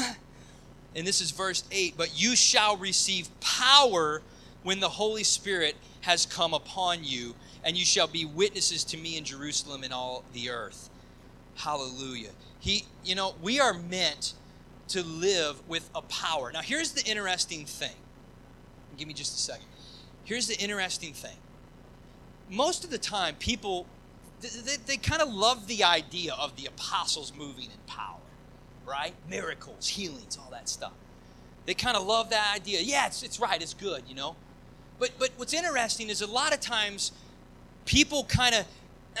and 0.96 1.06
this 1.06 1.20
is 1.20 1.30
verse 1.30 1.64
8 1.70 1.94
but 1.96 2.20
you 2.20 2.36
shall 2.36 2.76
receive 2.76 3.28
power 3.40 4.22
when 4.66 4.80
the 4.80 4.88
Holy 4.88 5.22
Spirit 5.22 5.76
has 6.00 6.26
come 6.26 6.52
upon 6.52 7.04
you, 7.04 7.36
and 7.62 7.76
you 7.76 7.84
shall 7.84 8.08
be 8.08 8.24
witnesses 8.24 8.82
to 8.82 8.96
me 8.96 9.16
in 9.16 9.22
Jerusalem 9.22 9.84
and 9.84 9.92
all 9.92 10.24
the 10.32 10.50
earth. 10.50 10.90
Hallelujah. 11.54 12.30
He, 12.58 12.84
you 13.04 13.14
know, 13.14 13.36
we 13.40 13.60
are 13.60 13.72
meant 13.72 14.34
to 14.88 15.04
live 15.04 15.66
with 15.68 15.88
a 15.94 16.02
power. 16.02 16.50
Now, 16.50 16.62
here's 16.62 16.90
the 16.92 17.08
interesting 17.08 17.64
thing. 17.64 17.94
Give 18.96 19.06
me 19.06 19.14
just 19.14 19.36
a 19.36 19.40
second. 19.40 19.66
Here's 20.24 20.48
the 20.48 20.56
interesting 20.58 21.12
thing. 21.12 21.36
Most 22.50 22.82
of 22.82 22.90
the 22.90 22.98
time, 22.98 23.36
people 23.36 23.86
they, 24.40 24.76
they 24.84 24.96
kind 24.96 25.22
of 25.22 25.32
love 25.32 25.68
the 25.68 25.84
idea 25.84 26.34
of 26.34 26.56
the 26.56 26.66
apostles 26.66 27.32
moving 27.36 27.66
in 27.66 27.78
power, 27.86 28.15
right? 28.86 29.12
Miracles, 29.28 29.88
healings, 29.88 30.38
all 30.40 30.50
that 30.50 30.68
stuff. 30.68 30.92
They 31.66 31.74
kind 31.74 31.96
of 31.96 32.06
love 32.06 32.30
that 32.30 32.54
idea. 32.54 32.80
Yeah, 32.80 33.06
it's, 33.06 33.22
it's 33.22 33.40
right, 33.40 33.60
it's 33.60 33.74
good, 33.74 34.04
you 34.08 34.14
know. 34.14 34.36
But 34.98 35.10
but 35.18 35.30
what's 35.36 35.52
interesting 35.52 36.08
is 36.08 36.22
a 36.22 36.26
lot 36.26 36.54
of 36.54 36.60
times 36.60 37.12
people 37.84 38.24
kind 38.24 38.54
of 38.54 38.66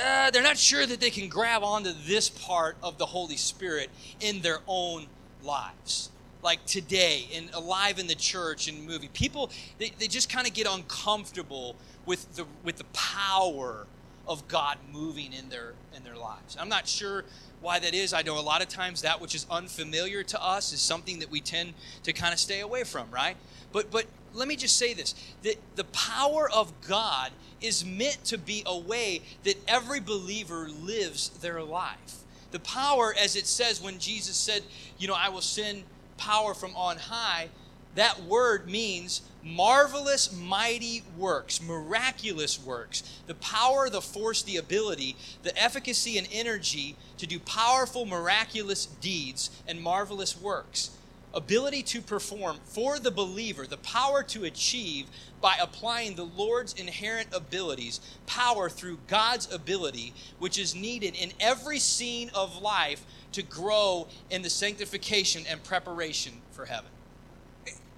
uh, 0.02 0.30
they're 0.30 0.42
not 0.42 0.58
sure 0.58 0.86
that 0.86 1.00
they 1.00 1.10
can 1.10 1.28
grab 1.28 1.62
onto 1.62 1.92
this 2.06 2.28
part 2.28 2.76
of 2.82 2.98
the 2.98 3.06
Holy 3.06 3.36
Spirit 3.36 3.90
in 4.20 4.42
their 4.42 4.58
own 4.66 5.06
lives. 5.42 6.10
Like 6.42 6.64
today, 6.64 7.28
and 7.34 7.50
alive 7.54 7.98
in 7.98 8.06
the 8.06 8.14
church 8.14 8.68
and 8.68 8.86
movie, 8.86 9.08
people 9.12 9.50
they, 9.78 9.90
they 9.98 10.06
just 10.06 10.30
kind 10.30 10.46
of 10.46 10.54
get 10.54 10.66
uncomfortable 10.70 11.74
with 12.04 12.36
the 12.36 12.46
with 12.62 12.76
the 12.76 12.84
power 12.92 13.86
of 14.28 14.46
God 14.46 14.78
moving 14.92 15.32
in 15.32 15.48
their 15.48 15.74
in 15.96 16.04
their 16.04 16.16
lives. 16.16 16.56
I'm 16.60 16.68
not 16.68 16.86
sure 16.86 17.24
why 17.66 17.80
that 17.80 17.94
is. 17.94 18.14
I 18.14 18.22
know 18.22 18.38
a 18.38 18.40
lot 18.40 18.62
of 18.62 18.68
times 18.68 19.02
that 19.02 19.20
which 19.20 19.34
is 19.34 19.44
unfamiliar 19.50 20.22
to 20.22 20.42
us 20.42 20.72
is 20.72 20.80
something 20.80 21.18
that 21.18 21.30
we 21.30 21.40
tend 21.40 21.74
to 22.04 22.12
kind 22.12 22.32
of 22.32 22.38
stay 22.38 22.60
away 22.60 22.84
from, 22.84 23.10
right? 23.10 23.36
But 23.72 23.90
but 23.90 24.06
let 24.32 24.46
me 24.46 24.54
just 24.54 24.78
say 24.78 24.94
this 24.94 25.16
that 25.42 25.56
the 25.74 25.84
power 25.84 26.48
of 26.48 26.72
God 26.86 27.32
is 27.60 27.84
meant 27.84 28.24
to 28.26 28.38
be 28.38 28.62
a 28.64 28.78
way 28.78 29.20
that 29.42 29.56
every 29.66 29.98
believer 29.98 30.68
lives 30.68 31.30
their 31.30 31.60
life. 31.60 32.22
The 32.52 32.60
power, 32.60 33.12
as 33.20 33.34
it 33.34 33.48
says 33.48 33.82
when 33.82 33.98
Jesus 33.98 34.36
said, 34.36 34.62
you 34.96 35.08
know, 35.08 35.16
I 35.18 35.28
will 35.28 35.40
send 35.40 35.82
power 36.16 36.54
from 36.54 36.74
on 36.76 36.96
high, 36.96 37.48
that 37.96 38.22
word 38.24 38.70
means 38.70 39.22
marvelous, 39.42 40.30
mighty 40.32 41.02
works, 41.16 41.62
miraculous 41.62 42.62
works, 42.62 43.02
the 43.26 43.34
power, 43.34 43.88
the 43.88 44.02
force, 44.02 44.42
the 44.42 44.58
ability, 44.58 45.16
the 45.42 45.56
efficacy, 45.60 46.18
and 46.18 46.28
energy 46.30 46.96
to 47.16 47.26
do 47.26 47.38
powerful, 47.38 48.04
miraculous 48.04 48.84
deeds 48.86 49.50
and 49.66 49.80
marvelous 49.80 50.38
works. 50.40 50.90
Ability 51.32 51.82
to 51.82 52.02
perform 52.02 52.58
for 52.64 52.98
the 52.98 53.10
believer, 53.10 53.66
the 53.66 53.76
power 53.78 54.22
to 54.22 54.44
achieve 54.44 55.06
by 55.40 55.56
applying 55.60 56.16
the 56.16 56.24
Lord's 56.24 56.74
inherent 56.74 57.28
abilities, 57.32 58.00
power 58.26 58.68
through 58.68 58.98
God's 59.06 59.52
ability, 59.52 60.12
which 60.38 60.58
is 60.58 60.74
needed 60.74 61.14
in 61.14 61.32
every 61.40 61.78
scene 61.78 62.30
of 62.34 62.60
life 62.60 63.04
to 63.32 63.42
grow 63.42 64.08
in 64.30 64.42
the 64.42 64.50
sanctification 64.50 65.44
and 65.48 65.62
preparation 65.62 66.32
for 66.52 66.66
heaven. 66.66 66.90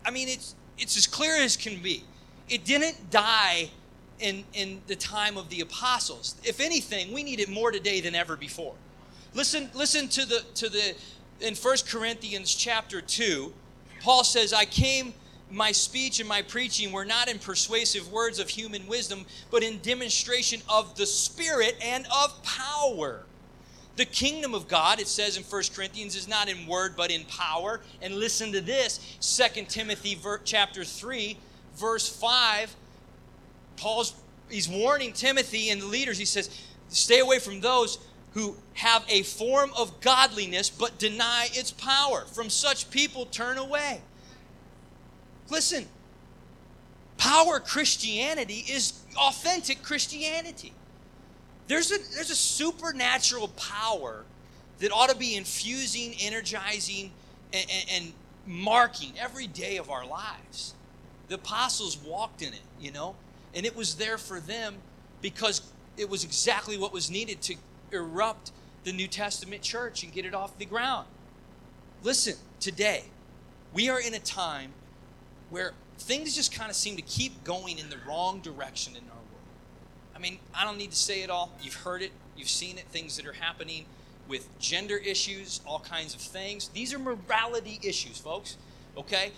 I 0.09 0.11
mean, 0.11 0.29
it's 0.29 0.55
it's 0.79 0.97
as 0.97 1.07
clear 1.07 1.37
as 1.37 1.55
can 1.55 1.83
be. 1.83 2.03
It 2.49 2.65
didn't 2.65 3.11
die 3.11 3.69
in, 4.21 4.43
in 4.55 4.81
the 4.87 4.97
time 4.97 5.37
of 5.37 5.51
the 5.51 5.61
apostles. 5.61 6.37
If 6.45 6.61
anything, 6.61 7.13
we 7.13 7.23
need 7.23 7.41
it 7.41 7.51
more 7.51 7.71
today 7.71 8.01
than 8.01 8.15
ever 8.15 8.35
before. 8.35 8.75
Listen, 9.35 9.69
listen 9.75 10.09
to 10.09 10.25
the 10.25 10.45
to 10.55 10.71
the 10.71 10.95
in 11.41 11.55
1 11.55 11.77
Corinthians 11.87 12.55
chapter 12.55 13.03
2, 13.03 13.53
Paul 14.01 14.25
says, 14.25 14.55
I 14.55 14.65
came, 14.65 15.13
my 15.51 15.73
speech 15.73 16.21
and 16.21 16.29
my 16.29 16.41
preaching 16.41 16.91
were 16.91 17.05
not 17.05 17.29
in 17.29 17.39
persuasive 17.39 18.11
words 18.11 18.39
of 18.39 18.49
human 18.49 18.87
wisdom, 18.87 19.27
but 19.51 19.63
in 19.63 19.79
demonstration 19.81 20.63
of 20.71 20.97
the 20.97 21.07
Spirit 21.07 21.77
and 21.83 22.07
of 22.07 22.43
power 22.43 23.27
the 23.99 24.07
kingdom 24.07 24.55
of 24.55 24.69
God, 24.69 25.01
it 25.01 25.09
says 25.09 25.37
in 25.37 25.43
1 25.43 25.63
Corinthians, 25.75 26.15
is 26.15 26.29
not 26.29 26.49
in 26.49 26.67
word 26.69 26.95
but 26.97 27.11
in 27.11 27.25
power. 27.25 27.81
And 28.01 28.15
listen 28.15 28.53
to 28.53 28.61
this 28.61 29.19
2 29.21 29.65
Timothy 29.65 30.17
chapter 30.45 30.85
3, 30.85 31.37
verse 31.77 32.09
5. 32.09 32.75
Paul's 33.77 34.15
he's 34.49 34.69
warning 34.69 35.13
Timothy 35.13 35.71
and 35.71 35.83
the 35.83 35.87
leaders. 35.87 36.17
He 36.17 36.25
says, 36.25 36.49
Stay 36.89 37.19
away 37.19 37.41
from 37.41 37.61
those 37.61 37.99
who 38.35 38.57
have 38.75 39.05
a 39.09 39.25
form 39.25 39.73
of 39.77 40.01
godliness 40.01 40.71
but 40.71 40.99
deny 40.99 41.49
its 41.53 41.73
power. 41.73 42.25
From 42.33 42.49
such 42.51 42.91
people, 42.91 43.27
turn 43.27 43.59
away. 43.59 44.01
Listen, 45.51 45.87
power 47.17 47.59
Christianity 47.59 48.65
is 48.71 48.93
authentic 49.17 49.83
Christianity. 49.83 50.73
There's 51.69 51.93
a, 51.93 51.99
there's 52.15 52.31
a 52.31 52.35
supernatural 52.35 53.49
power 53.49 54.25
that 54.79 54.91
ought 54.91 55.11
to 55.11 55.17
be 55.17 55.37
infusing, 55.37 56.15
energizing, 56.21 57.13
and, 57.53 57.67
and, 57.71 57.91
and 57.93 58.13
marking 58.47 59.13
every 59.19 59.47
day 59.47 59.77
of 59.77 59.91
our 59.91 60.07
lives. 60.07 60.75
The 61.29 61.35
apostles 61.35 61.99
walked 61.99 62.41
in 62.41 62.55
it, 62.55 62.63
you 62.81 62.91
know, 62.91 63.17
and 63.55 63.67
it 63.67 63.77
was 63.77 63.97
there 63.97 64.17
for 64.17 64.41
them 64.41 64.77
because 65.21 65.61
it 65.99 66.09
was 66.09 66.25
exactly 66.25 66.79
what 66.79 66.93
was 66.93 67.11
needed 67.11 67.43
to 67.43 67.57
erupt 67.93 68.51
the 68.85 68.93
New 68.93 69.09
Testament 69.09 69.61
church 69.61 70.03
and 70.03 70.13
get 70.13 70.25
it 70.25 70.35
off 70.35 70.57
the 70.57 70.65
ground. 70.65 71.07
Listen, 72.03 72.35
today, 72.61 73.05
we 73.75 73.91
are 73.91 74.01
in 74.01 74.15
a 74.15 74.19
time 74.21 74.73
where 75.51 75.73
things 75.99 76.35
just 76.35 76.55
kind 76.55 76.71
of 76.71 76.77
seem 76.77 76.97
to 76.97 77.03
keep 77.03 77.45
going 77.45 77.79
in 77.79 77.91
the 77.91 77.99
wrong 78.07 78.41
direction 78.41 78.95
in 78.97 79.03
our 79.11 79.19
I 80.19 80.21
mean, 80.21 80.39
I 80.53 80.65
don't 80.65 80.79
need 80.79 80.91
to 80.91 80.97
say 80.97 81.23
it 81.23 81.31
all. 81.31 81.53
You've 81.63 81.75
heard 81.75 82.03
it, 82.03 82.11
you've 82.37 82.49
seen 82.49 82.77
it, 82.77 82.87
things 82.91 83.17
that 83.17 83.27
are 83.27 83.35
happening 83.35 83.85
with 84.27 84.49
gender 84.59 84.97
issues, 84.97 85.61
all 85.65 85.79
kinds 85.79 86.13
of 86.13 86.21
things. 86.21 86.69
These 86.69 86.93
are 86.93 86.99
morality 86.99 87.79
issues, 87.85 88.19
folks, 88.19 88.57
okay? 88.97 89.31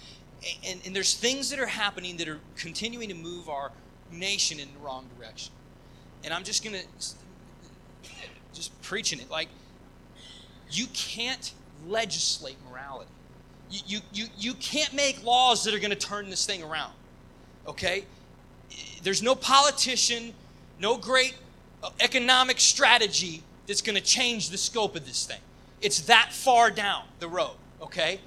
And, 0.66 0.80
and 0.86 0.96
there's 0.96 1.14
things 1.14 1.50
that 1.50 1.60
are 1.60 1.66
happening 1.66 2.16
that 2.16 2.28
are 2.28 2.40
continuing 2.56 3.08
to 3.10 3.14
move 3.14 3.50
our 3.50 3.72
nation 4.10 4.58
in 4.58 4.68
the 4.72 4.78
wrong 4.80 5.04
direction. 5.18 5.52
And 6.24 6.32
I'm 6.32 6.44
just 6.44 6.64
going 6.64 6.76
to, 6.76 6.86
just 8.54 8.80
preaching 8.80 9.20
it 9.20 9.30
like, 9.30 9.48
you 10.70 10.86
can't 10.94 11.52
legislate 11.86 12.56
morality. 12.70 13.10
You, 13.70 13.80
you, 13.86 14.00
you, 14.12 14.26
you 14.38 14.54
can't 14.54 14.94
make 14.94 15.22
laws 15.24 15.62
that 15.64 15.74
are 15.74 15.78
going 15.78 15.90
to 15.90 15.96
turn 15.96 16.30
this 16.30 16.46
thing 16.46 16.62
around, 16.62 16.94
okay? 17.66 18.06
There's 19.02 19.22
no 19.22 19.34
politician 19.34 20.32
no 20.80 20.96
great 20.96 21.34
uh, 21.82 21.90
economic 22.00 22.58
strategy 22.58 23.42
that's 23.66 23.82
going 23.82 23.96
to 23.96 24.02
change 24.02 24.50
the 24.50 24.58
scope 24.58 24.96
of 24.96 25.06
this 25.06 25.26
thing. 25.26 25.40
It's 25.80 26.00
that 26.02 26.32
far 26.32 26.70
down 26.70 27.04
the 27.20 27.28
road, 27.28 27.54
okay? 27.80 28.20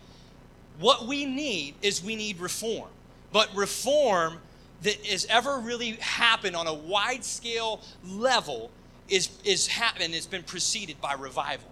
What 0.80 1.06
we 1.08 1.26
need 1.26 1.76
is 1.82 2.04
we 2.04 2.16
need 2.16 2.39
reform. 2.39 2.89
But 3.32 3.54
reform 3.56 4.39
that 4.84 5.06
has 5.06 5.26
ever 5.26 5.60
really 5.60 5.91
happened 5.93 6.56
on 6.56 6.68
a 6.68 6.74
wide 6.74 7.26
scale 7.26 7.82
level 8.06 8.72
is, 9.10 9.30
is 9.43 9.68
happened, 9.68 10.14
it's 10.14 10.26
been 10.26 10.43
preceded 10.43 11.01
by 11.01 11.14
revival. 11.14 11.70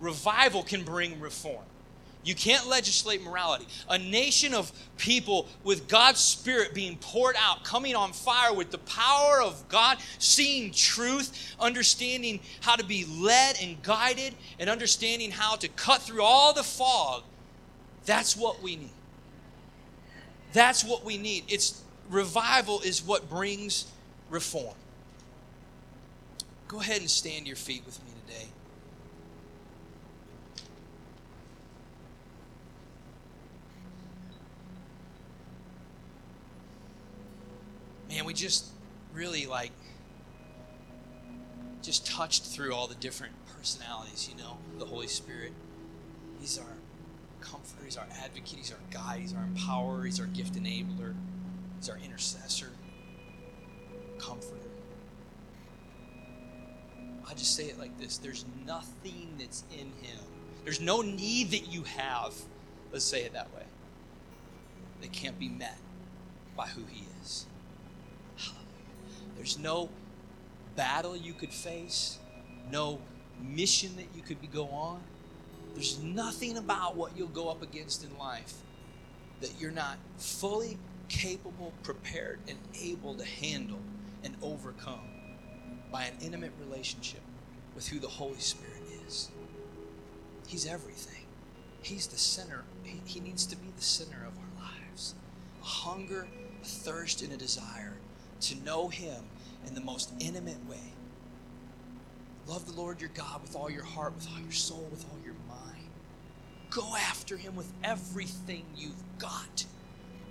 Revival 0.00 0.62
can 0.62 0.84
bring 0.84 1.20
reform. 1.20 1.64
You 2.22 2.34
can't 2.34 2.66
legislate 2.66 3.22
morality. 3.22 3.66
A 3.88 3.96
nation 3.96 4.52
of 4.52 4.70
people 4.98 5.48
with 5.64 5.88
God's 5.88 6.20
Spirit 6.20 6.74
being 6.74 6.98
poured 6.98 7.34
out, 7.38 7.64
coming 7.64 7.96
on 7.96 8.12
fire 8.12 8.52
with 8.52 8.70
the 8.70 8.78
power 8.78 9.40
of 9.42 9.66
God, 9.68 9.98
seeing 10.18 10.70
truth, 10.70 11.54
understanding 11.58 12.40
how 12.60 12.76
to 12.76 12.84
be 12.84 13.06
led 13.06 13.56
and 13.62 13.82
guided, 13.82 14.34
and 14.58 14.68
understanding 14.68 15.30
how 15.30 15.56
to 15.56 15.68
cut 15.68 16.02
through 16.02 16.22
all 16.22 16.52
the 16.52 16.62
fog. 16.62 17.22
That's 18.04 18.36
what 18.36 18.62
we 18.62 18.76
need. 18.76 18.90
That's 20.52 20.84
what 20.84 21.04
we 21.04 21.16
need. 21.16 21.44
It's 21.48 21.82
revival 22.10 22.80
is 22.80 23.02
what 23.02 23.30
brings 23.30 23.90
reform. 24.28 24.74
Go 26.68 26.80
ahead 26.80 27.00
and 27.00 27.10
stand 27.10 27.46
your 27.46 27.56
feet 27.56 27.82
with 27.86 27.98
me 28.04 28.10
today. 28.26 28.48
man, 38.20 38.26
we 38.26 38.29
just 38.40 38.66
really 39.12 39.46
like 39.46 39.72
just 41.82 42.06
touched 42.06 42.44
through 42.44 42.74
all 42.74 42.86
the 42.86 42.94
different 42.96 43.32
personalities, 43.56 44.28
you 44.30 44.42
know, 44.42 44.56
the 44.78 44.84
Holy 44.84 45.06
Spirit. 45.06 45.52
He's 46.40 46.58
our 46.58 46.76
comforter, 47.40 47.84
he's 47.84 47.96
our 47.96 48.06
advocate, 48.22 48.58
he's 48.58 48.72
our 48.72 48.78
guide, 48.90 49.20
he's 49.20 49.34
our 49.34 49.44
empowerer, 49.44 50.04
he's 50.04 50.20
our 50.20 50.26
gift 50.26 50.54
enabler, 50.54 51.14
he's 51.78 51.88
our 51.88 51.98
intercessor, 51.98 52.70
comforter. 54.18 54.56
I 57.28 57.34
just 57.34 57.54
say 57.54 57.64
it 57.66 57.78
like 57.78 57.98
this 57.98 58.18
there's 58.18 58.44
nothing 58.66 59.34
that's 59.38 59.64
in 59.72 59.86
him. 60.02 60.20
There's 60.64 60.80
no 60.80 61.00
need 61.00 61.50
that 61.52 61.72
you 61.72 61.82
have, 61.84 62.34
let's 62.92 63.04
say 63.04 63.22
it 63.22 63.32
that 63.34 63.54
way, 63.54 63.64
that 65.00 65.12
can't 65.12 65.38
be 65.38 65.48
met 65.48 65.78
by 66.56 66.66
who 66.66 66.82
he 66.90 67.04
is. 67.22 67.46
There's 69.40 69.58
no 69.58 69.88
battle 70.76 71.16
you 71.16 71.32
could 71.32 71.50
face, 71.50 72.18
no 72.70 73.00
mission 73.40 73.96
that 73.96 74.08
you 74.14 74.20
could 74.20 74.36
go 74.52 74.66
on. 74.66 75.00
There's 75.72 75.98
nothing 75.98 76.58
about 76.58 76.94
what 76.94 77.16
you'll 77.16 77.28
go 77.28 77.48
up 77.48 77.62
against 77.62 78.04
in 78.04 78.18
life 78.18 78.52
that 79.40 79.50
you're 79.58 79.70
not 79.70 79.96
fully 80.18 80.76
capable, 81.08 81.72
prepared, 81.82 82.40
and 82.48 82.58
able 82.82 83.14
to 83.14 83.24
handle 83.24 83.78
and 84.24 84.36
overcome 84.42 85.08
by 85.90 86.04
an 86.04 86.16
intimate 86.20 86.52
relationship 86.60 87.22
with 87.74 87.88
who 87.88 87.98
the 87.98 88.08
Holy 88.08 88.40
Spirit 88.40 88.82
is. 89.06 89.30
He's 90.48 90.66
everything. 90.66 91.24
He's 91.80 92.08
the 92.08 92.18
center. 92.18 92.64
He, 93.06 93.20
needs 93.20 93.46
to 93.46 93.56
be 93.56 93.68
the 93.74 93.82
center 93.82 94.18
of 94.18 94.34
our 94.36 94.66
lives. 94.66 95.14
A 95.62 95.64
hunger, 95.64 96.28
a 96.60 96.66
thirst, 96.66 97.22
and 97.22 97.32
a 97.32 97.38
desire 97.38 97.94
to 98.42 98.64
know 98.64 98.88
Him 98.88 99.22
in 99.66 99.74
the 99.74 99.80
most 99.80 100.12
intimate 100.18 100.68
way. 100.68 100.78
Love 102.46 102.66
the 102.66 102.80
Lord 102.80 103.00
your 103.00 103.10
God 103.14 103.42
with 103.42 103.54
all 103.54 103.70
your 103.70 103.84
heart, 103.84 104.14
with 104.14 104.28
all 104.32 104.40
your 104.40 104.52
soul, 104.52 104.88
with 104.90 105.04
all 105.10 105.18
your 105.24 105.34
mind. 105.48 105.86
Go 106.70 106.96
after 106.96 107.36
Him 107.36 107.56
with 107.56 107.70
everything 107.84 108.64
you've 108.76 109.18
got. 109.18 109.64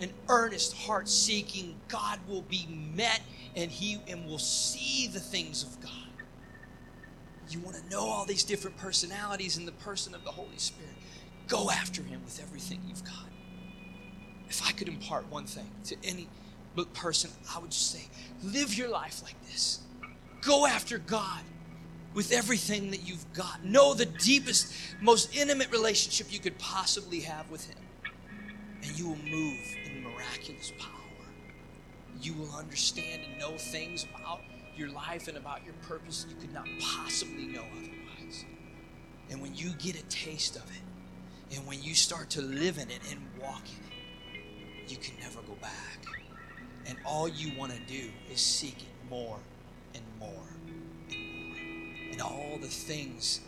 An 0.01 0.11
earnest 0.29 0.75
heart 0.75 1.09
seeking 1.09 1.75
God 1.87 2.19
will 2.27 2.41
be 2.43 2.67
met 2.95 3.21
and 3.55 3.69
He 3.69 3.99
and 4.07 4.25
will 4.25 4.39
see 4.39 5.07
the 5.07 5.19
things 5.19 5.63
of 5.63 5.79
God. 5.81 5.91
You 7.49 7.59
want 7.59 7.77
to 7.77 7.89
know 7.89 8.01
all 8.01 8.25
these 8.25 8.43
different 8.43 8.77
personalities 8.77 9.57
in 9.57 9.65
the 9.65 9.71
person 9.71 10.13
of 10.13 10.23
the 10.23 10.31
Holy 10.31 10.57
Spirit. 10.57 10.93
Go 11.47 11.71
after 11.71 12.03
Him 12.03 12.21
with 12.23 12.39
everything 12.41 12.79
you've 12.87 13.03
got. 13.03 13.25
If 14.49 14.65
I 14.65 14.71
could 14.71 14.87
impart 14.87 15.29
one 15.31 15.45
thing 15.45 15.69
to 15.85 15.95
any 16.03 16.27
person, 16.85 17.31
I 17.55 17.59
would 17.59 17.71
just 17.71 17.91
say 17.91 18.01
live 18.43 18.75
your 18.75 18.89
life 18.89 19.21
like 19.23 19.35
this. 19.47 19.79
Go 20.41 20.65
after 20.65 20.97
God 20.97 21.41
with 22.13 22.31
everything 22.31 22.91
that 22.91 23.07
you've 23.07 23.31
got. 23.33 23.63
Know 23.63 23.93
the 23.93 24.05
deepest, 24.05 24.73
most 25.01 25.35
intimate 25.35 25.71
relationship 25.71 26.31
you 26.31 26.39
could 26.39 26.57
possibly 26.57 27.19
have 27.21 27.49
with 27.49 27.65
Him. 27.67 27.77
And 28.83 28.97
you 28.97 29.09
will 29.09 29.17
move 29.17 29.59
in 29.85 30.03
miraculous 30.03 30.71
power. 30.79 30.89
You 32.21 32.33
will 32.33 32.51
understand 32.55 33.21
and 33.29 33.39
know 33.39 33.57
things 33.57 34.05
about 34.15 34.41
your 34.75 34.89
life 34.89 35.27
and 35.27 35.37
about 35.37 35.63
your 35.65 35.73
purpose 35.81 36.25
you 36.29 36.35
could 36.35 36.53
not 36.53 36.67
possibly 36.79 37.47
know 37.47 37.63
otherwise. 37.77 38.45
And 39.29 39.41
when 39.41 39.53
you 39.53 39.71
get 39.73 39.95
a 39.95 40.03
taste 40.03 40.55
of 40.55 40.63
it, 40.63 41.55
and 41.55 41.65
when 41.67 41.81
you 41.81 41.95
start 41.95 42.29
to 42.31 42.41
live 42.41 42.77
in 42.77 42.89
it 42.89 42.99
and 43.11 43.19
walk 43.41 43.63
in 43.65 43.83
it, 43.85 44.91
you 44.91 44.97
can 44.97 45.13
never 45.19 45.41
go 45.41 45.53
back. 45.61 46.05
And 46.89 46.97
all 47.05 47.27
you 47.27 47.51
want 47.55 47.71
to 47.71 47.79
do 47.81 48.09
is 48.33 48.41
seek 48.41 48.81
it 48.81 49.09
more 49.11 49.37
and 49.93 50.03
more 50.19 50.31
and 51.11 51.19
more. 51.47 52.11
And 52.11 52.21
all 52.21 52.57
the 52.59 52.67
things 52.67 53.41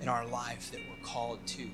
in 0.00 0.08
our 0.08 0.26
life 0.26 0.72
that 0.72 0.80
we're 0.80 1.06
called 1.06 1.46
to 1.46 1.70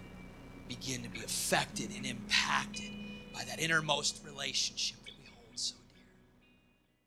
begin 0.69 1.03
to 1.03 1.09
be 1.09 1.21
affected 1.21 1.91
and 1.97 2.05
impacted 2.05 2.91
by 3.33 3.43
that 3.45 3.59
innermost 3.59 4.21
relationship 4.27 4.99